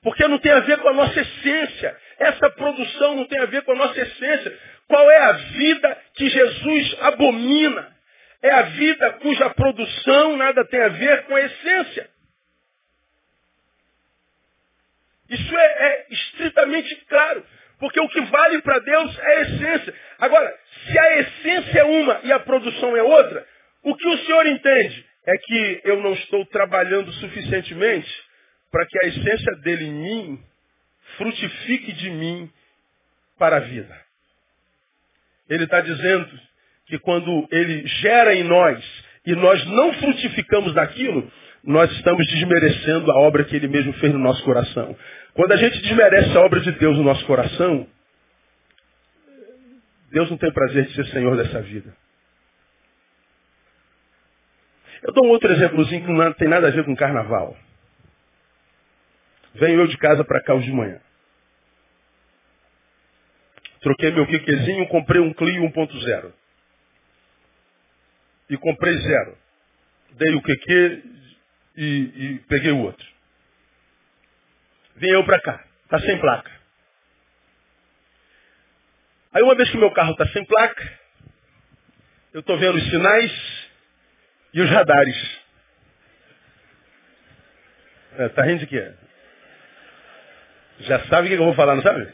Porque 0.02 0.26
não 0.26 0.39
tem 0.39 0.54
a 0.54 0.62
ver 0.62 0.78
com 0.78 0.88
a 0.88 0.93
nossa 0.93 1.20
essência. 1.20 1.97
Essa 2.18 2.50
produção 2.52 3.18
não 3.18 3.26
tem 3.26 3.39
a 3.41 3.45
ver 3.45 3.64
com 3.64 3.74
a 3.74 3.76
nossa 3.76 4.00
essência. 4.00 4.58
Qual 4.88 5.12
é 5.12 5.18
a 5.18 5.32
vida 5.34 6.02
que 6.14 6.30
Jesus 6.30 6.97
abomina? 7.02 7.99
É 8.42 8.52
a 8.52 8.62
vida 8.64 9.14
cuja 9.14 9.50
produção 9.52 10.38
nada 10.38 10.66
tem 10.66 10.82
a 10.82 10.90
ver 10.90 11.24
com 11.26 11.36
a 11.36 11.42
essência. 11.42 12.10
Isso 15.30 15.58
é, 15.58 15.66
é 15.66 16.08
estritamente 16.10 16.96
claro. 17.08 17.46
Porque 17.80 18.00
o 18.00 18.10
que 18.10 18.22
vale 18.22 18.62
para 18.62 18.80
Deus 18.80 19.20
é 19.20 19.28
a 19.28 19.42
essência. 19.42 19.96
Agora, 20.20 20.60
se 20.86 21.00
a 21.00 21.18
essência 21.20 21.80
é 21.80 21.84
uma 21.84 22.20
e 22.24 22.32
a 22.32 22.40
produção 22.40 22.96
é 22.96 23.04
outra, 23.04 23.46
o 23.84 23.96
que 23.96 24.08
o 24.08 24.18
Senhor 24.20 24.46
entende? 24.48 25.10
é 25.30 25.38
que 25.38 25.82
eu 25.84 26.02
não 26.02 26.14
estou 26.14 26.44
trabalhando 26.48 27.12
suficientemente 27.14 28.10
para 28.72 28.86
que 28.86 29.06
a 29.06 29.08
essência 29.08 29.56
dele 29.58 29.86
em 29.86 29.94
mim 29.94 30.44
frutifique 31.18 31.94
de 31.94 32.10
mim 32.10 32.52
para 33.38 33.58
a 33.58 33.60
vida. 33.60 34.06
Ele 35.48 35.66
está 35.66 35.82
dizendo 35.82 36.40
que 36.90 36.98
quando 36.98 37.48
ele 37.52 37.86
gera 37.86 38.34
em 38.34 38.44
nós 38.44 38.84
e 39.26 39.36
nós 39.36 39.64
não 39.68 39.94
frutificamos 39.94 40.74
daquilo, 40.74 41.32
nós 41.64 41.90
estamos 41.92 42.26
desmerecendo 42.28 43.12
a 43.12 43.20
obra 43.20 43.44
que 43.44 43.56
ele 43.56 43.68
mesmo 43.68 43.94
fez 43.94 44.12
no 44.12 44.20
nosso 44.20 44.44
coração. 44.44 44.98
Quando 45.34 45.52
a 45.52 45.58
gente 45.58 45.80
desmerece 45.82 46.36
a 46.36 46.42
obra 46.42 46.60
de 46.62 46.72
Deus 46.74 46.98
no 46.98 47.04
nosso 47.04 47.24
coração, 47.26 47.88
Deus 50.12 50.30
não 50.32 50.38
tem 50.38 50.52
prazer 50.52 50.88
de 50.88 50.96
ser 50.96 51.06
Senhor 51.08 51.38
dessa 51.38 51.62
vida. 51.62 51.96
Eu 55.04 55.14
dou 55.14 55.28
um 55.28 55.30
outro 55.30 55.52
exemplozinho 55.52 56.04
que 56.04 56.12
não 56.12 56.34
tem 56.34 56.48
nada 56.48 56.68
a 56.68 56.72
ver 56.72 56.84
com 56.84 56.96
carnaval. 56.96 57.56
Venho 59.54 59.80
eu 59.80 59.88
de 59.88 59.98
casa 59.98 60.24
para 60.24 60.42
cá 60.42 60.56
hoje 60.56 60.66
de 60.66 60.74
manhã. 60.74 61.00
Troquei 63.82 64.12
meu 64.12 64.26
Kikezinho, 64.26 64.88
comprei 64.88 65.22
um 65.22 65.34
Clio 65.34 65.64
1.0. 65.72 66.39
E 68.50 68.58
comprei 68.58 68.97
zero. 68.97 69.38
Dei 70.12 70.36
o 70.36 70.41
QQ 70.41 71.04
e, 71.78 71.86
e 71.86 72.39
peguei 72.47 72.72
o 72.72 72.80
outro. 72.80 73.08
Vim 74.95 75.10
eu 75.10 75.24
para 75.26 75.39
cá. 75.41 75.64
Está 75.84 76.00
sem 76.00 76.20
placa. 76.20 76.52
Aí 79.34 79.43
uma 79.43 79.56
vez 79.56 79.70
que 79.70 79.78
meu 79.78 79.91
carro 79.91 80.12
está 80.12 80.28
sem 80.28 80.43
placa, 80.45 81.00
eu 82.34 82.41
estou 82.41 82.58
vendo 82.58 82.76
os 82.76 82.89
sinais 82.89 83.70
e 84.54 84.62
os 84.62 84.70
radares. 84.70 85.39
É, 88.18 88.30
tá 88.30 88.43
rindo 88.43 88.60
de 88.60 88.68
quê? 88.68 88.93
Já 90.80 91.06
sabe 91.08 91.28
o 91.28 91.30
que 91.30 91.36
eu 91.36 91.45
vou 91.45 91.54
falar, 91.56 91.76
não 91.76 91.84
sabe? 91.84 92.14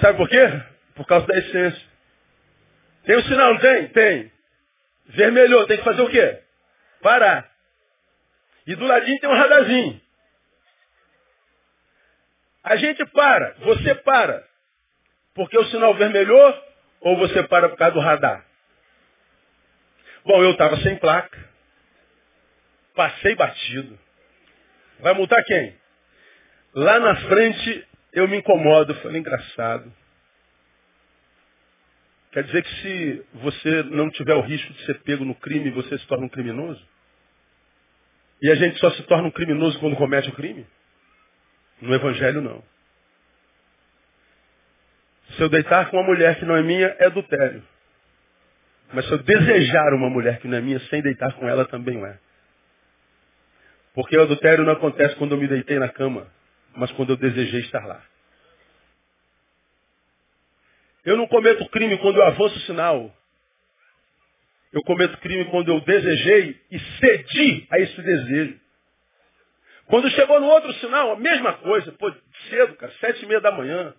Sabe 0.00 0.18
por 0.18 0.28
quê? 0.28 0.62
Por 0.94 1.06
causa 1.06 1.26
da 1.26 1.38
essência. 1.38 1.88
Tem 3.04 3.16
o 3.16 3.20
um 3.20 3.22
sinal, 3.22 3.54
não 3.54 3.60
tem? 3.60 3.88
Tem. 3.88 4.32
Vermelhou, 5.08 5.66
tem 5.66 5.78
que 5.78 5.84
fazer 5.84 6.02
o 6.02 6.10
quê? 6.10 6.42
Parar. 7.00 7.50
E 8.66 8.74
do 8.74 8.86
ladinho 8.86 9.18
tem 9.20 9.30
um 9.30 9.34
radarzinho. 9.34 10.00
A 12.62 12.76
gente 12.76 13.04
para, 13.06 13.54
você 13.60 13.94
para. 13.94 14.46
Porque 15.34 15.56
o 15.56 15.64
sinal 15.66 15.94
vermelhou 15.94 16.62
ou 17.00 17.16
você 17.16 17.42
para 17.44 17.68
por 17.70 17.78
causa 17.78 17.94
do 17.94 18.00
radar? 18.00 18.44
Bom, 20.24 20.42
eu 20.42 20.50
estava 20.50 20.76
sem 20.78 20.96
placa. 20.96 21.48
Passei 22.94 23.34
batido. 23.34 23.98
Vai 25.00 25.14
multar 25.14 25.42
quem? 25.44 25.78
Lá 26.74 26.98
na 26.98 27.16
frente 27.28 27.88
eu 28.12 28.28
me 28.28 28.36
incomodo. 28.36 28.94
Falei, 28.96 29.20
engraçado. 29.20 29.90
Quer 32.32 32.44
dizer 32.44 32.62
que 32.62 32.74
se 32.82 33.26
você 33.34 33.82
não 33.84 34.10
tiver 34.10 34.34
o 34.34 34.42
risco 34.42 34.72
de 34.72 34.84
ser 34.84 35.00
pego 35.00 35.24
no 35.24 35.34
crime, 35.34 35.70
você 35.70 35.98
se 35.98 36.06
torna 36.06 36.26
um 36.26 36.28
criminoso? 36.28 36.82
E 38.42 38.50
a 38.50 38.54
gente 38.54 38.78
só 38.78 38.90
se 38.92 39.02
torna 39.04 39.28
um 39.28 39.30
criminoso 39.30 39.78
quando 39.80 39.96
comete 39.96 40.28
o 40.28 40.34
crime? 40.34 40.66
No 41.80 41.94
Evangelho, 41.94 42.40
não. 42.40 42.62
Se 45.36 45.42
eu 45.42 45.48
deitar 45.48 45.90
com 45.90 45.96
uma 45.96 46.06
mulher 46.06 46.38
que 46.38 46.44
não 46.44 46.56
é 46.56 46.62
minha, 46.62 46.86
é 46.98 47.06
adultério. 47.06 47.62
Mas 48.92 49.06
se 49.06 49.12
eu 49.12 49.18
desejar 49.18 49.92
uma 49.94 50.08
mulher 50.08 50.38
que 50.38 50.48
não 50.48 50.56
é 50.56 50.60
minha 50.60 50.80
sem 50.80 51.02
deitar 51.02 51.32
com 51.34 51.48
ela, 51.48 51.64
também 51.66 52.02
é. 52.04 52.18
Porque 53.94 54.16
o 54.16 54.22
adultério 54.22 54.64
não 54.64 54.72
acontece 54.72 55.16
quando 55.16 55.32
eu 55.32 55.38
me 55.38 55.48
deitei 55.48 55.78
na 55.78 55.88
cama, 55.88 56.26
mas 56.76 56.90
quando 56.92 57.10
eu 57.10 57.16
desejei 57.16 57.60
estar 57.60 57.84
lá. 57.84 58.02
Eu 61.08 61.16
não 61.16 61.26
cometo 61.26 61.66
crime 61.70 61.96
quando 61.96 62.16
eu 62.16 62.24
avanço 62.24 62.54
o 62.54 62.60
sinal. 62.66 63.10
Eu 64.70 64.82
cometo 64.82 65.16
crime 65.20 65.46
quando 65.46 65.68
eu 65.68 65.80
desejei 65.80 66.60
e 66.70 66.78
cedi 66.78 67.66
a 67.70 67.78
esse 67.78 68.02
desejo. 68.02 68.60
Quando 69.86 70.10
chegou 70.10 70.38
no 70.38 70.48
outro 70.48 70.70
sinal, 70.74 71.12
a 71.12 71.16
mesma 71.18 71.54
coisa. 71.54 71.90
Pô, 71.92 72.12
cedo, 72.50 72.76
cara, 72.76 72.92
sete 73.00 73.24
e 73.24 73.26
meia 73.26 73.40
da 73.40 73.50
manhã. 73.50 73.94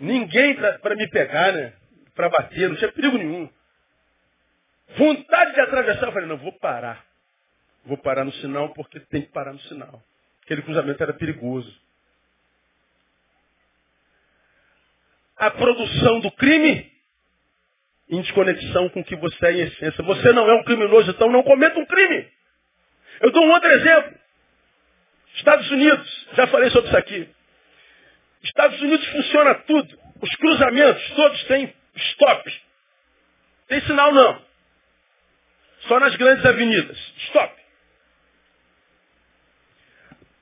Ninguém 0.00 0.54
para 0.54 0.96
me 0.96 1.06
pegar, 1.10 1.52
né? 1.52 1.74
Para 2.14 2.30
bater, 2.30 2.70
não 2.70 2.76
tinha 2.76 2.90
perigo 2.90 3.18
nenhum. 3.18 3.46
Vontade 4.96 5.52
de 5.52 5.60
atravessar, 5.60 6.06
eu 6.06 6.12
falei, 6.12 6.26
não, 6.26 6.38
vou 6.38 6.52
parar. 6.52 7.04
Vou 7.84 7.98
parar 7.98 8.24
no 8.24 8.32
sinal 8.32 8.72
porque 8.72 8.98
tem 8.98 9.20
que 9.20 9.30
parar 9.30 9.52
no 9.52 9.60
sinal. 9.60 10.02
Aquele 10.42 10.62
cruzamento 10.62 11.02
era 11.02 11.12
perigoso. 11.12 11.70
A 15.40 15.50
produção 15.50 16.20
do 16.20 16.30
crime 16.32 16.92
em 18.10 18.20
desconexão 18.20 18.90
com 18.90 19.00
o 19.00 19.04
que 19.04 19.16
você 19.16 19.46
é 19.46 19.52
em 19.52 19.60
essência. 19.60 20.04
Você 20.04 20.32
não 20.34 20.46
é 20.46 20.54
um 20.54 20.64
criminoso, 20.64 21.10
então 21.10 21.30
não 21.30 21.42
cometa 21.42 21.78
um 21.78 21.86
crime. 21.86 22.28
Eu 23.20 23.30
dou 23.30 23.46
um 23.46 23.50
outro 23.50 23.70
exemplo. 23.70 24.20
Estados 25.36 25.70
Unidos, 25.70 26.26
já 26.34 26.46
falei 26.48 26.70
sobre 26.70 26.88
isso 26.88 26.98
aqui. 26.98 27.28
Estados 28.42 28.80
Unidos 28.82 29.06
funciona 29.08 29.54
tudo. 29.66 29.98
Os 30.20 30.36
cruzamentos 30.36 31.10
todos 31.14 31.44
têm 31.44 31.72
stop. 31.94 32.62
Tem 33.68 33.80
sinal 33.82 34.12
não. 34.12 34.42
Só 35.88 35.98
nas 36.00 36.16
grandes 36.16 36.44
avenidas. 36.44 36.98
Stop. 37.28 37.54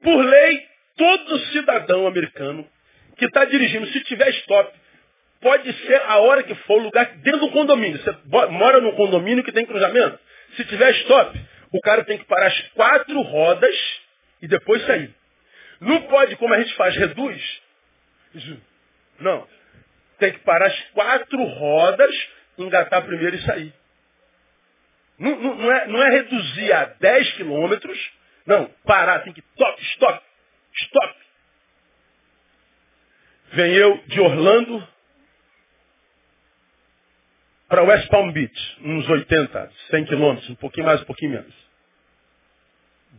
Por 0.03 0.24
lei, 0.24 0.68
todo 0.96 1.38
cidadão 1.53 2.07
americano 2.09 2.68
que 3.16 3.26
está 3.26 3.44
dirigindo, 3.44 3.86
se 3.88 4.01
tiver 4.05 4.30
stop, 4.30 4.72
pode 5.41 5.72
ser 5.86 6.03
a 6.03 6.18
hora 6.18 6.43
que 6.43 6.55
for, 6.55 6.80
o 6.80 6.84
lugar 6.84 7.07
dentro 7.18 7.41
do 7.41 7.51
condomínio. 7.51 7.99
Você 7.99 8.16
mora 8.51 8.80
num 8.80 8.93
condomínio 8.93 9.45
que 9.45 9.53
tem 9.53 9.66
cruzamento. 9.66 10.18
Se 10.57 10.64
tiver 10.64 10.91
stop, 11.03 11.39
o 11.72 11.80
cara 11.80 12.05
tem 12.05 12.18
que 12.18 12.24
parar 12.24 12.47
as 12.47 12.61
quatro 12.70 13.20
rodas 13.22 13.74
e 14.43 14.49
depois 14.49 14.84
sair. 14.86 15.14
Não 15.80 16.03
pode, 16.03 16.36
como 16.36 16.55
a 16.55 16.61
gente 16.61 16.74
faz, 16.74 16.97
reduz. 16.97 17.62
Não. 19.20 19.47
Tem 20.18 20.32
que 20.32 20.41
parar 20.41 20.66
as 20.66 20.80
quatro 20.91 21.43
rodas, 21.43 22.28
engatar 22.59 23.05
primeiro 23.05 23.36
e 23.36 23.43
sair. 23.43 23.72
Não, 25.18 25.36
não, 25.41 25.55
não, 25.57 25.72
é, 25.72 25.86
não 25.89 26.03
é 26.03 26.11
reduzir 26.11 26.72
a 26.72 26.84
10 26.84 27.32
quilômetros. 27.32 28.11
Não, 28.47 28.66
parar, 28.84 29.20
tem 29.20 29.32
que 29.32 29.41
stop, 29.41 29.82
stop, 29.82 30.24
stop. 30.74 31.14
Vem 33.53 33.72
eu 33.74 34.03
de 34.07 34.20
Orlando 34.20 34.89
para 37.69 37.83
West 37.83 38.09
Palm 38.09 38.33
Beach, 38.33 38.79
uns 38.83 39.09
80, 39.09 39.71
100 39.91 40.05
quilômetros, 40.07 40.51
um 40.51 40.55
pouquinho 40.55 40.87
mais, 40.87 41.03
um 41.03 41.05
pouquinho 41.05 41.33
menos. 41.33 41.55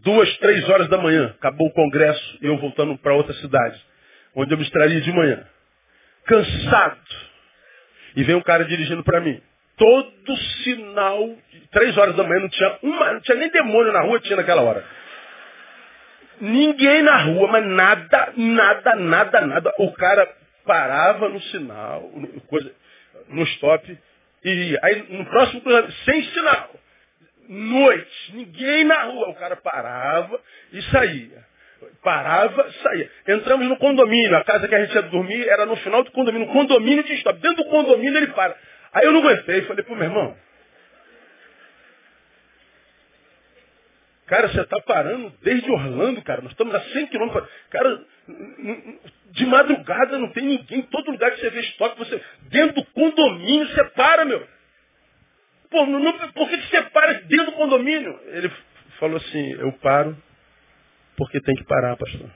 Duas, 0.01 0.37
três 0.37 0.67
horas 0.69 0.87
da 0.87 0.97
manhã, 0.97 1.35
acabou 1.37 1.67
o 1.67 1.73
congresso 1.73 2.37
eu 2.41 2.57
voltando 2.57 2.97
para 2.97 3.13
outra 3.13 3.33
cidade, 3.35 3.79
onde 4.35 4.53
eu 4.53 4.57
me 4.57 4.63
extraria 4.63 5.01
de 5.01 5.11
manhã. 5.11 5.45
Cansado. 6.25 7.29
E 8.15 8.23
vem 8.23 8.35
um 8.35 8.41
cara 8.41 8.65
dirigindo 8.65 9.03
para 9.03 9.19
mim 9.19 9.41
todo 9.79 10.37
sinal. 10.63 11.35
Três 11.71 11.97
horas 11.97 12.15
da 12.15 12.23
manhã 12.23 12.41
não 12.41 12.49
tinha 12.49 12.77
uma, 12.83 13.13
não 13.13 13.21
tinha 13.21 13.37
nem 13.37 13.49
demônio 13.49 13.93
na 13.93 14.01
rua, 14.01 14.19
tinha 14.19 14.35
naquela 14.35 14.61
hora. 14.61 14.85
Ninguém 16.41 17.01
na 17.01 17.23
rua, 17.23 17.47
mas 17.47 17.65
nada, 17.65 18.33
nada, 18.35 18.95
nada, 18.95 19.41
nada. 19.41 19.73
O 19.79 19.91
cara 19.93 20.27
parava 20.65 21.29
no 21.29 21.41
sinal, 21.43 22.11
coisa, 22.47 22.71
no 23.29 23.43
stop, 23.43 23.97
e. 24.43 24.77
Aí 24.81 25.05
no 25.09 25.25
próximo 25.25 25.61
sem 26.05 26.23
sinal. 26.23 26.71
Noite, 27.47 28.35
ninguém 28.35 28.83
na 28.85 29.03
rua. 29.05 29.29
O 29.29 29.35
cara 29.35 29.55
parava 29.57 30.39
e 30.71 30.81
saía. 30.83 31.47
Parava, 32.03 32.71
saía. 32.83 33.09
Entramos 33.27 33.67
no 33.67 33.77
condomínio. 33.77 34.35
A 34.37 34.43
casa 34.43 34.67
que 34.67 34.75
a 34.75 34.85
gente 34.85 34.95
ia 34.95 35.01
dormir 35.03 35.47
era 35.47 35.65
no 35.65 35.75
final 35.77 36.03
do 36.03 36.11
condomínio. 36.11 36.47
No 36.47 36.53
condomínio 36.53 37.03
de 37.03 37.13
stop. 37.15 37.39
Dentro 37.39 37.63
do 37.63 37.69
condomínio 37.69 38.17
ele 38.17 38.27
para. 38.27 38.55
Aí 38.93 39.05
eu 39.05 39.11
não 39.11 39.21
aguentei. 39.21 39.63
Falei, 39.63 39.83
pô, 39.83 39.95
meu 39.95 40.05
irmão. 40.05 40.37
Cara, 44.27 44.47
você 44.47 44.61
está 44.61 44.79
parando 44.81 45.33
desde 45.41 45.71
Orlando, 45.71 46.21
cara. 46.21 46.41
Nós 46.41 46.51
estamos 46.51 46.75
a 46.75 46.79
100 46.79 47.07
quilômetros. 47.07 47.49
Cara, 47.71 47.99
de 49.31 49.45
madrugada 49.45 50.17
não 50.17 50.31
tem 50.31 50.43
ninguém. 50.43 50.79
Em 50.79 50.81
todo 50.83 51.11
lugar 51.11 51.31
que 51.31 51.39
você 51.39 51.49
vê 51.49 51.61
estoque, 51.61 51.97
você. 51.97 52.21
Dentro 52.43 52.75
do 52.75 52.85
condomínio, 52.85 53.67
você 53.67 53.83
para, 53.91 54.25
meu. 54.25 54.47
Pô, 55.69 55.85
não, 55.85 56.13
por 56.31 56.49
que 56.49 56.57
você 56.57 56.81
para 56.83 57.13
dentro 57.13 57.47
do 57.47 57.51
condomínio? 57.53 58.19
Ele 58.27 58.51
falou 58.99 59.17
assim, 59.17 59.51
eu 59.53 59.71
paro 59.73 60.17
porque 61.15 61.39
tem 61.41 61.55
que 61.55 61.65
parar, 61.65 61.97
pastor. 61.97 62.29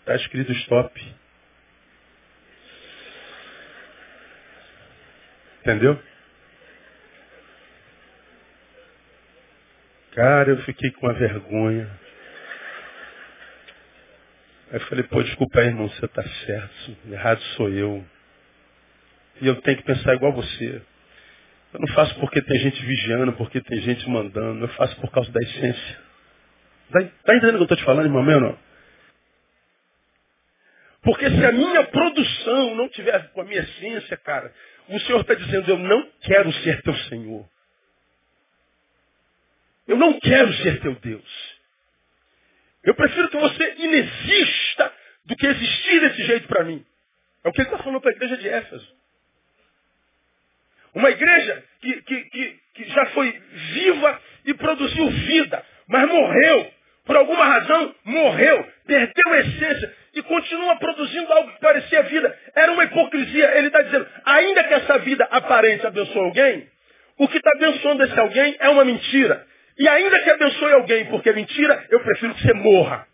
Está 0.00 0.16
escrito 0.16 0.50
stop. 0.52 1.14
Entendeu? 5.60 6.02
Cara, 10.12 10.50
eu 10.50 10.56
fiquei 10.62 10.90
com 10.90 11.06
uma 11.06 11.12
vergonha. 11.12 12.01
Aí 14.72 14.78
eu 14.78 14.86
falei, 14.86 15.04
pô, 15.04 15.22
desculpa 15.22 15.60
aí, 15.60 15.66
irmão, 15.66 15.86
você 15.86 16.06
está 16.06 16.22
certo. 16.22 16.96
Errado 17.10 17.42
sou 17.56 17.68
eu. 17.68 18.02
E 19.42 19.46
eu 19.46 19.60
tenho 19.60 19.76
que 19.76 19.84
pensar 19.84 20.14
igual 20.14 20.32
você. 20.32 20.82
Eu 21.74 21.80
não 21.80 21.88
faço 21.88 22.18
porque 22.18 22.40
tem 22.40 22.58
gente 22.58 22.82
vigiando, 22.82 23.34
porque 23.34 23.60
tem 23.60 23.82
gente 23.82 24.08
mandando. 24.08 24.64
Eu 24.64 24.68
faço 24.68 24.96
por 24.96 25.10
causa 25.10 25.30
da 25.30 25.40
essência. 25.42 26.00
Está 26.86 27.02
tá 27.02 27.36
entendendo 27.36 27.56
o 27.56 27.58
que 27.58 27.62
eu 27.72 27.74
estou 27.74 27.76
te 27.76 27.84
falando, 27.84 28.06
irmão 28.06 28.22
meu, 28.22 28.40
não? 28.40 28.58
Porque 31.02 31.28
se 31.28 31.44
a 31.44 31.52
minha 31.52 31.84
produção 31.84 32.74
não 32.74 32.88
tiver 32.88 33.30
com 33.32 33.42
a 33.42 33.44
minha 33.44 33.60
essência, 33.60 34.16
cara, 34.16 34.50
o 34.88 34.98
Senhor 35.00 35.20
está 35.20 35.34
dizendo, 35.34 35.70
eu 35.70 35.78
não 35.78 36.08
quero 36.22 36.50
ser 36.50 36.80
teu 36.80 36.94
Senhor. 36.94 37.46
Eu 39.86 39.96
não 39.98 40.18
quero 40.18 40.50
ser 40.54 40.80
teu 40.80 40.94
Deus. 40.94 41.51
Eu 42.84 42.94
prefiro 42.94 43.28
que 43.28 43.36
você 43.36 43.74
inexista 43.78 44.92
do 45.26 45.36
que 45.36 45.46
existir 45.46 46.00
desse 46.00 46.24
jeito 46.24 46.48
para 46.48 46.64
mim. 46.64 46.84
É 47.44 47.48
o 47.48 47.52
que 47.52 47.60
ele 47.60 47.68
está 47.68 47.82
falando 47.82 48.00
para 48.00 48.10
a 48.10 48.14
igreja 48.14 48.36
de 48.36 48.48
Éfeso. 48.48 49.02
Uma 50.94 51.10
igreja 51.10 51.64
que, 51.80 52.02
que, 52.02 52.24
que, 52.24 52.60
que 52.74 52.84
já 52.84 53.06
foi 53.06 53.30
viva 53.30 54.20
e 54.44 54.54
produziu 54.54 55.08
vida, 55.10 55.64
mas 55.88 56.08
morreu 56.08 56.72
por 57.04 57.16
alguma 57.16 57.44
razão, 57.44 57.94
morreu, 58.04 58.66
perdeu 58.86 59.32
a 59.32 59.38
essência 59.38 59.94
e 60.14 60.22
continua 60.22 60.76
produzindo 60.76 61.32
algo 61.32 61.52
que 61.52 61.60
parecia 61.60 62.02
vida. 62.02 62.38
Era 62.54 62.72
uma 62.72 62.84
hipocrisia. 62.84 63.58
Ele 63.58 63.68
está 63.68 63.82
dizendo, 63.82 64.06
ainda 64.24 64.64
que 64.64 64.74
essa 64.74 64.98
vida 64.98 65.26
aparente 65.30 65.86
abençoe 65.86 66.18
alguém, 66.18 66.68
o 67.18 67.26
que 67.28 67.38
está 67.38 67.50
abençoando 67.56 68.04
esse 68.04 68.18
alguém 68.18 68.56
é 68.58 68.68
uma 68.68 68.84
mentira. 68.84 69.46
E 69.78 69.88
ainda 69.88 70.22
que 70.22 70.30
abençoe 70.30 70.72
alguém 70.72 71.06
porque 71.06 71.30
é 71.30 71.32
mentira, 71.32 71.86
eu 71.90 72.00
prefiro 72.00 72.34
que 72.34 72.42
você 72.42 72.52
morra. 72.52 73.06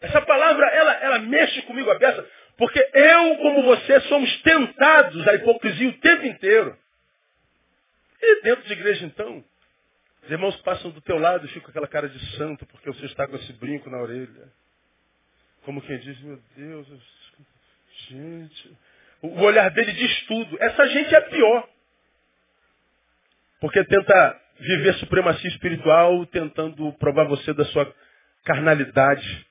Essa 0.00 0.20
palavra, 0.22 0.66
ela, 0.66 0.92
ela 0.94 1.18
mexe 1.20 1.62
comigo 1.62 1.88
a 1.90 1.96
porque 2.56 2.78
eu, 2.92 3.36
como 3.38 3.62
você, 3.62 4.00
somos 4.02 4.42
tentados 4.42 5.26
à 5.28 5.34
hipocrisia 5.34 5.88
o 5.88 5.98
tempo 5.98 6.26
inteiro. 6.26 6.76
E 8.20 8.42
dentro 8.42 8.64
de 8.64 8.72
igreja, 8.72 9.04
então, 9.06 9.44
os 10.22 10.30
irmãos 10.30 10.56
passam 10.62 10.90
do 10.90 11.00
teu 11.00 11.18
lado 11.18 11.46
e 11.46 11.48
ficam 11.48 11.62
com 11.62 11.70
aquela 11.70 11.88
cara 11.88 12.08
de 12.08 12.36
santo, 12.36 12.66
porque 12.66 12.88
você 12.90 13.06
está 13.06 13.26
com 13.26 13.36
esse 13.36 13.52
brinco 13.54 13.88
na 13.90 13.98
orelha. 13.98 14.52
Como 15.64 15.80
quem 15.82 15.98
diz, 15.98 16.20
meu 16.20 16.40
Deus, 16.56 16.86
gente. 18.08 18.76
O 19.22 19.40
olhar 19.42 19.70
dele 19.70 19.92
diz 19.92 20.20
tudo. 20.26 20.56
Essa 20.60 20.88
gente 20.88 21.14
é 21.14 21.20
pior. 21.20 21.68
Porque 23.60 23.84
tenta 23.84 24.40
viver 24.58 24.94
supremacia 24.94 25.48
espiritual, 25.50 26.26
tentando 26.26 26.92
provar 26.94 27.24
você 27.24 27.54
da 27.54 27.64
sua 27.66 27.92
carnalidade. 28.44 29.46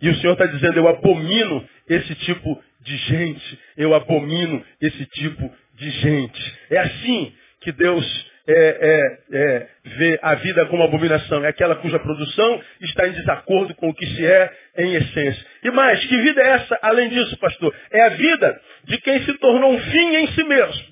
E 0.00 0.08
o 0.08 0.14
Senhor 0.16 0.32
está 0.32 0.46
dizendo, 0.46 0.78
eu 0.78 0.88
abomino 0.88 1.68
esse 1.88 2.14
tipo 2.14 2.62
de 2.80 2.96
gente. 2.96 3.58
Eu 3.76 3.94
abomino 3.94 4.64
esse 4.80 5.04
tipo 5.06 5.54
de 5.74 5.90
gente. 5.90 6.58
É 6.70 6.78
assim 6.78 7.34
que 7.60 7.72
Deus 7.72 8.29
é, 8.46 8.52
é, 8.52 9.38
é, 9.38 9.68
vê 9.84 10.18
a 10.22 10.34
vida 10.34 10.66
como 10.66 10.82
abominação. 10.82 11.44
É 11.44 11.48
aquela 11.48 11.76
cuja 11.76 11.98
produção 11.98 12.62
está 12.80 13.06
em 13.06 13.12
desacordo 13.12 13.74
com 13.74 13.88
o 13.88 13.94
que 13.94 14.06
se 14.06 14.26
é 14.26 14.52
em 14.78 14.94
essência. 14.94 15.46
E 15.62 15.70
mais, 15.70 16.04
que 16.04 16.16
vida 16.16 16.42
é 16.42 16.48
essa, 16.50 16.78
além 16.82 17.08
disso, 17.08 17.36
pastor? 17.38 17.74
É 17.90 18.02
a 18.02 18.08
vida 18.10 18.60
de 18.84 18.98
quem 18.98 19.24
se 19.24 19.34
tornou 19.34 19.72
um 19.72 19.80
fim 19.80 20.16
em 20.16 20.26
si 20.32 20.44
mesmo. 20.44 20.84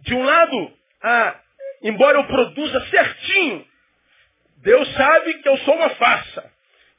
De 0.00 0.14
um 0.14 0.22
lado, 0.22 0.72
a, 1.02 1.40
embora 1.82 2.18
eu 2.18 2.24
produza 2.24 2.80
certinho, 2.86 3.64
Deus 4.62 4.92
sabe 4.94 5.34
que 5.34 5.48
eu 5.48 5.56
sou 5.58 5.74
uma 5.74 5.90
farsa. 5.90 6.50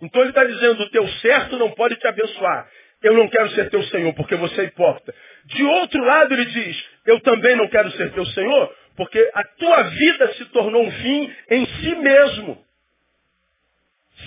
Então 0.02 0.22
ele 0.22 0.30
está 0.30 0.44
dizendo, 0.44 0.84
o 0.84 0.90
teu 0.90 1.08
certo 1.08 1.58
não 1.58 1.72
pode 1.72 1.96
te 1.96 2.08
abençoar. 2.08 2.68
Eu 3.02 3.14
não 3.14 3.28
quero 3.28 3.50
ser 3.52 3.70
teu 3.70 3.84
Senhor, 3.84 4.14
porque 4.14 4.36
você 4.36 4.62
é 4.62 4.64
hipócrita. 4.66 5.14
De 5.46 5.64
outro 5.64 6.04
lado, 6.04 6.34
ele 6.34 6.46
diz, 6.46 6.86
eu 7.06 7.20
também 7.22 7.56
não 7.56 7.68
quero 7.68 7.92
ser 7.92 8.12
teu 8.12 8.26
Senhor, 8.26 8.76
porque 8.98 9.30
a 9.34 9.44
tua 9.44 9.84
vida 9.84 10.34
se 10.34 10.46
tornou 10.46 10.84
um 10.84 10.92
fim 10.92 11.36
em 11.52 11.66
si 11.68 11.96
mesmo. 11.96 12.66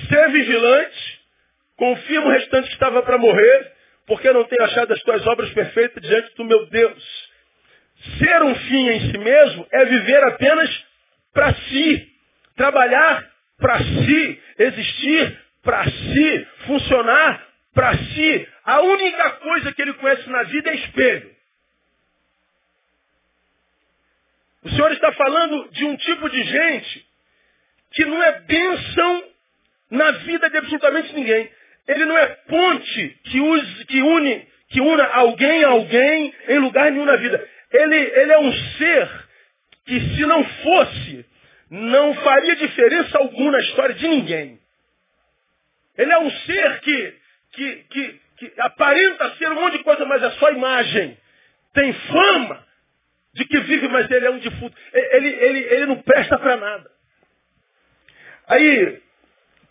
Ser 0.08 0.30
vigilante, 0.30 1.20
confirma 1.76 2.26
o 2.26 2.30
restante 2.30 2.68
que 2.68 2.74
estava 2.74 3.02
para 3.02 3.18
morrer, 3.18 3.72
porque 4.06 4.32
não 4.32 4.44
tenho 4.44 4.62
achado 4.62 4.92
as 4.92 5.02
tuas 5.02 5.26
obras 5.26 5.50
perfeitas 5.50 6.00
diante 6.02 6.34
do 6.36 6.44
meu 6.44 6.66
Deus. 6.66 7.30
Ser 8.18 8.42
um 8.42 8.54
fim 8.54 8.88
em 8.88 9.10
si 9.10 9.18
mesmo 9.18 9.66
é 9.72 9.84
viver 9.84 10.22
apenas 10.24 10.84
para 11.34 11.52
si, 11.52 12.08
trabalhar 12.56 13.28
para 13.58 13.78
si, 13.78 14.42
existir 14.56 15.38
para 15.62 15.84
si, 15.84 16.46
funcionar 16.66 17.46
para 17.74 17.96
si, 17.96 18.48
a 18.64 18.80
única 18.80 19.30
coisa 19.32 19.72
que 19.72 19.82
ele 19.82 19.94
conhece 19.94 20.28
na 20.30 20.42
vida 20.44 20.70
é 20.70 20.74
espelho. 20.76 21.39
O 24.62 24.70
Senhor 24.70 24.92
está 24.92 25.12
falando 25.12 25.70
de 25.72 25.84
um 25.84 25.96
tipo 25.96 26.28
de 26.28 26.42
gente 26.42 27.06
que 27.92 28.04
não 28.04 28.22
é 28.22 28.40
bênção 28.40 29.24
na 29.90 30.10
vida 30.12 30.50
de 30.50 30.56
absolutamente 30.58 31.14
ninguém. 31.14 31.50
Ele 31.88 32.04
não 32.04 32.16
é 32.16 32.26
ponte 32.26 33.18
que, 33.24 33.40
use, 33.40 33.84
que 33.86 34.00
une, 34.00 34.46
que 34.68 34.80
una 34.80 35.04
alguém 35.06 35.64
a 35.64 35.68
alguém 35.68 36.34
em 36.48 36.58
lugar 36.58 36.90
nenhum 36.92 37.04
na 37.04 37.16
vida. 37.16 37.48
Ele, 37.72 37.96
ele 37.96 38.32
é 38.32 38.38
um 38.38 38.52
ser 38.52 39.08
que 39.86 40.00
se 40.00 40.26
não 40.26 40.44
fosse, 40.44 41.26
não 41.70 42.14
faria 42.14 42.56
diferença 42.56 43.18
alguma 43.18 43.52
na 43.52 43.60
história 43.60 43.94
de 43.94 44.06
ninguém. 44.06 44.60
Ele 45.96 46.12
é 46.12 46.18
um 46.18 46.30
ser 46.30 46.80
que 46.80 47.20
que, 47.52 47.76
que, 47.90 48.20
que 48.38 48.52
aparenta 48.58 49.34
ser 49.36 49.50
um 49.50 49.60
monte 49.60 49.78
de 49.78 49.84
coisa, 49.84 50.04
mas 50.04 50.22
é 50.22 50.30
só 50.32 50.50
imagem. 50.50 51.16
Tem 51.74 51.92
fama 51.92 52.66
de 53.32 53.44
que 53.44 53.60
vive, 53.60 53.88
mas 53.88 54.10
ele 54.10 54.26
é 54.26 54.30
um 54.30 54.38
defunto. 54.38 54.76
Ele, 54.92 55.28
ele, 55.28 55.58
ele 55.58 55.86
não 55.86 56.02
presta 56.02 56.38
para 56.38 56.56
nada. 56.56 56.90
Aí, 58.46 59.02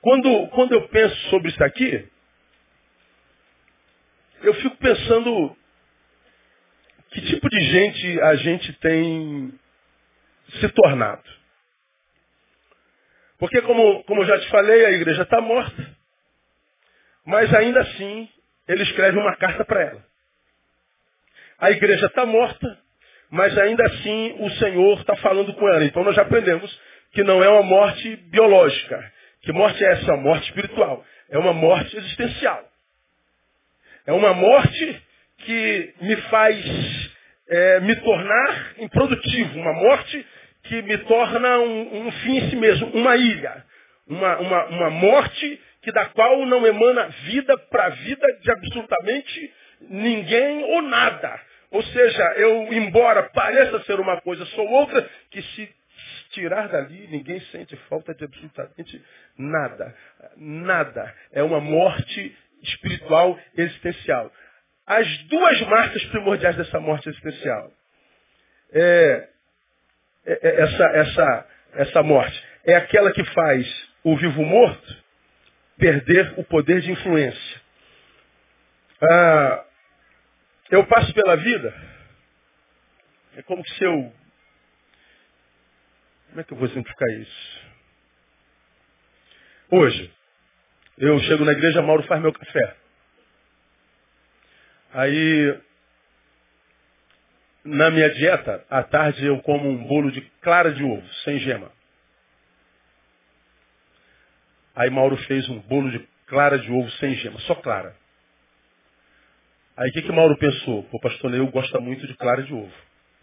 quando, 0.02 0.48
quando 0.50 0.74
eu 0.74 0.88
penso 0.88 1.16
sobre 1.30 1.50
isso 1.50 1.64
aqui, 1.64 2.08
eu 4.42 4.54
fico 4.56 4.78
pensando 4.78 5.56
que 7.10 7.22
tipo 7.22 7.50
de 7.50 7.60
gente 7.60 8.22
a 8.22 8.36
gente 8.36 8.74
tem 8.80 9.60
se 10.60 10.70
tornado. 10.70 11.24
Porque, 13.38 13.62
como, 13.62 14.04
como 14.04 14.22
eu 14.22 14.28
já 14.28 14.40
te 14.40 14.50
falei, 14.50 14.86
a 14.86 14.92
igreja 14.92 15.24
está 15.24 15.42
morta. 15.42 15.98
Mas 17.26 17.54
ainda 17.54 17.82
assim, 17.82 18.30
ele 18.68 18.84
escreve 18.84 19.18
uma 19.18 19.36
carta 19.38 19.64
para 19.64 19.82
ela. 19.82 20.06
A 21.58 21.72
igreja 21.72 22.06
está 22.08 22.26
morta, 22.26 22.80
mas 23.30 23.58
ainda 23.58 23.86
assim 23.86 24.36
o 24.40 24.50
Senhor 24.52 25.00
está 25.00 25.16
falando 25.18 25.54
com 25.54 25.68
ela. 25.68 25.84
Então 25.86 26.04
nós 26.04 26.16
já 26.16 26.24
aprendemos 26.24 26.80
que 27.12 27.24
não 27.24 27.44
é 27.44 27.50
uma 27.50 27.64
morte 27.64 28.16
biológica. 28.32 29.12
Que 29.42 29.52
morte 29.52 29.84
é 29.84 29.92
essa? 29.94 30.14
Uma 30.14 30.24
morte 30.24 30.48
espiritual. 30.48 31.06
É 31.30 31.38
uma 31.38 31.54
morte 31.54 31.96
existencial. 31.96 32.64
É 34.06 34.14
uma 34.14 34.34
morte 34.34 35.02
que 35.40 35.94
me 36.02 36.16
faz 36.24 37.10
é, 37.50 37.80
me 37.82 37.96
tornar 37.98 38.74
improdutivo. 38.80 39.60
Uma 39.60 39.74
morte 39.74 40.26
que 40.64 40.82
me 40.82 40.98
torna 41.00 41.60
um, 41.60 42.08
um 42.08 42.12
fim 42.12 42.38
em 42.38 42.50
si 42.50 42.56
mesmo, 42.56 42.88
uma 42.88 43.16
ilha. 43.16 43.64
Uma, 44.08 44.38
uma, 44.38 44.66
uma 44.66 44.90
morte 44.90 45.62
que 45.82 45.92
da 45.92 46.06
qual 46.06 46.46
não 46.46 46.66
emana 46.66 47.08
vida 47.26 47.58
para 47.70 47.90
vida 47.90 48.28
de 48.42 48.52
absolutamente 48.52 49.54
ninguém 49.82 50.64
ou 50.64 50.82
nada. 50.82 51.40
Ou 51.72 51.84
seja, 51.84 52.24
eu, 52.38 52.74
embora 52.74 53.24
pareça 53.30 53.84
ser 53.84 54.00
uma 54.00 54.20
coisa, 54.22 54.46
sou 54.48 54.68
outra, 54.68 55.08
que 55.30 55.42
se 55.42 55.70
tirar 56.32 56.68
dali, 56.68 57.08
ninguém 57.08 57.40
sente 57.52 57.76
falta 57.88 58.14
de 58.14 58.24
absolutamente 58.24 59.04
nada. 59.38 59.96
Nada. 60.38 61.14
É 61.32 61.44
uma 61.44 61.60
morte 61.60 62.36
espiritual 62.64 63.40
existencial. 63.56 64.32
As 64.86 65.08
duas 65.26 65.62
marcas 65.68 66.04
primordiais 66.06 66.56
dessa 66.56 66.80
morte 66.80 67.10
existencial. 67.10 67.72
É, 68.74 69.30
é, 70.26 70.40
é 70.42 70.62
essa, 70.62 70.84
essa, 70.84 71.48
essa 71.76 72.04
morte 72.04 72.50
é 72.66 72.76
aquela 72.76 73.12
que 73.12 73.24
faz 73.26 73.90
o 74.04 74.16
vivo 74.16 74.44
morto 74.44 74.98
perder 75.78 76.34
o 76.38 76.44
poder 76.44 76.82
de 76.82 76.92
influência. 76.92 77.62
Ah, 79.02 79.66
eu 80.70 80.86
passo 80.88 81.14
pela 81.14 81.36
vida, 81.36 81.74
é 83.36 83.42
como 83.44 83.66
se 83.68 83.84
eu. 83.84 84.14
Como 86.30 86.42
é 86.42 86.44
que 86.44 86.54
eu 86.54 86.58
vou 86.58 86.68
simplificar 86.70 87.10
isso? 87.20 87.70
Hoje, 89.72 90.14
eu 90.98 91.20
chego 91.22 91.46
na 91.46 91.54
igreja, 91.54 91.82
Mauro 91.82 92.04
faz 92.04 92.22
meu 92.22 92.34
café. 92.34 92.78
Aí, 94.92 95.60
na 97.64 97.92
minha 97.92 98.10
dieta, 98.10 98.66
à 98.70 98.84
tarde 98.84 99.26
eu 99.26 99.42
como 99.42 99.70
um 99.70 99.86
bolo 99.86 100.12
de 100.12 100.22
clara 100.42 100.72
de 100.72 100.84
ovo, 100.84 101.08
sem 101.24 101.40
gema. 101.40 101.72
Aí 104.76 104.90
Mauro 104.90 105.18
fez 105.26 105.48
um 105.50 105.60
bolo 105.60 105.92
de 105.92 106.00
clara 106.28 106.58
de 106.58 106.72
ovo 106.72 106.90
sem 106.92 107.16
gema, 107.16 107.40
só 107.42 107.56
clara. 107.56 107.96
Aí 109.80 109.90
o 109.92 109.94
que, 109.94 110.02
que 110.02 110.12
Mauro 110.12 110.38
pensou? 110.38 110.84
Pô, 110.84 111.00
pastor 111.00 111.32
Leo 111.32 111.50
gosta 111.52 111.80
muito 111.80 112.06
de 112.06 112.14
clara 112.16 112.44
de 112.44 112.54
ovo. 112.54 112.74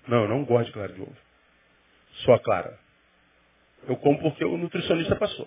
Não, 0.09 0.23
eu 0.23 0.29
não 0.29 0.43
gosto 0.43 0.69
de 0.69 0.73
clara 0.73 0.91
de 0.91 1.03
ovo. 1.03 1.17
Só 2.25 2.33
a 2.33 2.41
clara. 2.41 2.79
Eu 3.87 3.95
como 3.97 4.19
porque 4.21 4.43
o 4.43 4.57
nutricionista 4.57 5.15
passou. 5.17 5.47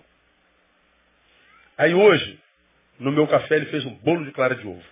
Aí 1.76 1.95
hoje, 1.95 2.39
no 2.99 3.12
meu 3.12 3.28
café, 3.28 3.55
ele 3.55 3.66
fez 3.68 3.84
um 3.86 3.95
bolo 3.95 4.24
de 4.24 4.32
clara 4.34 4.53
de 4.53 4.68
ovo. 4.68 4.84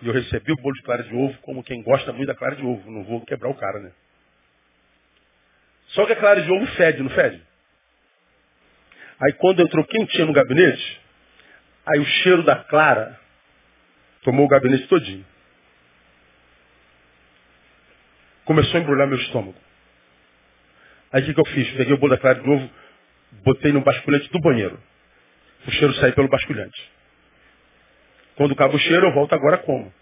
E 0.00 0.06
eu 0.06 0.12
recebi 0.12 0.52
o 0.52 0.62
bolo 0.62 0.76
de 0.76 0.82
clara 0.82 1.02
de 1.02 1.12
ovo 1.12 1.36
como 1.38 1.64
quem 1.64 1.82
gosta 1.82 2.12
muito 2.12 2.28
da 2.28 2.36
clara 2.36 2.54
de 2.54 2.64
ovo. 2.64 2.88
Não 2.88 3.02
vou 3.02 3.26
quebrar 3.26 3.50
o 3.50 3.54
cara, 3.56 3.80
né? 3.80 3.90
Só 5.88 6.06
que 6.06 6.12
a 6.12 6.16
clara 6.20 6.40
de 6.40 6.52
ovo 6.52 6.66
fede, 6.76 7.02
não 7.02 7.10
fede? 7.10 7.42
Aí 9.20 9.32
quando 9.38 9.60
entrou 9.60 9.84
quem 9.86 10.06
tinha 10.06 10.24
no 10.24 10.32
gabinete, 10.32 11.00
aí 11.84 11.98
o 11.98 12.04
cheiro 12.04 12.44
da 12.44 12.62
clara 12.62 13.20
Tomou 14.22 14.46
o 14.46 14.48
gabinete 14.48 14.86
todinho. 14.86 15.24
Começou 18.44 18.78
a 18.78 18.82
embrulhar 18.82 19.06
meu 19.06 19.18
estômago. 19.18 19.58
Aí 21.12 21.22
o 21.22 21.26
que, 21.26 21.34
que 21.34 21.40
eu 21.40 21.46
fiz? 21.46 21.70
Peguei 21.76 21.92
o 21.92 21.98
bolo 21.98 22.14
da 22.14 22.18
clara 22.20 22.40
de 22.40 22.46
novo, 22.46 22.70
botei 23.44 23.72
no 23.72 23.82
basculhante 23.82 24.30
do 24.30 24.40
banheiro. 24.40 24.80
O 25.66 25.70
cheiro 25.70 25.94
saiu 25.94 26.14
pelo 26.14 26.28
basculhante. 26.28 26.92
Quando 28.36 28.52
acaba 28.52 28.74
o 28.74 28.78
cheiro, 28.78 29.06
eu 29.06 29.12
volto 29.12 29.34
agora 29.34 29.58
como. 29.58 29.92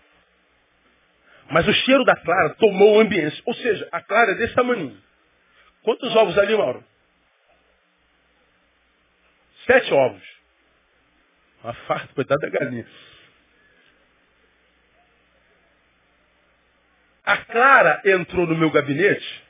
Mas 1.50 1.66
o 1.66 1.72
cheiro 1.72 2.04
da 2.04 2.16
clara 2.16 2.54
tomou 2.54 2.96
o 2.96 3.00
ambiente. 3.00 3.42
Ou 3.44 3.54
seja, 3.54 3.88
a 3.90 4.00
clara 4.00 4.32
é 4.32 4.34
desse 4.36 4.54
tamanho. 4.54 4.96
Quantos 5.82 6.14
ovos 6.14 6.38
ali, 6.38 6.56
Mauro? 6.56 6.84
Sete 9.66 9.92
ovos. 9.92 10.22
Uma 11.62 11.74
farta, 11.74 12.14
coitada 12.14 12.40
da 12.40 12.58
galinha. 12.58 12.86
A 17.30 17.36
Clara 17.44 18.02
entrou 18.06 18.44
no 18.44 18.56
meu 18.56 18.72
gabinete 18.72 19.44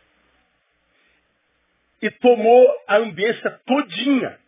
e 2.02 2.10
tomou 2.10 2.84
a 2.86 2.96
ambiência 2.98 3.58
todinha. 3.64 4.38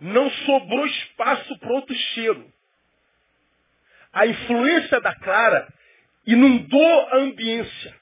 Não 0.00 0.30
sobrou 0.30 0.86
espaço 0.86 1.58
para 1.58 1.72
outro 1.72 1.94
cheiro. 1.94 2.50
A 4.14 4.26
influência 4.26 4.98
da 5.02 5.14
Clara 5.16 5.70
inundou 6.26 7.08
a 7.08 7.16
ambiência. 7.18 7.94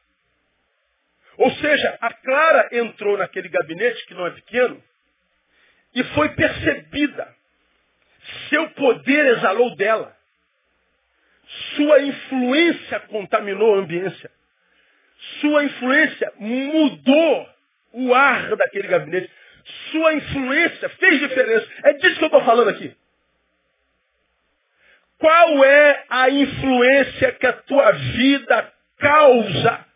Ou 1.38 1.50
seja, 1.56 1.98
a 2.00 2.14
Clara 2.14 2.68
entrou 2.70 3.18
naquele 3.18 3.48
gabinete, 3.48 4.06
que 4.06 4.14
não 4.14 4.28
é 4.28 4.30
pequeno, 4.30 4.80
e 5.92 6.04
foi 6.04 6.28
percebida. 6.36 7.34
Seu 8.48 8.70
poder 8.70 9.26
exalou 9.38 9.74
dela. 9.74 10.17
Sua 11.76 12.01
influência 12.03 13.01
contaminou 13.01 13.74
a 13.74 13.78
ambiência. 13.78 14.30
Sua 15.40 15.64
influência 15.64 16.32
mudou 16.38 17.49
o 17.92 18.14
ar 18.14 18.55
daquele 18.57 18.88
gabinete. 18.88 19.30
Sua 19.90 20.12
influência 20.14 20.88
fez 20.90 21.20
diferença. 21.20 21.66
É 21.84 21.92
disso 21.94 22.16
que 22.16 22.24
eu 22.24 22.26
estou 22.26 22.44
falando 22.44 22.68
aqui. 22.68 22.94
Qual 25.18 25.64
é 25.64 26.05
a 26.09 26.30
influência 26.30 27.32
que 27.32 27.46
a 27.46 27.53
tua 27.53 27.90
vida 27.92 28.72
causa 28.99 29.86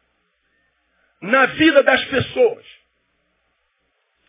na 1.21 1.47
vida 1.47 1.83
das 1.83 2.05
pessoas? 2.07 2.67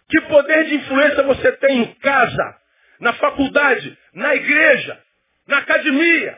Que 0.09 0.21
poder 0.21 0.65
de 0.65 0.76
influência 0.76 1.24
você 1.24 1.51
tem 1.53 1.80
em 1.80 1.93
casa, 1.95 2.57
na 2.99 3.13
faculdade, 3.13 3.97
na 4.13 4.36
igreja, 4.36 5.01
na 5.47 5.57
academia, 5.57 6.38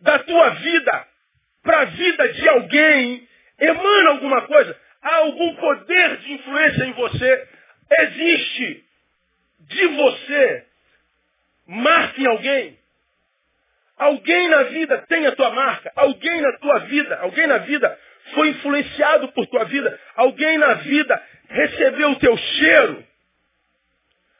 da 0.00 0.18
tua 0.20 0.50
vida 0.50 1.06
para 1.62 1.80
a 1.80 1.84
vida 1.84 2.32
de 2.32 2.48
alguém, 2.48 3.28
emana 3.58 4.10
alguma 4.10 4.42
coisa, 4.42 4.76
há 5.02 5.16
algum 5.16 5.54
poder 5.56 6.16
de 6.18 6.32
influência 6.32 6.84
em 6.84 6.92
você, 6.92 7.48
existe 7.98 8.84
de 9.60 9.86
você, 9.86 10.66
marca 11.66 12.20
em 12.20 12.26
alguém. 12.26 12.78
Alguém 13.96 14.48
na 14.48 14.62
vida 14.64 15.04
tem 15.08 15.26
a 15.26 15.36
tua 15.36 15.50
marca, 15.50 15.92
alguém 15.94 16.40
na 16.40 16.52
tua 16.58 16.78
vida, 16.80 17.18
alguém 17.20 17.46
na 17.46 17.58
vida 17.58 17.98
foi 18.34 18.48
influenciado 18.48 19.28
por 19.32 19.46
tua 19.46 19.64
vida, 19.64 20.00
alguém 20.16 20.56
na 20.56 20.74
vida 20.74 21.22
recebeu 21.48 22.12
o 22.12 22.18
teu 22.18 22.36
cheiro, 22.36 23.04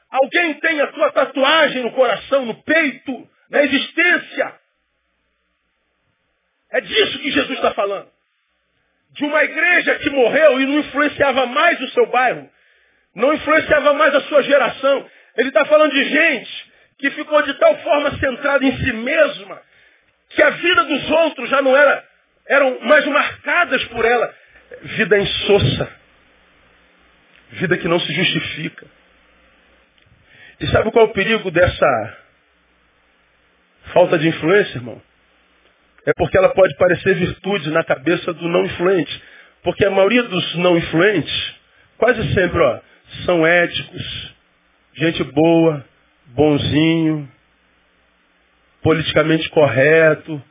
alguém 0.09 0.55
tem 0.55 0.81
a 0.81 0.87
tua 0.87 1.11
tatuagem 1.11 1.83
no 1.83 1.91
coração, 1.91 2.45
no 2.45 2.63
peito, 2.63 3.29
na 3.49 3.63
existência. 3.63 4.60
É 6.71 6.81
disso 6.81 7.19
que 7.19 7.31
Jesus 7.31 7.51
está 7.51 7.73
falando. 7.73 8.07
De 9.11 9.25
uma 9.25 9.43
igreja 9.43 9.95
que 9.99 10.09
morreu 10.09 10.61
e 10.61 10.65
não 10.65 10.79
influenciava 10.79 11.45
mais 11.45 11.79
o 11.81 11.89
seu 11.89 12.05
bairro, 12.07 12.49
não 13.13 13.33
influenciava 13.33 13.93
mais 13.93 14.15
a 14.15 14.21
sua 14.21 14.41
geração. 14.43 15.09
Ele 15.35 15.49
está 15.49 15.65
falando 15.65 15.91
de 15.91 16.05
gente 16.05 16.71
que 16.97 17.11
ficou 17.11 17.41
de 17.41 17.53
tal 17.55 17.77
forma 17.79 18.17
centrada 18.19 18.63
em 18.63 18.77
si 18.77 18.93
mesma 18.93 19.61
que 20.29 20.41
a 20.41 20.49
vida 20.51 20.83
dos 20.85 21.09
outros 21.09 21.49
já 21.49 21.61
não 21.61 21.75
era, 21.75 22.07
eram 22.47 22.79
mais 22.81 23.05
marcadas 23.05 23.83
por 23.85 24.05
ela. 24.05 24.33
Vida 24.81 25.19
insossa. 25.19 25.91
Vida 27.51 27.77
que 27.77 27.87
não 27.87 27.99
se 27.99 28.13
justifica. 28.13 28.85
E 30.59 30.67
sabe 30.67 30.91
qual 30.91 31.07
é 31.07 31.09
o 31.09 31.13
perigo 31.13 31.51
dessa 31.51 32.17
falta 33.93 34.17
de 34.17 34.29
influência, 34.29 34.77
irmão? 34.77 35.01
É 36.05 36.13
porque 36.13 36.37
ela 36.37 36.49
pode 36.49 36.75
parecer 36.77 37.15
virtude 37.15 37.69
na 37.71 37.83
cabeça 37.83 38.33
do 38.33 38.47
não 38.47 38.65
influente. 38.65 39.23
Porque 39.63 39.85
a 39.85 39.91
maioria 39.91 40.23
dos 40.23 40.55
não 40.55 40.77
influentes, 40.77 41.55
quase 41.97 42.33
sempre, 42.33 42.59
ó, 42.59 42.79
são 43.25 43.45
éticos, 43.45 44.33
gente 44.95 45.23
boa, 45.25 45.85
bonzinho, 46.27 47.29
politicamente 48.81 49.47
correto, 49.49 50.41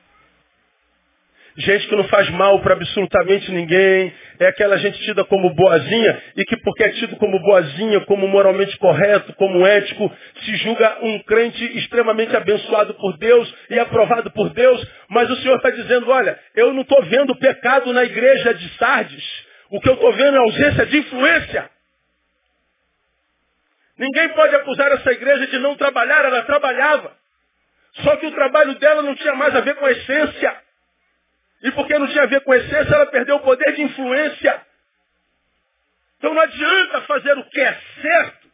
gente 1.56 1.88
que 1.88 1.96
não 1.96 2.04
faz 2.04 2.28
mal 2.30 2.60
para 2.60 2.74
absolutamente 2.74 3.50
ninguém, 3.50 4.12
é 4.38 4.46
aquela 4.46 4.78
gente 4.78 4.98
tida 5.02 5.24
como 5.24 5.54
boazinha 5.54 6.22
e 6.36 6.44
que 6.44 6.56
porque 6.58 6.84
é 6.84 6.88
tido 6.90 7.16
como 7.16 7.38
boazinha, 7.40 8.00
como 8.02 8.26
moralmente 8.28 8.76
correto, 8.78 9.32
como 9.34 9.66
ético, 9.66 10.10
se 10.44 10.56
julga 10.56 10.98
um 11.02 11.18
crente 11.20 11.64
extremamente 11.78 12.34
abençoado 12.36 12.94
por 12.94 13.16
Deus 13.18 13.54
e 13.70 13.78
aprovado 13.78 14.30
por 14.30 14.50
Deus, 14.50 14.86
mas 15.08 15.30
o 15.30 15.36
Senhor 15.36 15.56
está 15.56 15.70
dizendo, 15.70 16.10
olha, 16.10 16.38
eu 16.54 16.72
não 16.72 16.82
estou 16.82 17.02
vendo 17.04 17.36
pecado 17.36 17.92
na 17.92 18.04
igreja 18.04 18.54
de 18.54 18.68
Sardes, 18.76 19.24
o 19.70 19.80
que 19.80 19.88
eu 19.88 19.94
estou 19.94 20.12
vendo 20.12 20.36
é 20.36 20.40
ausência 20.40 20.86
de 20.86 20.98
influência. 20.98 21.70
Ninguém 23.98 24.30
pode 24.30 24.54
acusar 24.56 24.90
essa 24.92 25.12
igreja 25.12 25.46
de 25.48 25.58
não 25.58 25.76
trabalhar, 25.76 26.24
ela 26.24 26.42
trabalhava. 26.42 27.12
Só 28.02 28.16
que 28.16 28.26
o 28.26 28.32
trabalho 28.32 28.74
dela 28.78 29.02
não 29.02 29.14
tinha 29.14 29.34
mais 29.34 29.54
a 29.54 29.60
ver 29.60 29.74
com 29.76 29.84
a 29.84 29.90
essência. 29.90 30.56
E 31.62 31.70
porque 31.72 31.98
não 31.98 32.06
tinha 32.06 32.22
a 32.22 32.26
ver 32.26 32.40
com 32.42 32.54
essência, 32.54 32.94
ela 32.94 33.06
perdeu 33.06 33.36
o 33.36 33.40
poder 33.40 33.72
de 33.74 33.82
influência. 33.82 34.60
Então 36.18 36.34
não 36.34 36.42
adianta 36.42 37.00
fazer 37.02 37.36
o 37.38 37.44
que 37.44 37.60
é 37.60 37.78
certo 38.00 38.48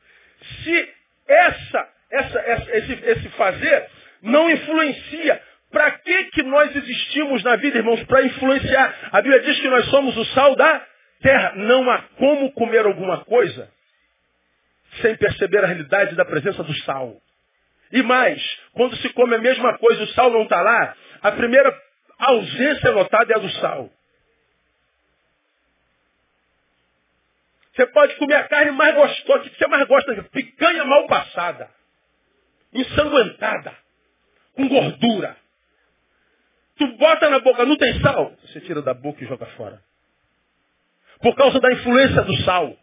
se 0.62 0.94
essa, 1.28 1.88
essa, 2.10 2.38
essa 2.38 2.76
esse, 2.76 2.92
esse 2.92 3.28
fazer 3.30 3.86
não 4.22 4.50
influencia. 4.50 5.42
Para 5.70 5.90
que, 5.90 6.24
que 6.26 6.42
nós 6.44 6.74
existimos 6.74 7.42
na 7.42 7.56
vida, 7.56 7.78
irmãos? 7.78 8.02
Para 8.04 8.22
influenciar. 8.22 8.94
A 9.12 9.20
Bíblia 9.20 9.40
diz 9.40 9.60
que 9.60 9.68
nós 9.68 9.84
somos 9.86 10.16
o 10.16 10.24
sal 10.26 10.54
da 10.54 10.86
terra. 11.20 11.52
Não 11.56 11.90
há 11.90 12.02
como 12.16 12.52
comer 12.52 12.86
alguma 12.86 13.24
coisa 13.24 13.68
sem 15.00 15.16
perceber 15.16 15.62
a 15.64 15.66
realidade 15.66 16.14
da 16.14 16.24
presença 16.24 16.62
do 16.62 16.74
sal. 16.82 17.16
E 17.92 18.02
mais, 18.02 18.40
quando 18.72 18.96
se 18.96 19.08
come 19.10 19.34
a 19.34 19.38
mesma 19.38 19.76
coisa 19.78 20.04
o 20.04 20.08
sal 20.08 20.30
não 20.30 20.42
está 20.42 20.60
lá, 20.60 20.94
a 21.22 21.32
primeira 21.32 21.70
ausência 22.18 22.92
notada 22.92 23.32
é 23.32 23.36
a 23.36 23.38
do 23.38 23.50
sal. 23.52 23.90
Você 27.74 27.86
pode 27.88 28.16
comer 28.16 28.36
a 28.36 28.48
carne 28.48 28.70
mais 28.70 28.94
gostosa. 28.94 29.40
O 29.40 29.50
que 29.50 29.58
você 29.58 29.66
mais 29.66 29.86
gosta? 29.86 30.22
Picanha 30.32 30.84
mal 30.84 31.06
passada. 31.06 31.68
Ensanguentada. 32.72 33.74
Com 34.54 34.66
gordura. 34.66 35.36
Tu 36.78 36.86
bota 36.96 37.28
na 37.28 37.40
boca, 37.40 37.64
não 37.66 37.76
tem 37.76 38.00
sal? 38.00 38.34
Você 38.44 38.60
tira 38.62 38.80
da 38.80 38.94
boca 38.94 39.22
e 39.22 39.26
joga 39.26 39.46
fora. 39.56 39.82
Por 41.20 41.34
causa 41.34 41.60
da 41.60 41.70
influência 41.72 42.22
do 42.22 42.36
sal. 42.42 42.74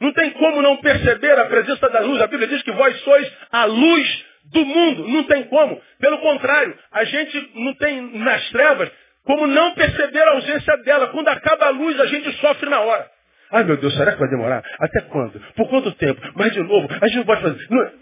Não 0.00 0.12
tem 0.12 0.32
como 0.32 0.60
não 0.60 0.76
perceber 0.78 1.38
a 1.38 1.46
presença 1.46 1.88
da 1.88 2.00
luz. 2.00 2.20
A 2.20 2.26
Bíblia 2.26 2.48
diz 2.48 2.62
que 2.62 2.72
vós 2.72 3.00
sois 3.02 3.32
a 3.50 3.64
luz 3.64 4.24
do 4.52 4.64
mundo. 4.64 5.08
Não 5.08 5.24
tem 5.24 5.44
como. 5.44 5.80
Pelo 5.98 6.18
contrário, 6.18 6.76
a 6.92 7.04
gente 7.04 7.50
não 7.54 7.74
tem 7.74 8.00
nas 8.18 8.48
trevas 8.50 8.90
como 9.24 9.46
não 9.46 9.74
perceber 9.74 10.22
a 10.22 10.32
ausência 10.32 10.76
dela. 10.78 11.08
Quando 11.08 11.28
acaba 11.28 11.66
a 11.66 11.70
luz, 11.70 11.98
a 12.00 12.06
gente 12.06 12.32
sofre 12.40 12.68
na 12.70 12.80
hora. 12.80 13.10
Ai 13.50 13.64
meu 13.64 13.76
Deus, 13.76 13.94
será 13.96 14.12
que 14.12 14.18
vai 14.18 14.28
demorar? 14.28 14.64
Até 14.80 15.00
quando? 15.02 15.40
Por 15.54 15.68
quanto 15.68 15.92
tempo? 15.92 16.20
Mas 16.34 16.52
de 16.52 16.62
novo, 16.62 16.88
a 17.00 17.06
gente 17.06 17.18
não 17.18 17.24
pode 17.24 17.42
fazer. 17.42 17.66
Não... 17.70 17.82
É- 17.82 17.92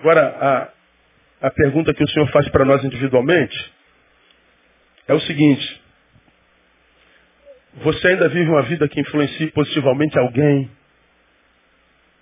Agora, 0.00 0.70
a, 1.40 1.46
a 1.46 1.50
pergunta 1.50 1.94
que 1.94 2.04
o 2.04 2.08
Senhor 2.08 2.28
faz 2.28 2.46
para 2.50 2.64
nós 2.64 2.84
individualmente 2.84 3.72
é 5.08 5.14
o 5.14 5.20
seguinte. 5.20 5.82
Você 7.76 8.08
ainda 8.08 8.28
vive 8.28 8.50
uma 8.50 8.62
vida 8.62 8.86
que 8.88 9.00
influencia 9.00 9.50
positivamente 9.52 10.18
alguém? 10.18 10.70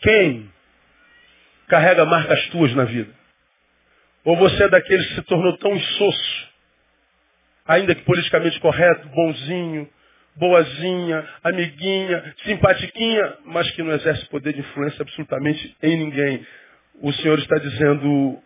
Quem 0.01 0.51
carrega 1.69 2.05
marcas 2.05 2.49
tuas 2.49 2.75
na 2.75 2.85
vida? 2.85 3.13
Ou 4.25 4.37
você 4.37 4.65
é 4.65 4.69
daqueles 4.69 5.07
que 5.09 5.15
se 5.17 5.23
tornou 5.23 5.57
tão 5.59 5.75
insosso, 5.75 6.49
ainda 7.67 7.95
que 7.95 8.03
politicamente 8.03 8.59
correto, 8.61 9.09
bonzinho, 9.09 9.91
boazinha, 10.37 11.29
amiguinha, 11.43 12.35
simpatiquinha, 12.45 13.39
mas 13.47 13.71
que 13.73 13.83
não 13.83 13.93
exerce 13.93 14.25
poder 14.27 14.53
de 14.55 14.61
influência 14.61 15.03
absolutamente 15.03 15.77
em 15.83 15.97
ninguém. 15.97 16.47
O 17.01 17.13
Senhor 17.13 17.39
está 17.39 17.59
dizendo 17.59 18.43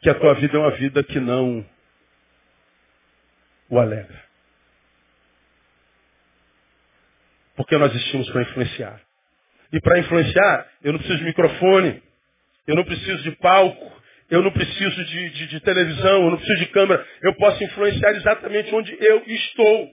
que 0.00 0.10
a 0.10 0.14
tua 0.14 0.34
vida 0.34 0.56
é 0.56 0.60
uma 0.60 0.70
vida 0.72 1.04
que 1.04 1.20
não 1.20 1.64
o 3.68 3.78
alegra. 3.78 4.20
Porque 7.54 7.76
nós 7.76 7.94
existimos 7.94 8.28
para 8.30 8.42
influenciar. 8.42 9.00
E 9.72 9.80
para 9.80 9.98
influenciar, 9.98 10.66
eu 10.82 10.92
não 10.92 10.98
preciso 10.98 11.18
de 11.20 11.24
microfone, 11.24 12.02
eu 12.66 12.74
não 12.74 12.84
preciso 12.84 13.22
de 13.22 13.32
palco, 13.32 13.92
eu 14.30 14.42
não 14.42 14.50
preciso 14.52 15.04
de, 15.04 15.30
de, 15.30 15.46
de 15.48 15.60
televisão, 15.60 16.24
eu 16.24 16.30
não 16.30 16.36
preciso 16.36 16.58
de 16.58 16.66
câmera. 16.66 17.06
Eu 17.22 17.34
posso 17.34 17.62
influenciar 17.62 18.10
exatamente 18.12 18.74
onde 18.74 18.96
eu 19.00 19.22
estou. 19.26 19.90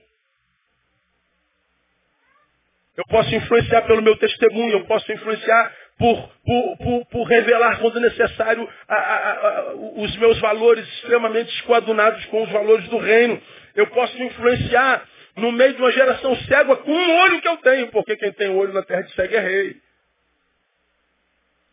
Eu 2.96 3.04
posso 3.08 3.32
influenciar 3.34 3.82
pelo 3.82 4.02
meu 4.02 4.16
testemunho, 4.16 4.72
eu 4.72 4.84
posso 4.86 5.10
influenciar 5.12 5.72
por, 5.98 6.30
por, 6.44 6.76
por, 6.78 7.06
por 7.06 7.24
revelar, 7.24 7.78
quando 7.78 8.00
necessário, 8.00 8.68
a, 8.88 8.94
a, 8.94 9.32
a, 9.32 9.74
os 9.74 10.16
meus 10.16 10.38
valores 10.40 10.86
extremamente 10.94 11.48
esquadunados 11.56 12.24
com 12.26 12.42
os 12.42 12.50
valores 12.50 12.88
do 12.88 12.98
reino. 12.98 13.40
Eu 13.76 13.86
posso 13.88 14.20
influenciar 14.20 15.04
no 15.38 15.52
meio 15.52 15.74
de 15.74 15.80
uma 15.80 15.92
geração 15.92 16.36
cega 16.36 16.76
com 16.76 16.92
um 16.92 17.16
olho 17.20 17.40
que 17.40 17.48
eu 17.48 17.56
tenho, 17.58 17.88
porque 17.88 18.16
quem 18.16 18.32
tem 18.32 18.48
olho 18.50 18.72
na 18.72 18.82
terra 18.82 19.02
de 19.02 19.12
cego 19.14 19.34
é 19.34 19.40
rei. 19.40 19.76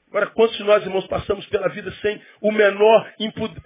Agora, 0.10 0.28
quantos 0.28 0.56
de 0.56 0.64
nós, 0.64 0.84
irmãos, 0.84 1.08
passamos 1.08 1.46
pela 1.48 1.68
vida 1.70 1.92
sem 2.02 2.22
o 2.42 2.52
menor 2.52 3.14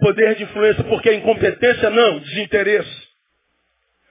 poder 0.00 0.34
de 0.34 0.42
influência? 0.42 0.82
Porque 0.84 1.08
a 1.08 1.14
incompetência, 1.14 1.90
não, 1.90 2.18
desinteresse. 2.18 3.08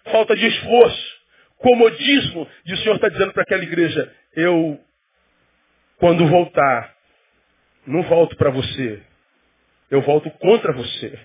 Falta 0.05 0.35
de 0.35 0.47
esforço 0.47 1.19
comodismo. 1.59 2.47
E 2.65 2.73
o 2.73 2.77
Senhor 2.77 2.95
está 2.95 3.09
dizendo 3.09 3.33
para 3.33 3.43
aquela 3.43 3.63
igreja, 3.63 4.11
eu, 4.35 4.79
quando 5.97 6.25
voltar, 6.27 6.95
não 7.85 8.03
volto 8.03 8.35
para 8.35 8.49
você. 8.49 9.01
Eu 9.91 10.01
volto 10.01 10.29
contra 10.31 10.71
você. 10.71 11.19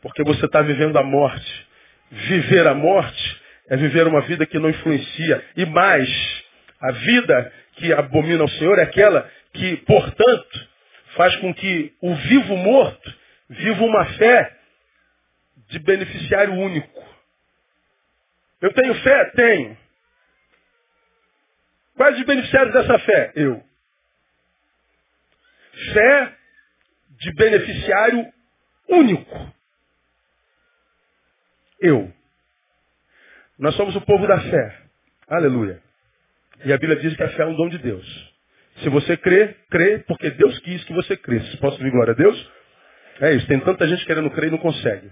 Porque 0.00 0.22
você 0.22 0.46
está 0.46 0.62
vivendo 0.62 0.96
a 0.96 1.02
morte. 1.02 1.66
Viver 2.10 2.66
a 2.66 2.74
morte 2.74 3.42
é 3.68 3.76
viver 3.76 4.06
uma 4.06 4.20
vida 4.22 4.46
que 4.46 4.58
não 4.58 4.70
influencia. 4.70 5.44
E 5.56 5.66
mais, 5.66 6.08
a 6.80 6.92
vida 6.92 7.52
que 7.74 7.92
abomina 7.92 8.42
ao 8.42 8.48
Senhor 8.48 8.78
é 8.78 8.82
aquela 8.82 9.30
que, 9.52 9.76
portanto, 9.78 10.68
faz 11.16 11.34
com 11.36 11.52
que 11.54 11.94
o 12.00 12.14
vivo 12.14 12.56
morto 12.56 13.14
viva 13.48 13.84
uma 13.84 14.04
fé 14.14 14.56
de 15.68 15.78
beneficiário 15.80 16.54
único. 16.54 17.04
Eu 18.60 18.72
tenho 18.72 18.94
fé? 19.02 19.24
Tenho. 19.30 19.76
Quais 21.96 22.18
os 22.18 22.26
beneficiários 22.26 22.72
dessa 22.72 22.98
fé? 22.98 23.32
Eu. 23.34 23.62
Fé 25.92 26.36
de 27.18 27.32
beneficiário 27.34 28.32
único. 28.88 29.54
Eu. 31.80 32.15
Nós 33.58 33.74
somos 33.74 33.96
o 33.96 34.00
povo 34.02 34.26
da 34.26 34.40
fé. 34.40 34.78
Aleluia. 35.28 35.80
E 36.64 36.72
a 36.72 36.78
Bíblia 36.78 36.98
diz 37.00 37.16
que 37.16 37.22
a 37.22 37.28
fé 37.30 37.42
é 37.42 37.46
um 37.46 37.54
dom 37.54 37.68
de 37.68 37.78
Deus. 37.78 38.34
Se 38.82 38.88
você 38.88 39.16
crê, 39.16 39.56
crê 39.70 39.98
porque 40.00 40.30
Deus 40.30 40.58
quis 40.60 40.84
que 40.84 40.92
você 40.92 41.16
cresça. 41.16 41.56
Posso 41.58 41.78
dizer 41.78 41.90
glória 41.90 42.12
a 42.12 42.16
Deus? 42.16 42.52
É 43.20 43.32
isso. 43.32 43.46
Tem 43.46 43.58
tanta 43.60 43.86
gente 43.88 44.04
querendo 44.04 44.30
crer 44.30 44.48
e 44.48 44.50
não 44.50 44.58
consegue. 44.58 45.10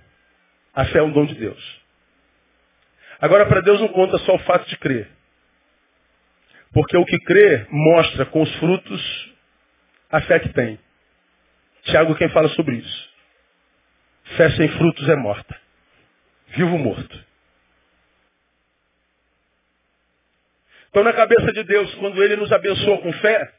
A 0.75 0.85
fé 0.87 0.99
é 0.99 1.03
um 1.03 1.13
dom 1.13 1.25
de 1.25 1.35
Deus. 1.35 1.83
Agora, 3.21 3.47
para 3.47 3.61
Deus 3.61 3.81
não 3.81 3.89
conta 3.89 4.19
só 4.19 4.35
o 4.35 4.39
fato 4.41 4.69
de 4.69 4.77
crer. 4.77 5.09
Porque 6.73 6.97
o 6.97 7.05
que 7.05 7.19
crê 7.21 7.67
mostra 7.71 8.27
com 8.27 8.43
os 8.43 8.55
frutos 8.57 9.35
a 10.11 10.21
fé 10.23 10.41
que 10.41 10.51
tem. 10.51 10.79
Tiago 11.85 12.15
quem 12.17 12.29
fala 12.31 12.49
sobre 12.51 12.77
isso. 12.77 13.11
Fé 14.37 14.51
sem 14.51 14.69
frutos 14.69 15.09
é 15.09 15.17
morta. 15.17 15.57
Vivo 16.49 16.77
morto. 16.79 17.25
Então 20.95 21.03
na 21.03 21.13
cabeça 21.13 21.53
de 21.53 21.65
Deus, 21.65 21.93
quando 21.97 22.23
Ele 22.23 22.37
nos 22.37 22.53
abençoa 22.53 22.99
com 22.99 23.13
fé, 23.15 23.51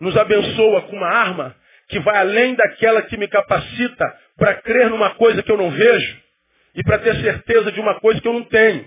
nos 0.00 0.16
abençoa 0.16 0.82
com 0.82 0.96
uma 0.96 1.06
arma 1.06 1.54
que 1.88 2.00
vai 2.00 2.18
além 2.18 2.56
daquela 2.56 3.02
que 3.02 3.16
me 3.16 3.28
capacita 3.28 4.04
para 4.36 4.54
crer 4.54 4.90
numa 4.90 5.14
coisa 5.14 5.44
que 5.44 5.52
eu 5.52 5.56
não 5.56 5.70
vejo, 5.70 6.20
e 6.74 6.82
para 6.82 6.98
ter 6.98 7.14
certeza 7.22 7.70
de 7.70 7.78
uma 7.78 8.00
coisa 8.00 8.20
que 8.20 8.26
eu 8.26 8.32
não 8.32 8.42
tenho. 8.42 8.84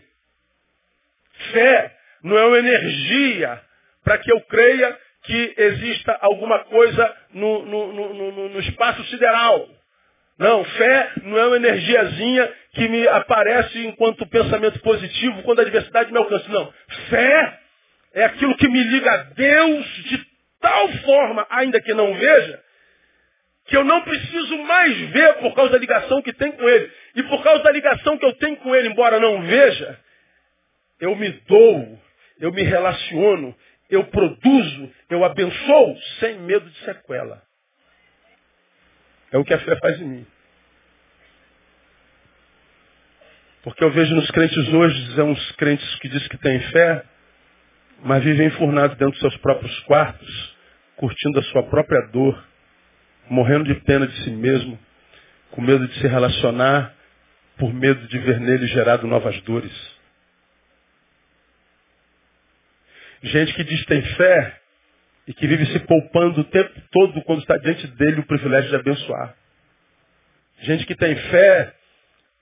Fé 1.53 1.95
não 2.21 2.37
é 2.37 2.45
uma 2.47 2.59
energia 2.59 3.61
para 4.03 4.17
que 4.17 4.29
eu 4.29 4.41
creia 4.41 4.97
que 5.23 5.53
exista 5.55 6.17
alguma 6.19 6.59
coisa 6.65 7.15
no, 7.33 7.65
no, 7.65 7.93
no, 7.93 8.49
no, 8.49 8.59
espaço 8.59 9.05
sideral. 9.05 9.69
Não, 10.37 10.65
fé 10.65 11.11
não 11.23 11.37
é 11.37 11.45
uma 11.47 11.55
energiazinha 11.55 12.51
que 12.73 12.89
me 12.89 13.07
aparece 13.07 13.87
enquanto 13.87 14.27
pensamento 14.27 14.81
positivo 14.81 15.43
quando 15.43 15.59
a 15.59 15.61
adversidade 15.61 16.11
me 16.11 16.17
alcança. 16.17 16.49
Não. 16.49 16.73
Fé 17.09 17.59
é 18.13 18.25
aquilo 18.25 18.55
que 18.57 18.67
me 18.67 18.83
liga 18.83 19.11
a 19.11 19.17
Deus 19.17 19.85
de 20.05 20.25
tal 20.59 20.89
forma, 20.99 21.47
ainda 21.49 21.81
que 21.81 21.93
não 21.93 22.13
veja, 22.13 22.63
que 23.65 23.77
eu 23.77 23.83
não 23.83 24.01
preciso 24.01 24.57
mais 24.63 24.97
ver 25.11 25.35
por 25.35 25.53
causa 25.53 25.71
da 25.73 25.77
ligação 25.77 26.21
que 26.21 26.33
tem 26.33 26.51
com 26.51 26.67
Ele. 26.67 26.91
E 27.15 27.23
por 27.23 27.43
causa 27.43 27.63
da 27.63 27.71
ligação 27.71 28.17
que 28.17 28.25
eu 28.25 28.33
tenho 28.33 28.57
com 28.57 28.75
Ele, 28.75 28.89
embora 28.89 29.19
não 29.19 29.41
veja, 29.43 29.99
eu 30.99 31.15
me 31.15 31.29
dou, 31.47 31.99
eu 32.39 32.51
me 32.51 32.63
relaciono, 32.63 33.55
eu 33.89 34.05
produzo, 34.05 34.91
eu 35.09 35.23
abençoo 35.23 35.97
sem 36.19 36.39
medo 36.39 36.69
de 36.69 36.79
sequela. 36.79 37.41
É 39.31 39.37
o 39.37 39.43
que 39.43 39.53
a 39.53 39.59
fé 39.59 39.75
faz 39.77 40.01
em 40.01 40.05
mim. 40.05 40.27
Porque 43.61 43.83
eu 43.83 43.91
vejo 43.91 44.15
nos 44.15 44.31
crentes 44.31 44.73
hoje, 44.73 45.15
são 45.15 45.29
uns 45.31 45.51
crentes 45.53 45.95
que 45.99 46.07
dizem 46.07 46.29
que 46.29 46.37
têm 46.37 46.59
fé, 46.71 47.03
mas 48.03 48.23
vivem 48.23 48.47
enfurnados 48.47 48.97
dentro 48.97 49.11
dos 49.11 49.19
seus 49.19 49.37
próprios 49.37 49.77
quartos, 49.81 50.57
curtindo 50.95 51.39
a 51.39 51.43
sua 51.43 51.63
própria 51.63 52.07
dor, 52.11 52.43
morrendo 53.29 53.65
de 53.65 53.75
pena 53.81 54.07
de 54.07 54.23
si 54.23 54.31
mesmo, 54.31 54.79
com 55.51 55.61
medo 55.61 55.87
de 55.87 55.93
se 55.99 56.07
relacionar, 56.07 56.93
por 57.57 57.73
medo 57.73 58.07
de 58.07 58.17
ver 58.19 58.39
nele 58.39 58.67
gerado 58.67 59.05
novas 59.05 59.39
dores. 59.41 59.99
Gente 63.21 63.53
que 63.53 63.63
diz 63.65 63.85
tem 63.85 64.01
fé 64.01 64.59
e 65.27 65.33
que 65.33 65.45
vive 65.45 65.65
se 65.67 65.79
poupando 65.79 66.41
o 66.41 66.45
tempo 66.45 66.81
todo 66.91 67.21
quando 67.23 67.41
está 67.41 67.57
diante 67.57 67.85
dele 67.87 68.21
o 68.21 68.25
privilégio 68.25 68.69
de 68.69 68.75
abençoar. 68.77 69.35
Gente 70.61 70.85
que 70.85 70.95
tem 70.95 71.15
fé, 71.15 71.73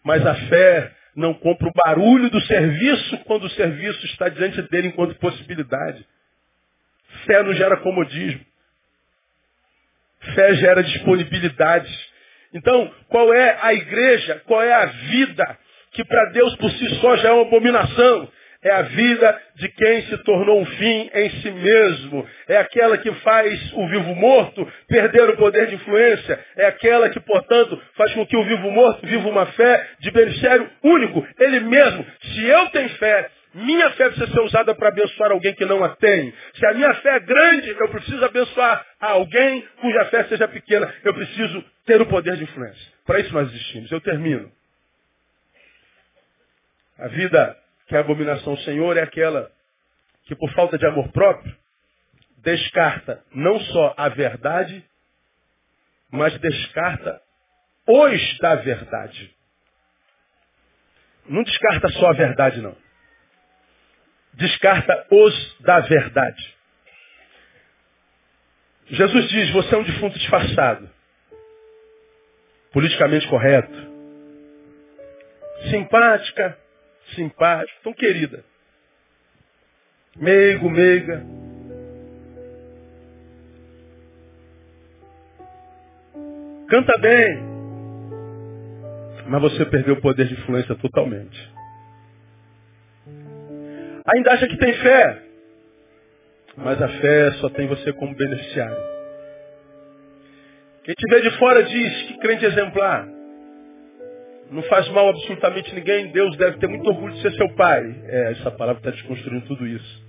mas 0.03 0.25
a 0.25 0.35
fé 0.35 0.96
não 1.17 1.33
compra 1.33 1.67
o 1.67 1.73
barulho 1.73 2.29
do 2.29 2.39
serviço 2.41 3.17
quando 3.25 3.45
o 3.45 3.49
serviço 3.49 4.05
está 4.05 4.29
diante 4.29 4.61
dele 4.69 4.89
enquanto 4.89 5.15
possibilidade. 5.15 6.05
Fé 7.25 7.41
não 7.41 7.53
gera 7.53 7.77
comodismo. 7.77 8.45
Fé 10.35 10.53
gera 10.55 10.83
disponibilidade. 10.83 11.91
Então, 12.53 12.93
qual 13.09 13.33
é 13.33 13.57
a 13.61 13.73
igreja, 13.73 14.43
qual 14.45 14.61
é 14.61 14.71
a 14.71 14.85
vida 14.85 15.57
que 15.91 16.05
para 16.05 16.29
Deus 16.29 16.55
por 16.57 16.69
si 16.69 16.87
só 17.01 17.17
já 17.17 17.29
é 17.29 17.31
uma 17.31 17.47
abominação? 17.47 18.31
É 18.63 18.71
a 18.71 18.81
vida 18.81 19.41
de 19.55 19.69
quem 19.69 20.01
se 20.03 20.17
tornou 20.19 20.59
um 20.59 20.65
fim 20.65 21.09
em 21.13 21.29
si 21.41 21.51
mesmo. 21.51 22.27
É 22.47 22.57
aquela 22.57 22.97
que 22.97 23.11
faz 23.15 23.73
o 23.73 23.87
vivo 23.87 24.15
morto 24.15 24.67
perder 24.87 25.29
o 25.29 25.37
poder 25.37 25.67
de 25.67 25.75
influência. 25.75 26.39
É 26.55 26.65
aquela 26.65 27.09
que, 27.09 27.19
portanto, 27.19 27.79
faz 27.95 28.13
com 28.13 28.25
que 28.25 28.35
o 28.35 28.43
vivo 28.43 28.71
morto 28.71 29.05
viva 29.05 29.27
uma 29.29 29.45
fé 29.47 29.87
de 29.99 30.09
beneficiário 30.11 30.69
único. 30.83 31.25
Ele 31.39 31.59
mesmo. 31.61 32.05
Se 32.21 32.45
eu 32.45 32.67
tenho 32.69 32.89
fé, 32.97 33.29
minha 33.53 33.89
fé 33.91 34.09
precisa 34.09 34.31
ser 34.31 34.39
usada 34.41 34.75
para 34.75 34.89
abençoar 34.89 35.31
alguém 35.31 35.53
que 35.53 35.65
não 35.65 35.83
a 35.83 35.95
tem. 35.95 36.33
Se 36.55 36.65
a 36.65 36.73
minha 36.73 36.93
fé 36.95 37.15
é 37.15 37.19
grande, 37.19 37.69
eu 37.69 37.89
preciso 37.89 38.23
abençoar 38.23 38.85
alguém 38.99 39.65
cuja 39.81 40.05
fé 40.05 40.23
seja 40.25 40.47
pequena. 40.47 40.93
Eu 41.03 41.13
preciso 41.13 41.63
ter 41.85 42.01
o 42.01 42.05
poder 42.05 42.35
de 42.35 42.43
influência. 42.43 42.93
Para 43.05 43.19
isso 43.19 43.33
nós 43.33 43.47
existimos. 43.49 43.91
Eu 43.91 44.01
termino. 44.01 44.51
A 46.99 47.07
vida 47.07 47.57
que 47.87 47.95
a 47.95 48.01
abominação 48.01 48.53
ao 48.53 48.59
Senhor 48.59 48.97
é 48.97 49.01
aquela 49.01 49.51
que, 50.25 50.35
por 50.35 50.51
falta 50.53 50.77
de 50.77 50.85
amor 50.85 51.09
próprio, 51.11 51.55
descarta 52.39 53.23
não 53.33 53.59
só 53.59 53.93
a 53.97 54.09
verdade, 54.09 54.83
mas 56.11 56.37
descarta 56.39 57.21
os 57.87 58.37
da 58.39 58.55
verdade. 58.55 59.33
Não 61.27 61.43
descarta 61.43 61.89
só 61.89 62.09
a 62.09 62.13
verdade, 62.13 62.61
não. 62.61 62.75
Descarta 64.33 65.07
os 65.09 65.57
da 65.61 65.79
verdade. 65.81 66.55
Jesus 68.87 69.29
diz: 69.29 69.51
Você 69.51 69.75
é 69.75 69.77
um 69.77 69.83
defunto 69.83 70.17
disfarçado, 70.17 70.89
politicamente 72.71 73.27
correto, 73.27 73.75
simpática, 75.69 76.57
simpático, 77.15 77.79
tão 77.83 77.93
querida. 77.93 78.43
Meigo, 80.15 80.69
meiga. 80.69 81.23
Canta 86.69 86.97
bem. 86.99 87.43
Mas 89.27 89.41
você 89.41 89.65
perdeu 89.65 89.95
o 89.95 90.01
poder 90.01 90.27
de 90.27 90.33
influência 90.33 90.75
totalmente. 90.75 91.53
Ainda 94.15 94.31
acha 94.31 94.47
que 94.47 94.57
tem 94.57 94.73
fé. 94.73 95.23
Mas 96.55 96.81
a 96.81 96.87
fé 96.87 97.31
só 97.33 97.49
tem 97.49 97.67
você 97.67 97.93
como 97.93 98.15
beneficiário. 98.15 98.77
Quem 100.83 100.95
te 100.95 101.07
vê 101.09 101.21
de 101.21 101.37
fora 101.37 101.63
diz 101.63 102.01
que 102.03 102.17
crente 102.19 102.45
exemplar 102.45 103.16
não 104.51 104.63
faz 104.63 104.87
mal 104.89 105.09
absolutamente 105.09 105.73
ninguém, 105.75 106.07
Deus 106.11 106.35
deve 106.37 106.57
ter 106.57 106.67
muito 106.67 106.87
orgulho 106.87 107.13
de 107.13 107.21
ser 107.21 107.33
seu 107.33 107.49
pai. 107.55 107.83
É, 108.05 108.31
essa 108.31 108.51
palavra 108.51 108.79
está 108.79 108.91
desconstruindo 108.91 109.45
tudo 109.45 109.67
isso. 109.67 110.07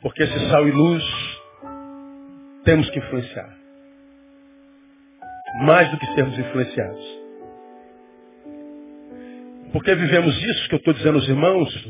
Porque 0.00 0.24
esse 0.24 0.50
sal 0.50 0.66
e 0.66 0.72
luz 0.72 1.04
temos 2.64 2.90
que 2.90 2.98
influenciar. 2.98 3.56
Mais 5.62 5.88
do 5.90 5.98
que 5.98 6.06
sermos 6.14 6.36
influenciados. 6.38 7.22
Porque 9.72 9.94
vivemos 9.94 10.36
isso 10.36 10.68
que 10.68 10.74
eu 10.74 10.78
estou 10.78 10.92
dizendo 10.92 11.18
aos 11.18 11.28
irmãos, 11.28 11.88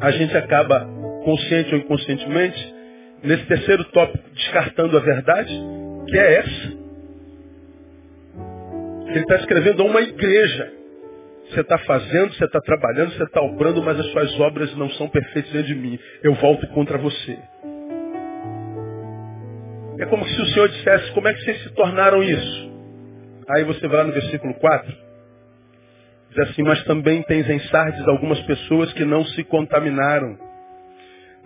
a 0.00 0.10
gente 0.10 0.36
acaba, 0.36 0.86
consciente 1.24 1.74
ou 1.74 1.80
inconscientemente, 1.80 2.74
nesse 3.22 3.44
terceiro 3.44 3.84
tópico, 3.84 4.28
descartando 4.30 4.96
a 4.96 5.00
verdade, 5.00 5.52
que 6.06 6.18
é 6.18 6.34
essa. 6.38 6.76
Ele 9.08 9.20
está 9.20 9.36
escrevendo 9.36 9.82
a 9.82 9.86
uma 9.86 10.00
igreja. 10.00 10.72
Você 11.48 11.60
está 11.60 11.78
fazendo, 11.78 12.34
você 12.34 12.44
está 12.44 12.60
trabalhando, 12.60 13.12
você 13.12 13.22
está 13.22 13.40
obrando, 13.40 13.82
mas 13.82 13.98
as 13.98 14.06
suas 14.10 14.40
obras 14.40 14.74
não 14.76 14.90
são 14.90 15.08
perfeitas 15.08 15.50
diante 15.52 15.68
de 15.68 15.74
mim. 15.74 15.98
Eu 16.22 16.34
volto 16.34 16.66
contra 16.68 16.98
você. 16.98 17.38
É 19.98 20.06
como 20.06 20.26
se 20.26 20.40
o 20.40 20.46
Senhor 20.46 20.68
dissesse, 20.68 21.12
como 21.12 21.28
é 21.28 21.34
que 21.34 21.40
vocês 21.40 21.62
se 21.62 21.74
tornaram 21.74 22.22
isso? 22.22 22.70
Aí 23.48 23.64
você 23.64 23.86
vai 23.86 23.98
lá 23.98 24.04
no 24.04 24.12
versículo 24.12 24.52
4. 24.54 24.92
Diz 26.30 26.38
assim, 26.50 26.62
mas 26.62 26.82
também 26.84 27.22
tens 27.22 27.48
em 27.48 27.60
Sardes 27.60 28.06
algumas 28.08 28.40
pessoas 28.40 28.92
que 28.92 29.04
não 29.04 29.24
se 29.24 29.44
contaminaram 29.44 30.45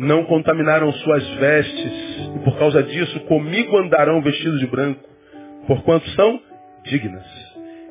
não 0.00 0.24
contaminaram 0.24 0.90
suas 0.94 1.28
vestes, 1.34 1.92
e 2.34 2.38
por 2.42 2.58
causa 2.58 2.82
disso 2.82 3.20
comigo 3.20 3.76
andarão 3.76 4.22
vestidos 4.22 4.58
de 4.58 4.66
branco, 4.66 5.06
porquanto 5.66 6.08
são 6.10 6.40
dignas. 6.84 7.26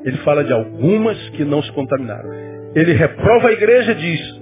Ele 0.03 0.17
fala 0.17 0.43
de 0.43 0.51
algumas 0.51 1.29
que 1.29 1.45
não 1.45 1.61
se 1.61 1.71
contaminaram. 1.71 2.29
Ele 2.73 2.93
reprova 2.93 3.49
a 3.49 3.51
igreja 3.51 3.91
e 3.91 3.95
diz, 3.95 4.41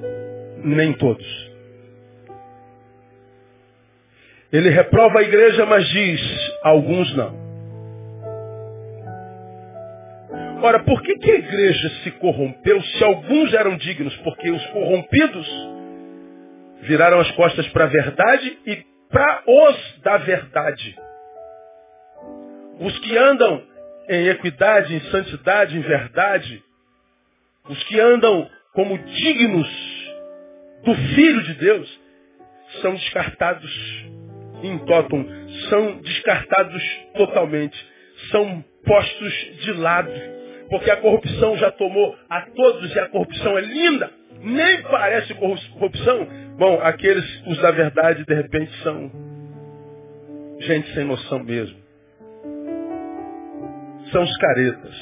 nem 0.64 0.94
todos. 0.94 1.52
Ele 4.54 4.70
reprova 4.70 5.20
a 5.20 5.24
igreja, 5.24 5.66
mas 5.66 5.86
diz, 5.90 6.22
alguns 6.64 7.14
não. 7.18 7.48
Ora, 10.62 10.80
por 10.80 11.02
que, 11.02 11.16
que 11.16 11.32
a 11.32 11.36
igreja 11.36 11.90
se 12.04 12.12
corrompeu 12.12 12.82
se 12.82 13.04
alguns 13.04 13.54
eram 13.54 13.76
dignos? 13.76 14.16
Porque 14.18 14.50
os 14.50 14.66
corrompidos 14.68 15.77
viraram 16.82 17.20
as 17.20 17.32
costas 17.32 17.68
para 17.70 17.86
a 17.86 17.88
verdade 17.88 18.58
e 18.66 18.86
para 19.10 19.44
os 19.46 20.02
da 20.02 20.18
verdade. 20.18 20.96
Os 22.80 22.98
que 23.00 23.18
andam 23.18 23.64
em 24.10 24.28
equidade, 24.28 24.96
em 24.96 25.00
santidade, 25.12 25.78
em 25.78 25.82
verdade, 25.82 26.64
os 27.68 27.84
que 27.86 28.00
andam 28.00 28.50
como 28.74 28.98
dignos 28.98 29.68
do 30.84 30.94
Filho 30.94 31.42
de 31.44 31.54
Deus, 31.56 32.00
são 32.82 32.94
descartados 32.94 34.06
em 34.64 34.78
totum, 34.80 35.26
são 35.70 35.98
descartados 36.02 36.84
totalmente, 37.16 37.78
são 38.32 38.64
postos 38.86 39.34
de 39.62 39.74
lado, 39.74 40.12
porque 40.70 40.92
a 40.92 40.98
corrupção 40.98 41.58
já 41.58 41.72
tomou 41.72 42.16
a 42.30 42.42
todos 42.42 42.96
e 42.96 43.00
a 43.00 43.10
corrupção 43.10 43.58
é 43.58 43.62
linda, 43.62 44.12
nem 44.42 44.82
parece 44.84 45.34
corrupção, 45.36 46.28
Bom, 46.58 46.80
aqueles, 46.82 47.24
os 47.46 47.62
da 47.62 47.70
verdade, 47.70 48.26
de 48.26 48.34
repente 48.34 48.72
são 48.82 49.12
gente 50.60 50.92
sem 50.96 51.06
noção 51.06 51.44
mesmo. 51.44 51.78
São 54.12 54.24
os 54.24 54.38
caretas. 54.38 54.96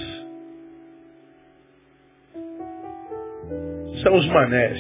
São 4.04 4.16
os 4.16 4.26
manés. 4.28 4.80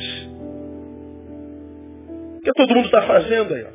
O 2.35 2.41
que 2.41 2.51
todo 2.55 2.75
mundo 2.75 2.87
está 2.87 3.03
fazendo 3.03 3.53
aí? 3.53 3.63
Ó? 3.63 3.71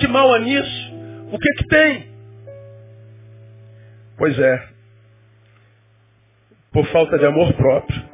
Que 0.00 0.08
mal 0.08 0.34
há 0.34 0.40
nisso? 0.40 0.92
O 1.32 1.38
que 1.38 1.48
que 1.58 1.66
tem? 1.68 2.08
Pois 4.16 4.36
é. 4.36 4.68
Por 6.72 6.84
falta 6.88 7.16
de 7.16 7.24
amor 7.24 7.52
próprio, 7.52 8.07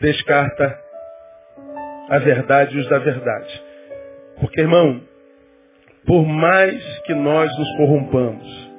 descarta 0.00 0.78
a 2.08 2.18
verdade 2.18 2.76
e 2.76 2.80
os 2.80 2.88
da 2.88 2.98
verdade. 2.98 3.62
Porque, 4.40 4.60
irmão, 4.60 5.00
por 6.06 6.24
mais 6.26 6.82
que 7.00 7.14
nós 7.14 7.50
nos 7.58 7.76
corrompamos, 7.76 8.70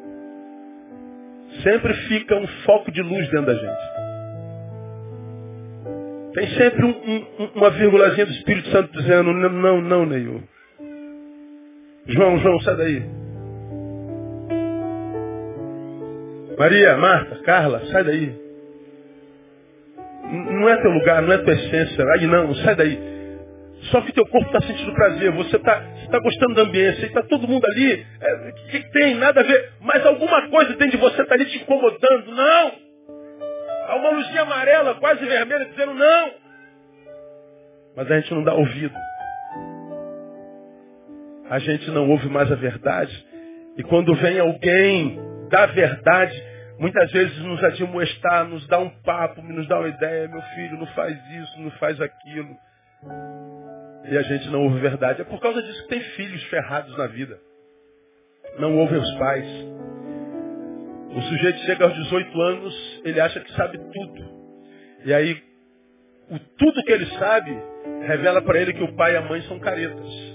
sempre 1.64 1.94
fica 2.08 2.36
um 2.36 2.48
foco 2.66 2.92
de 2.92 3.02
luz 3.02 3.30
dentro 3.30 3.46
da 3.48 3.54
gente. 3.54 4.00
Tem 6.34 6.48
sempre 6.58 6.86
um, 6.86 7.44
um, 7.44 7.50
uma 7.56 7.70
vírgulazinha 7.72 8.26
do 8.26 8.32
Espírito 8.32 8.70
Santo 8.70 8.92
dizendo, 8.94 9.34
não, 9.34 9.50
não, 9.50 9.82
não, 9.82 10.06
Neil. 10.06 10.44
João, 12.08 12.38
João, 12.40 12.60
sai 12.62 12.76
daí. 12.76 13.04
Maria, 16.58 16.98
Marta, 16.98 17.36
Carla, 17.44 17.86
sai 17.92 18.04
daí. 18.04 18.49
Não 20.60 20.68
é 20.68 20.76
teu 20.82 20.92
lugar, 20.92 21.22
não 21.22 21.34
é 21.34 21.38
tua 21.38 21.54
essência. 21.54 22.06
Aí 22.14 22.28
não, 22.28 22.54
sai 22.56 22.76
daí. 22.76 23.00
Só 23.92 24.02
que 24.02 24.12
teu 24.12 24.26
corpo 24.28 24.46
está 24.48 24.62
sentindo 24.68 24.94
prazer, 24.94 25.32
você 25.32 25.56
está 25.56 25.82
tá 26.12 26.20
gostando 26.20 26.54
da 26.54 26.64
ambiência, 26.64 27.06
está 27.06 27.24
todo 27.24 27.48
mundo 27.48 27.66
ali. 27.66 27.94
O 27.94 28.26
é, 28.26 28.52
que, 28.52 28.82
que, 28.82 28.92
tem? 28.92 29.16
Nada 29.16 29.40
a 29.40 29.44
ver. 29.44 29.72
Mas 29.80 30.06
alguma 30.06 30.50
coisa 30.50 30.72
dentro 30.72 30.92
de 30.92 30.98
você 30.98 31.22
está 31.22 31.36
ali 31.36 31.46
te 31.46 31.60
incomodando. 31.60 32.32
Não! 32.32 32.72
Há 33.88 33.96
uma 33.96 34.10
luzinha 34.12 34.42
amarela, 34.42 34.96
quase 34.96 35.26
vermelha, 35.26 35.66
dizendo 35.66 35.94
não. 35.94 36.32
Mas 37.96 38.12
a 38.12 38.20
gente 38.20 38.34
não 38.34 38.44
dá 38.44 38.54
ouvido. 38.54 38.94
A 41.50 41.58
gente 41.58 41.90
não 41.90 42.10
ouve 42.10 42.28
mais 42.30 42.52
a 42.52 42.56
verdade. 42.56 43.26
E 43.78 43.84
quando 43.84 44.14
vem 44.14 44.40
alguém 44.40 45.20
da 45.50 45.66
verdade, 45.68 46.49
muitas 46.80 47.12
vezes 47.12 47.38
nos 47.40 47.64
admoestar, 47.64 48.48
nos 48.48 48.66
dá 48.68 48.80
um 48.80 48.90
papo, 49.02 49.42
nos 49.42 49.68
dá 49.68 49.80
uma 49.80 49.90
ideia, 49.90 50.28
meu 50.28 50.42
filho, 50.42 50.78
não 50.78 50.88
faz 50.88 51.18
isso, 51.32 51.62
não 51.62 51.72
faz 51.72 52.00
aquilo. 52.02 52.56
E 54.06 54.18
a 54.18 54.22
gente 54.24 54.50
não 54.50 54.64
ouve 54.64 54.80
verdade. 54.80 55.22
É 55.22 55.26
por 55.26 55.40
causa 55.40 55.62
disso 55.62 55.84
que 55.84 55.90
tem 55.90 56.02
filhos 56.02 56.42
ferrados 56.46 56.98
na 56.98 57.08
vida. 57.08 57.38
Não 58.58 58.78
ouvem 58.78 58.98
os 58.98 59.12
pais. 59.18 59.46
O 61.16 61.22
sujeito 61.22 61.60
chega 61.60 61.86
aos 61.86 61.94
18 61.94 62.42
anos, 62.42 63.02
ele 63.04 63.20
acha 63.20 63.40
que 63.40 63.52
sabe 63.54 63.78
tudo. 63.78 64.40
E 65.06 65.14
aí, 65.14 65.44
o 66.30 66.40
tudo 66.58 66.84
que 66.84 66.92
ele 66.92 67.06
sabe 67.18 67.52
revela 68.06 68.42
para 68.42 68.60
ele 68.60 68.74
que 68.74 68.84
o 68.84 68.96
pai 68.96 69.14
e 69.14 69.18
a 69.18 69.22
mãe 69.22 69.42
são 69.44 69.60
caretas 69.60 70.29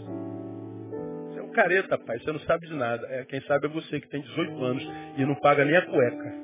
careta, 1.54 1.96
pai. 1.96 2.18
Você 2.18 2.32
não 2.32 2.40
sabe 2.40 2.66
de 2.66 2.74
nada. 2.74 3.06
É, 3.08 3.24
quem 3.24 3.40
sabe 3.42 3.66
é 3.66 3.70
você 3.70 4.00
que 4.00 4.08
tem 4.08 4.20
18 4.20 4.64
anos 4.64 4.86
e 5.16 5.24
não 5.24 5.34
paga 5.36 5.64
nem 5.64 5.76
a 5.76 5.86
cueca. 5.86 6.34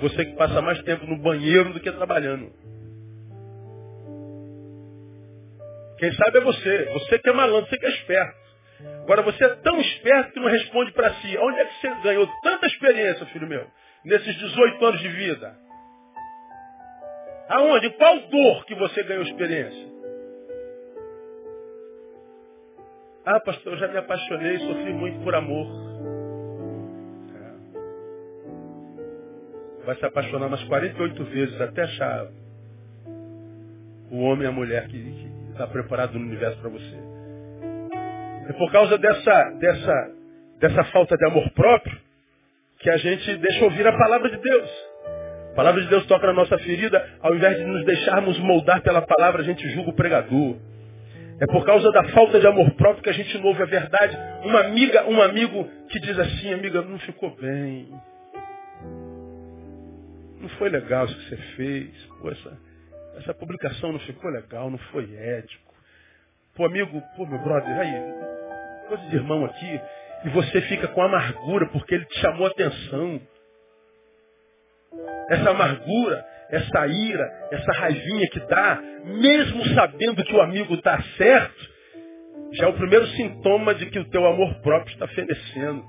Você 0.00 0.26
que 0.26 0.36
passa 0.36 0.60
mais 0.60 0.82
tempo 0.82 1.06
no 1.06 1.16
banheiro 1.16 1.72
do 1.72 1.80
que 1.80 1.90
trabalhando. 1.90 2.52
Quem 5.98 6.12
sabe 6.14 6.38
é 6.38 6.40
você. 6.40 6.84
Você 6.92 7.18
que 7.20 7.30
é 7.30 7.32
malandro, 7.32 7.70
você 7.70 7.78
que 7.78 7.86
é 7.86 7.90
esperto. 7.90 8.42
Agora 9.04 9.22
você 9.22 9.44
é 9.44 9.54
tão 9.56 9.80
esperto 9.80 10.32
que 10.32 10.40
não 10.40 10.48
responde 10.48 10.92
para 10.92 11.14
si. 11.14 11.38
Onde 11.38 11.60
é 11.60 11.64
que 11.64 11.80
você 11.80 11.94
ganhou 12.02 12.28
tanta 12.42 12.66
experiência, 12.66 13.26
filho 13.26 13.46
meu? 13.46 13.66
Nesses 14.04 14.34
18 14.34 14.84
anos 14.84 15.00
de 15.00 15.08
vida. 15.08 15.56
Aonde? 17.48 17.90
Qual 17.90 18.18
dor 18.28 18.64
que 18.66 18.74
você 18.74 19.02
ganhou 19.04 19.22
experiência? 19.22 19.91
Ah, 23.24 23.38
pastor, 23.38 23.74
eu 23.74 23.78
já 23.78 23.86
me 23.86 23.98
apaixonei, 23.98 24.58
sofri 24.58 24.92
muito 24.92 25.22
por 25.22 25.32
amor. 25.32 25.66
É. 29.82 29.86
Vai 29.86 29.96
se 29.96 30.04
apaixonar 30.04 30.48
umas 30.48 30.64
48 30.64 31.24
vezes 31.26 31.60
até 31.60 31.82
achar 31.82 32.26
o 34.10 34.18
homem 34.22 34.44
e 34.44 34.48
a 34.48 34.52
mulher 34.52 34.88
que 34.88 35.30
está 35.52 35.68
preparado 35.68 36.18
no 36.18 36.26
universo 36.26 36.60
para 36.60 36.70
você. 36.70 36.96
É 38.48 38.52
por 38.54 38.72
causa 38.72 38.98
dessa, 38.98 39.50
dessa, 39.60 40.10
dessa 40.58 40.84
falta 40.86 41.16
de 41.16 41.24
amor 41.24 41.48
próprio 41.50 41.96
que 42.80 42.90
a 42.90 42.96
gente 42.96 43.36
deixa 43.36 43.64
ouvir 43.64 43.86
a 43.86 43.96
palavra 43.96 44.28
de 44.30 44.36
Deus. 44.36 44.70
A 45.52 45.54
palavra 45.54 45.80
de 45.80 45.88
Deus 45.88 46.04
toca 46.06 46.26
na 46.26 46.32
nossa 46.32 46.58
ferida, 46.58 47.08
ao 47.20 47.36
invés 47.36 47.56
de 47.56 47.64
nos 47.64 47.84
deixarmos 47.84 48.36
moldar 48.40 48.82
pela 48.82 49.02
palavra, 49.02 49.42
a 49.42 49.44
gente 49.44 49.64
julga 49.70 49.90
o 49.90 49.94
pregador. 49.94 50.56
É 51.42 51.46
por 51.46 51.66
causa 51.66 51.90
da 51.90 52.04
falta 52.10 52.38
de 52.38 52.46
amor 52.46 52.70
próprio 52.74 53.02
que 53.02 53.10
a 53.10 53.12
gente 53.12 53.36
não 53.38 53.46
ouve 53.46 53.60
a 53.64 53.66
verdade. 53.66 54.16
Uma 54.44 54.60
amiga, 54.60 55.08
um 55.08 55.20
amigo 55.20 55.68
que 55.88 55.98
diz 55.98 56.16
assim, 56.16 56.52
amiga, 56.52 56.82
não 56.82 57.00
ficou 57.00 57.34
bem. 57.34 57.92
Não 60.40 60.48
foi 60.50 60.68
legal 60.68 61.04
isso 61.06 61.16
que 61.16 61.30
você 61.30 61.36
fez. 61.56 61.90
Pô, 62.20 62.30
essa, 62.30 62.58
essa 63.16 63.34
publicação 63.34 63.90
não 63.90 63.98
ficou 63.98 64.30
legal, 64.30 64.70
não 64.70 64.78
foi 64.78 65.12
ético. 65.16 65.74
Pô, 66.54 66.64
amigo, 66.64 67.02
pô, 67.16 67.26
meu 67.26 67.40
brother, 67.40 67.76
aí, 67.76 67.92
coisa 68.86 69.02
de 69.08 69.16
irmão 69.16 69.44
aqui, 69.44 69.80
e 70.24 70.28
você 70.28 70.60
fica 70.60 70.86
com 70.86 71.02
amargura 71.02 71.66
porque 71.70 71.96
ele 71.96 72.04
te 72.04 72.20
chamou 72.20 72.46
a 72.46 72.50
atenção. 72.50 73.20
Essa 75.28 75.50
amargura 75.50 76.24
essa 76.52 76.86
ira, 76.86 77.48
essa 77.50 77.72
raivinha 77.72 78.28
que 78.28 78.40
dá, 78.40 78.78
mesmo 79.04 79.64
sabendo 79.74 80.22
que 80.22 80.34
o 80.34 80.42
amigo 80.42 80.74
está 80.74 81.02
certo, 81.16 81.72
já 82.52 82.66
é 82.66 82.68
o 82.68 82.74
primeiro 82.74 83.06
sintoma 83.08 83.74
de 83.74 83.86
que 83.86 83.98
o 83.98 84.08
teu 84.10 84.26
amor 84.26 84.54
próprio 84.60 84.92
está 84.92 85.08
fenecendo. 85.08 85.82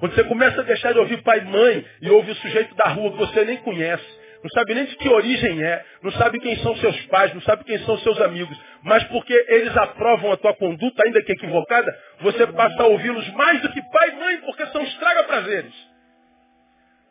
Quando 0.00 0.14
você 0.14 0.24
começa 0.24 0.60
a 0.60 0.64
deixar 0.64 0.92
de 0.92 0.98
ouvir 0.98 1.22
pai 1.22 1.40
e 1.40 1.44
mãe 1.44 1.84
e 2.00 2.08
ouve 2.08 2.30
o 2.30 2.36
sujeito 2.36 2.74
da 2.74 2.88
rua 2.88 3.12
que 3.12 3.18
você 3.18 3.44
nem 3.44 3.58
conhece, 3.58 4.18
não 4.42 4.48
sabe 4.50 4.74
nem 4.74 4.84
de 4.86 4.96
que 4.96 5.08
origem 5.08 5.62
é, 5.62 5.84
não 6.02 6.12
sabe 6.12 6.38
quem 6.38 6.56
são 6.58 6.74
seus 6.76 6.98
pais, 7.06 7.34
não 7.34 7.42
sabe 7.42 7.64
quem 7.64 7.78
são 7.80 7.98
seus 7.98 8.18
amigos, 8.20 8.56
mas 8.82 9.04
porque 9.04 9.34
eles 9.48 9.76
aprovam 9.76 10.32
a 10.32 10.36
tua 10.36 10.54
conduta, 10.54 11.02
ainda 11.04 11.22
que 11.22 11.32
equivocada, 11.32 11.94
você 12.20 12.46
passa 12.46 12.82
a 12.82 12.86
ouvi-los 12.86 13.28
mais 13.34 13.60
do 13.60 13.70
que 13.70 13.82
pai 13.90 14.10
e 14.10 14.16
mãe, 14.16 14.38
porque 14.38 14.64
são 14.66 14.80
estraga-prazeres. 14.82 15.74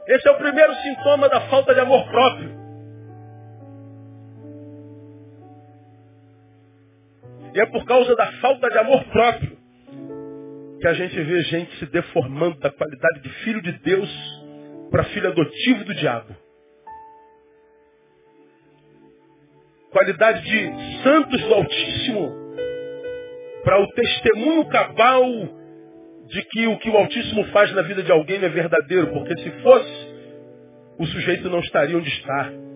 Esse 0.07 0.27
é 0.27 0.31
o 0.31 0.37
primeiro 0.37 0.73
sintoma 0.75 1.27
da 1.27 1.41
falta 1.41 1.73
de 1.73 1.81
amor 1.81 2.09
próprio. 2.09 2.56
E 7.57 7.59
é 7.59 7.65
por 7.65 7.83
causa 7.85 8.15
da 8.15 8.31
falta 8.33 8.69
de 8.69 8.77
amor 8.77 9.03
próprio 9.05 9.57
que 10.79 10.87
a 10.87 10.93
gente 10.93 11.19
vê 11.19 11.41
gente 11.41 11.75
se 11.79 11.87
deformando 11.87 12.59
da 12.59 12.69
qualidade 12.69 13.21
de 13.21 13.29
filho 13.43 13.63
de 13.63 13.71
Deus 13.79 14.07
para 14.91 15.03
filho 15.05 15.27
adotivo 15.27 15.83
do 15.83 15.95
diabo. 15.95 16.35
Qualidade 19.89 20.43
de 20.43 21.01
santos 21.01 21.41
do 21.45 21.53
Altíssimo 21.55 22.31
para 23.63 23.81
o 23.81 23.87
testemunho 23.87 24.65
cabal 24.67 25.25
de 26.27 26.43
que 26.51 26.67
o 26.67 26.77
que 26.77 26.91
o 26.91 26.97
Altíssimo 26.97 27.43
faz 27.45 27.73
na 27.73 27.81
vida 27.81 28.03
de 28.03 28.11
alguém 28.11 28.37
é 28.37 28.49
verdadeiro, 28.49 29.07
porque 29.07 29.35
se 29.35 29.49
fosse, 29.63 30.07
o 30.99 31.07
sujeito 31.07 31.49
não 31.49 31.61
estaria 31.61 31.97
onde 31.97 32.07
está. 32.07 32.66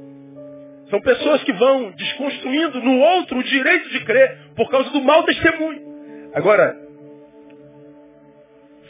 São 0.92 1.02
pessoas 1.02 1.44
que 1.44 1.54
vão 1.54 1.92
desconstruindo 1.92 2.80
no 2.82 3.00
outro 3.00 3.39
o 3.39 3.44
direito 3.44 3.89
de 3.89 4.06
crer 4.06 4.38
por 4.56 4.70
causa 4.70 4.92
do 4.92 5.02
mau 5.02 5.24
testemunho. 5.24 5.82
Agora, 6.36 6.78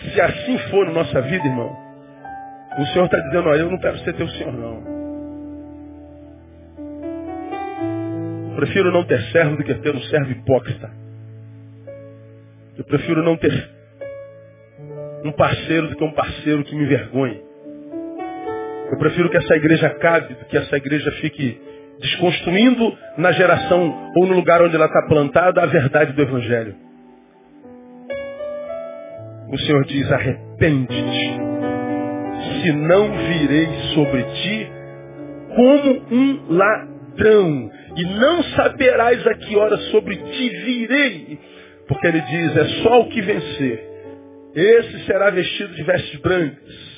se 0.02 0.20
assim 0.20 0.58
for 0.70 0.86
na 0.88 0.94
nossa 0.94 1.22
vida, 1.22 1.48
irmão, 1.48 1.74
o 2.78 2.86
Senhor 2.88 3.06
está 3.06 3.20
dizendo, 3.20 3.48
olha, 3.48 3.60
eu 3.60 3.72
não 3.72 3.80
quero 3.80 3.98
ser 4.00 4.14
teu 4.14 4.28
Senhor, 4.30 4.52
não. 4.52 4.92
prefiro 8.62 8.92
não 8.92 9.04
ter 9.04 9.20
servo 9.32 9.58
do 9.58 9.64
que 9.64 9.74
ter 9.74 9.96
um 9.96 10.02
servo 10.02 10.32
hipócrita. 10.32 10.88
Eu 12.78 12.84
prefiro 12.84 13.24
não 13.24 13.36
ter 13.36 13.70
um 15.26 15.32
parceiro 15.32 15.88
do 15.88 15.96
que 15.96 16.04
um 16.04 16.12
parceiro 16.12 16.64
que 16.64 16.76
me 16.76 16.84
envergonhe. 16.84 17.42
Eu 18.92 18.98
prefiro 19.00 19.32
que 19.32 19.38
essa 19.38 19.56
igreja 19.56 19.90
cabe 19.96 20.36
do 20.36 20.46
que 20.46 20.56
essa 20.56 20.78
igreja 20.78 21.12
fique 21.14 21.60
desconstruindo 22.02 22.98
na 23.18 23.32
geração 23.32 24.12
ou 24.16 24.26
no 24.26 24.34
lugar 24.34 24.62
onde 24.62 24.76
ela 24.76 24.88
está 24.88 25.04
plantada 25.04 25.62
a 25.62 25.66
verdade 25.68 26.14
do 26.14 26.22
Evangelho. 26.22 26.76
O 29.50 29.58
Senhor 29.60 29.86
diz, 29.86 30.12
arrepende-te, 30.12 31.40
se 32.62 32.72
não 32.72 33.12
virei 33.12 33.68
sobre 33.94 34.24
ti 34.24 34.72
como 35.56 36.02
um 36.12 36.46
ladrão, 36.50 37.72
e 37.98 38.06
não 38.06 38.44
saberás 38.44 39.28
a 39.28 39.34
que 39.36 39.56
hora 39.58 39.78
sobre 39.92 40.16
ti 40.16 40.50
virei. 40.50 41.40
Porque 41.88 42.08
ele 42.08 42.22
diz, 42.22 42.58
é 42.58 42.66
só 42.84 43.02
o 43.02 43.10
que 43.10 43.22
vencer. 43.22 43.92
Esse 44.56 45.06
será 45.06 45.30
vestido 45.30 45.74
de 45.76 45.84
vestes 45.84 46.20
brancas 46.22 46.91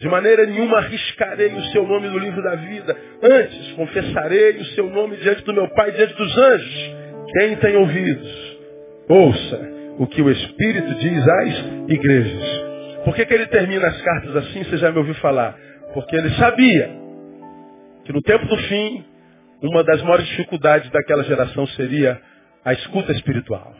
de 0.00 0.08
maneira 0.08 0.46
nenhuma 0.46 0.78
arriscarei 0.78 1.52
o 1.52 1.64
seu 1.66 1.86
nome 1.86 2.08
no 2.08 2.18
livro 2.18 2.42
da 2.42 2.54
vida. 2.54 2.96
Antes, 3.22 3.72
confessarei 3.72 4.56
o 4.56 4.64
seu 4.68 4.88
nome 4.88 5.18
diante 5.18 5.44
do 5.44 5.52
meu 5.52 5.68
Pai, 5.74 5.92
diante 5.92 6.14
dos 6.14 6.38
anjos. 6.38 6.96
Quem 7.34 7.56
tem 7.56 7.76
ouvidos, 7.76 8.58
ouça 9.10 9.60
o 9.98 10.06
que 10.06 10.22
o 10.22 10.30
Espírito 10.30 10.94
diz 10.94 11.28
às 11.28 11.54
igrejas. 11.86 12.62
Por 13.04 13.14
que, 13.14 13.26
que 13.26 13.34
ele 13.34 13.46
termina 13.48 13.88
as 13.88 14.00
cartas 14.00 14.36
assim? 14.36 14.64
Você 14.64 14.78
já 14.78 14.90
me 14.90 14.96
ouviu 14.96 15.14
falar. 15.16 15.54
Porque 15.92 16.16
ele 16.16 16.30
sabia 16.30 16.90
que 18.06 18.12
no 18.12 18.22
tempo 18.22 18.46
do 18.46 18.56
fim, 18.56 19.04
uma 19.62 19.84
das 19.84 20.00
maiores 20.00 20.26
dificuldades 20.28 20.90
daquela 20.90 21.24
geração 21.24 21.66
seria 21.68 22.18
a 22.64 22.72
escuta 22.72 23.12
espiritual. 23.12 23.74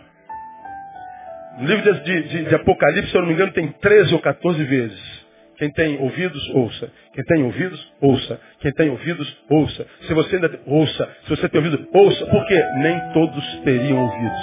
No 1.61 1.67
livro 1.67 1.95
de, 1.95 2.23
de, 2.25 2.45
de 2.45 2.55
Apocalipse, 2.55 3.11
se 3.11 3.17
eu 3.17 3.23
não 3.23 3.29
me 3.29 3.35
engano, 3.35 3.53
tem 3.53 3.69
13 3.69 4.13
ou 4.13 4.21
14 4.21 4.63
vezes 4.65 5.20
quem 5.61 5.71
tem 5.73 6.01
ouvidos, 6.01 6.49
ouça. 6.55 6.91
Quem 7.13 7.23
tem 7.23 7.43
ouvidos, 7.43 7.93
ouça. 8.01 8.41
Quem 8.61 8.73
tem 8.73 8.89
ouvidos, 8.89 9.37
ouça. 9.51 9.87
Se 10.07 10.15
você 10.15 10.37
ainda 10.37 10.49
tem, 10.49 10.61
ouça. 10.65 11.07
Se 11.25 11.29
você 11.37 11.51
tem 11.51 11.61
ouvido, 11.61 11.87
ouça. 11.93 12.27
Porque 12.29 12.65
nem 12.77 12.99
todos 13.13 13.61
teriam 13.63 13.99
ouvidos. 13.99 14.41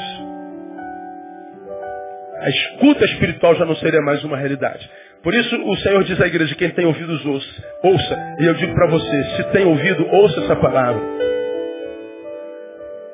A 2.40 2.50
escuta 2.52 3.04
espiritual 3.06 3.56
já 3.56 3.66
não 3.66 3.76
seria 3.78 4.00
mais 4.00 4.24
uma 4.24 4.38
realidade. 4.38 4.88
Por 5.24 5.34
isso 5.34 5.56
o 5.60 5.76
Senhor 5.78 6.04
diz 6.04 6.22
à 6.22 6.28
igreja, 6.28 6.54
quem 6.54 6.70
tem 6.70 6.86
ouvidos, 6.86 7.26
ouça. 7.26 7.64
Ouça. 7.82 8.36
E 8.40 8.46
eu 8.46 8.54
digo 8.54 8.76
para 8.76 8.86
você, 8.86 9.24
se 9.38 9.44
tem 9.46 9.66
ouvido, 9.66 10.08
ouça 10.12 10.40
essa 10.42 10.56
palavra. 10.56 11.02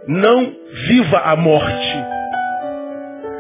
Não 0.10 0.54
viva 0.88 1.20
a 1.20 1.38
morte. 1.38 2.04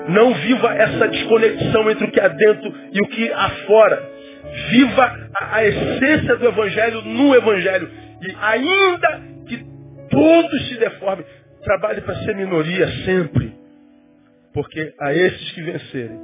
Não 0.07 0.33
viva 0.35 0.73
essa 0.73 1.05
desconexão 1.09 1.91
entre 1.91 2.05
o 2.05 2.11
que 2.11 2.21
há 2.21 2.29
dentro 2.29 2.73
e 2.93 3.01
o 3.01 3.07
que 3.09 3.29
há 3.29 3.49
fora. 3.67 4.12
Viva 4.69 5.29
a, 5.35 5.55
a 5.55 5.65
essência 5.65 6.35
do 6.37 6.47
Evangelho 6.47 7.01
no 7.01 7.35
Evangelho. 7.35 7.89
E 8.21 8.35
ainda 8.39 9.21
que 9.47 9.65
todos 10.09 10.67
se 10.69 10.77
deformem, 10.77 11.25
trabalhe 11.63 12.01
para 12.01 12.15
ser 12.23 12.35
minoria 12.35 12.87
sempre. 13.05 13.53
Porque 14.53 14.93
a 14.99 15.13
esses 15.13 15.51
que 15.51 15.61
vencerem, 15.61 16.19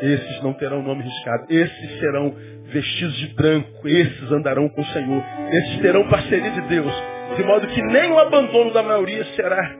esses 0.00 0.42
não 0.42 0.54
terão 0.54 0.82
nome 0.82 1.02
riscado. 1.02 1.46
Esses 1.50 1.98
serão 1.98 2.34
vestidos 2.72 3.16
de 3.16 3.34
branco. 3.34 3.86
Esses 3.86 4.32
andarão 4.32 4.68
com 4.70 4.80
o 4.80 4.86
Senhor. 4.86 5.22
Esses 5.50 5.80
terão 5.80 6.08
parceria 6.08 6.50
de 6.50 6.62
Deus. 6.62 6.92
De 7.36 7.42
modo 7.44 7.66
que 7.66 7.82
nem 7.82 8.10
o 8.10 8.18
abandono 8.18 8.72
da 8.72 8.82
maioria 8.82 9.24
será 9.36 9.76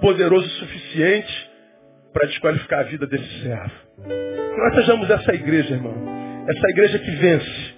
poderoso 0.00 0.46
o 0.46 0.50
suficiente 0.50 1.50
para 2.12 2.26
desqualificar 2.26 2.80
a 2.80 2.84
vida 2.84 3.06
desse 3.06 3.42
servo. 3.42 3.72
Que 4.04 4.60
nós 4.60 4.74
sejamos 4.74 5.10
essa 5.10 5.34
igreja, 5.34 5.74
irmão. 5.74 6.27
Essa 6.48 6.70
igreja 6.70 6.98
que 6.98 7.10
vence. 7.10 7.74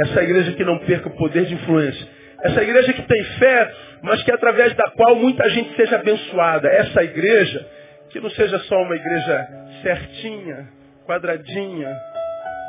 Essa 0.00 0.22
igreja 0.22 0.52
que 0.52 0.64
não 0.64 0.78
perca 0.78 1.08
o 1.08 1.16
poder 1.16 1.44
de 1.44 1.54
influência. 1.54 2.06
Essa 2.42 2.62
igreja 2.62 2.92
que 2.92 3.02
tem 3.02 3.24
fé, 3.38 3.74
mas 4.02 4.22
que 4.22 4.32
através 4.32 4.74
da 4.74 4.90
qual 4.90 5.16
muita 5.16 5.48
gente 5.50 5.74
seja 5.76 5.96
abençoada. 5.96 6.68
Essa 6.68 7.02
igreja 7.02 7.66
que 8.10 8.20
não 8.20 8.30
seja 8.30 8.58
só 8.60 8.82
uma 8.82 8.94
igreja 8.94 9.48
certinha, 9.82 10.68
quadradinha, 11.06 11.96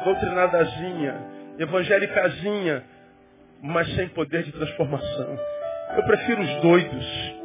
doutrinadazinha, 0.03 1.15
evangélicazinha, 1.60 2.84
mas 3.61 3.94
sem 3.95 4.07
poder 4.10 4.44
de 4.44 4.52
transformação. 4.52 5.40
Eu 5.95 6.03
prefiro 6.03 6.41
os 6.41 6.56
doidos. 6.61 7.36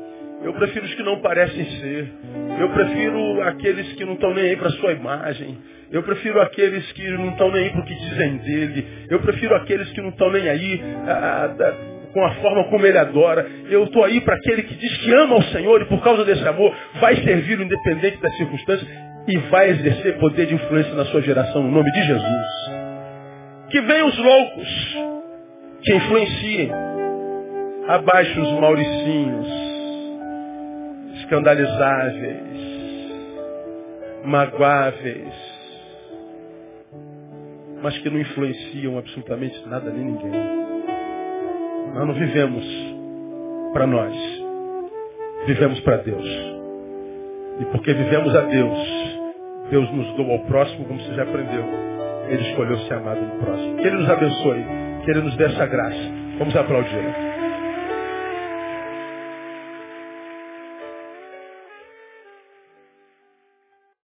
Eu 0.43 0.55
prefiro 0.55 0.87
os 0.87 0.95
que 0.95 1.03
não 1.03 1.21
parecem 1.21 1.65
ser. 1.81 2.13
Eu 2.59 2.71
prefiro 2.71 3.43
aqueles 3.43 3.93
que 3.93 4.05
não 4.05 4.15
estão 4.15 4.35
nem 4.35 4.45
aí 4.51 4.57
para 4.57 4.69
a 4.69 4.73
sua 4.73 4.93
imagem. 4.93 5.59
Eu 5.93 6.03
prefiro 6.03 6.41
aqueles 6.41 6.91
que 6.93 7.09
não 7.11 7.31
estão 7.31 7.51
nem 7.51 7.65
aí 7.65 7.71
para 7.71 7.81
o 7.81 7.85
que 7.85 7.95
dizem 7.95 8.37
dele. 8.39 8.87
Eu 9.11 9.21
prefiro 9.21 9.55
aqueles 9.57 9.91
que 9.91 10.01
não 10.01 10.11
estão 10.11 10.31
nem 10.31 10.49
aí 10.49 10.81
ah, 11.07 11.55
ah, 11.59 11.75
com 12.13 12.25
a 12.25 12.35
forma 12.37 12.65
como 12.65 12.87
ele 12.87 12.97
adora. 12.97 13.47
Eu 13.69 13.85
estou 13.85 14.05
aí 14.05 14.21
para 14.21 14.35
aquele 14.35 14.63
que 14.63 14.75
diz 14.77 14.97
que 14.99 15.13
ama 15.13 15.37
o 15.37 15.43
Senhor 15.45 15.83
e 15.83 15.85
por 15.87 16.03
causa 16.03 16.25
desse 16.25 16.47
amor 16.47 16.75
vai 17.01 17.17
servir 17.17 17.61
independente 17.61 18.19
das 18.19 18.37
circunstâncias 18.37 18.89
e 19.29 19.39
vai 19.51 19.71
exercer 19.71 20.17
poder 20.19 20.47
de 20.47 20.55
influência 20.55 20.95
na 20.95 21.05
sua 21.07 21.21
geração, 21.21 21.63
no 21.63 21.71
nome 21.71 21.91
de 21.93 22.03
Jesus. 22.03 22.47
Que 23.71 23.81
venham 23.83 24.09
os 24.09 24.19
loucos, 24.19 24.97
que 25.83 25.95
influenciem. 25.95 26.71
Abaixo 27.89 28.41
os 28.41 28.53
mauricinhos, 28.61 29.70
escandalizáveis, 31.31 32.59
magoáveis, 34.25 35.33
mas 37.81 37.97
que 37.99 38.11
não 38.11 38.19
influenciam 38.19 38.99
absolutamente 38.99 39.63
nada 39.69 39.91
nem 39.93 40.07
ninguém. 40.07 40.33
Nós 41.95 42.07
não 42.09 42.15
vivemos 42.15 42.65
para 43.73 43.87
nós, 43.87 44.13
vivemos 45.47 45.79
para 45.81 45.99
Deus. 45.99 46.27
E 47.61 47.65
porque 47.67 47.95
vivemos 47.95 48.35
a 48.35 48.41
Deus, 48.41 48.79
Deus 49.71 49.89
nos 49.93 50.13
doa 50.17 50.33
ao 50.33 50.41
próximo, 50.47 50.85
como 50.87 51.01
você 51.01 51.15
já 51.15 51.23
aprendeu. 51.23 51.65
Ele 52.29 52.43
escolheu 52.51 52.77
ser 52.81 52.95
amado 52.95 53.21
no 53.21 53.39
próximo. 53.45 53.77
Que 53.77 53.87
Ele 53.87 53.99
nos 53.99 54.11
abençoe, 54.11 54.65
que 55.05 55.11
Ele 55.13 55.21
nos 55.21 55.37
dê 55.37 55.45
essa 55.45 55.67
graça. 55.67 56.11
Vamos 56.39 56.57
aplaudir. 56.57 57.30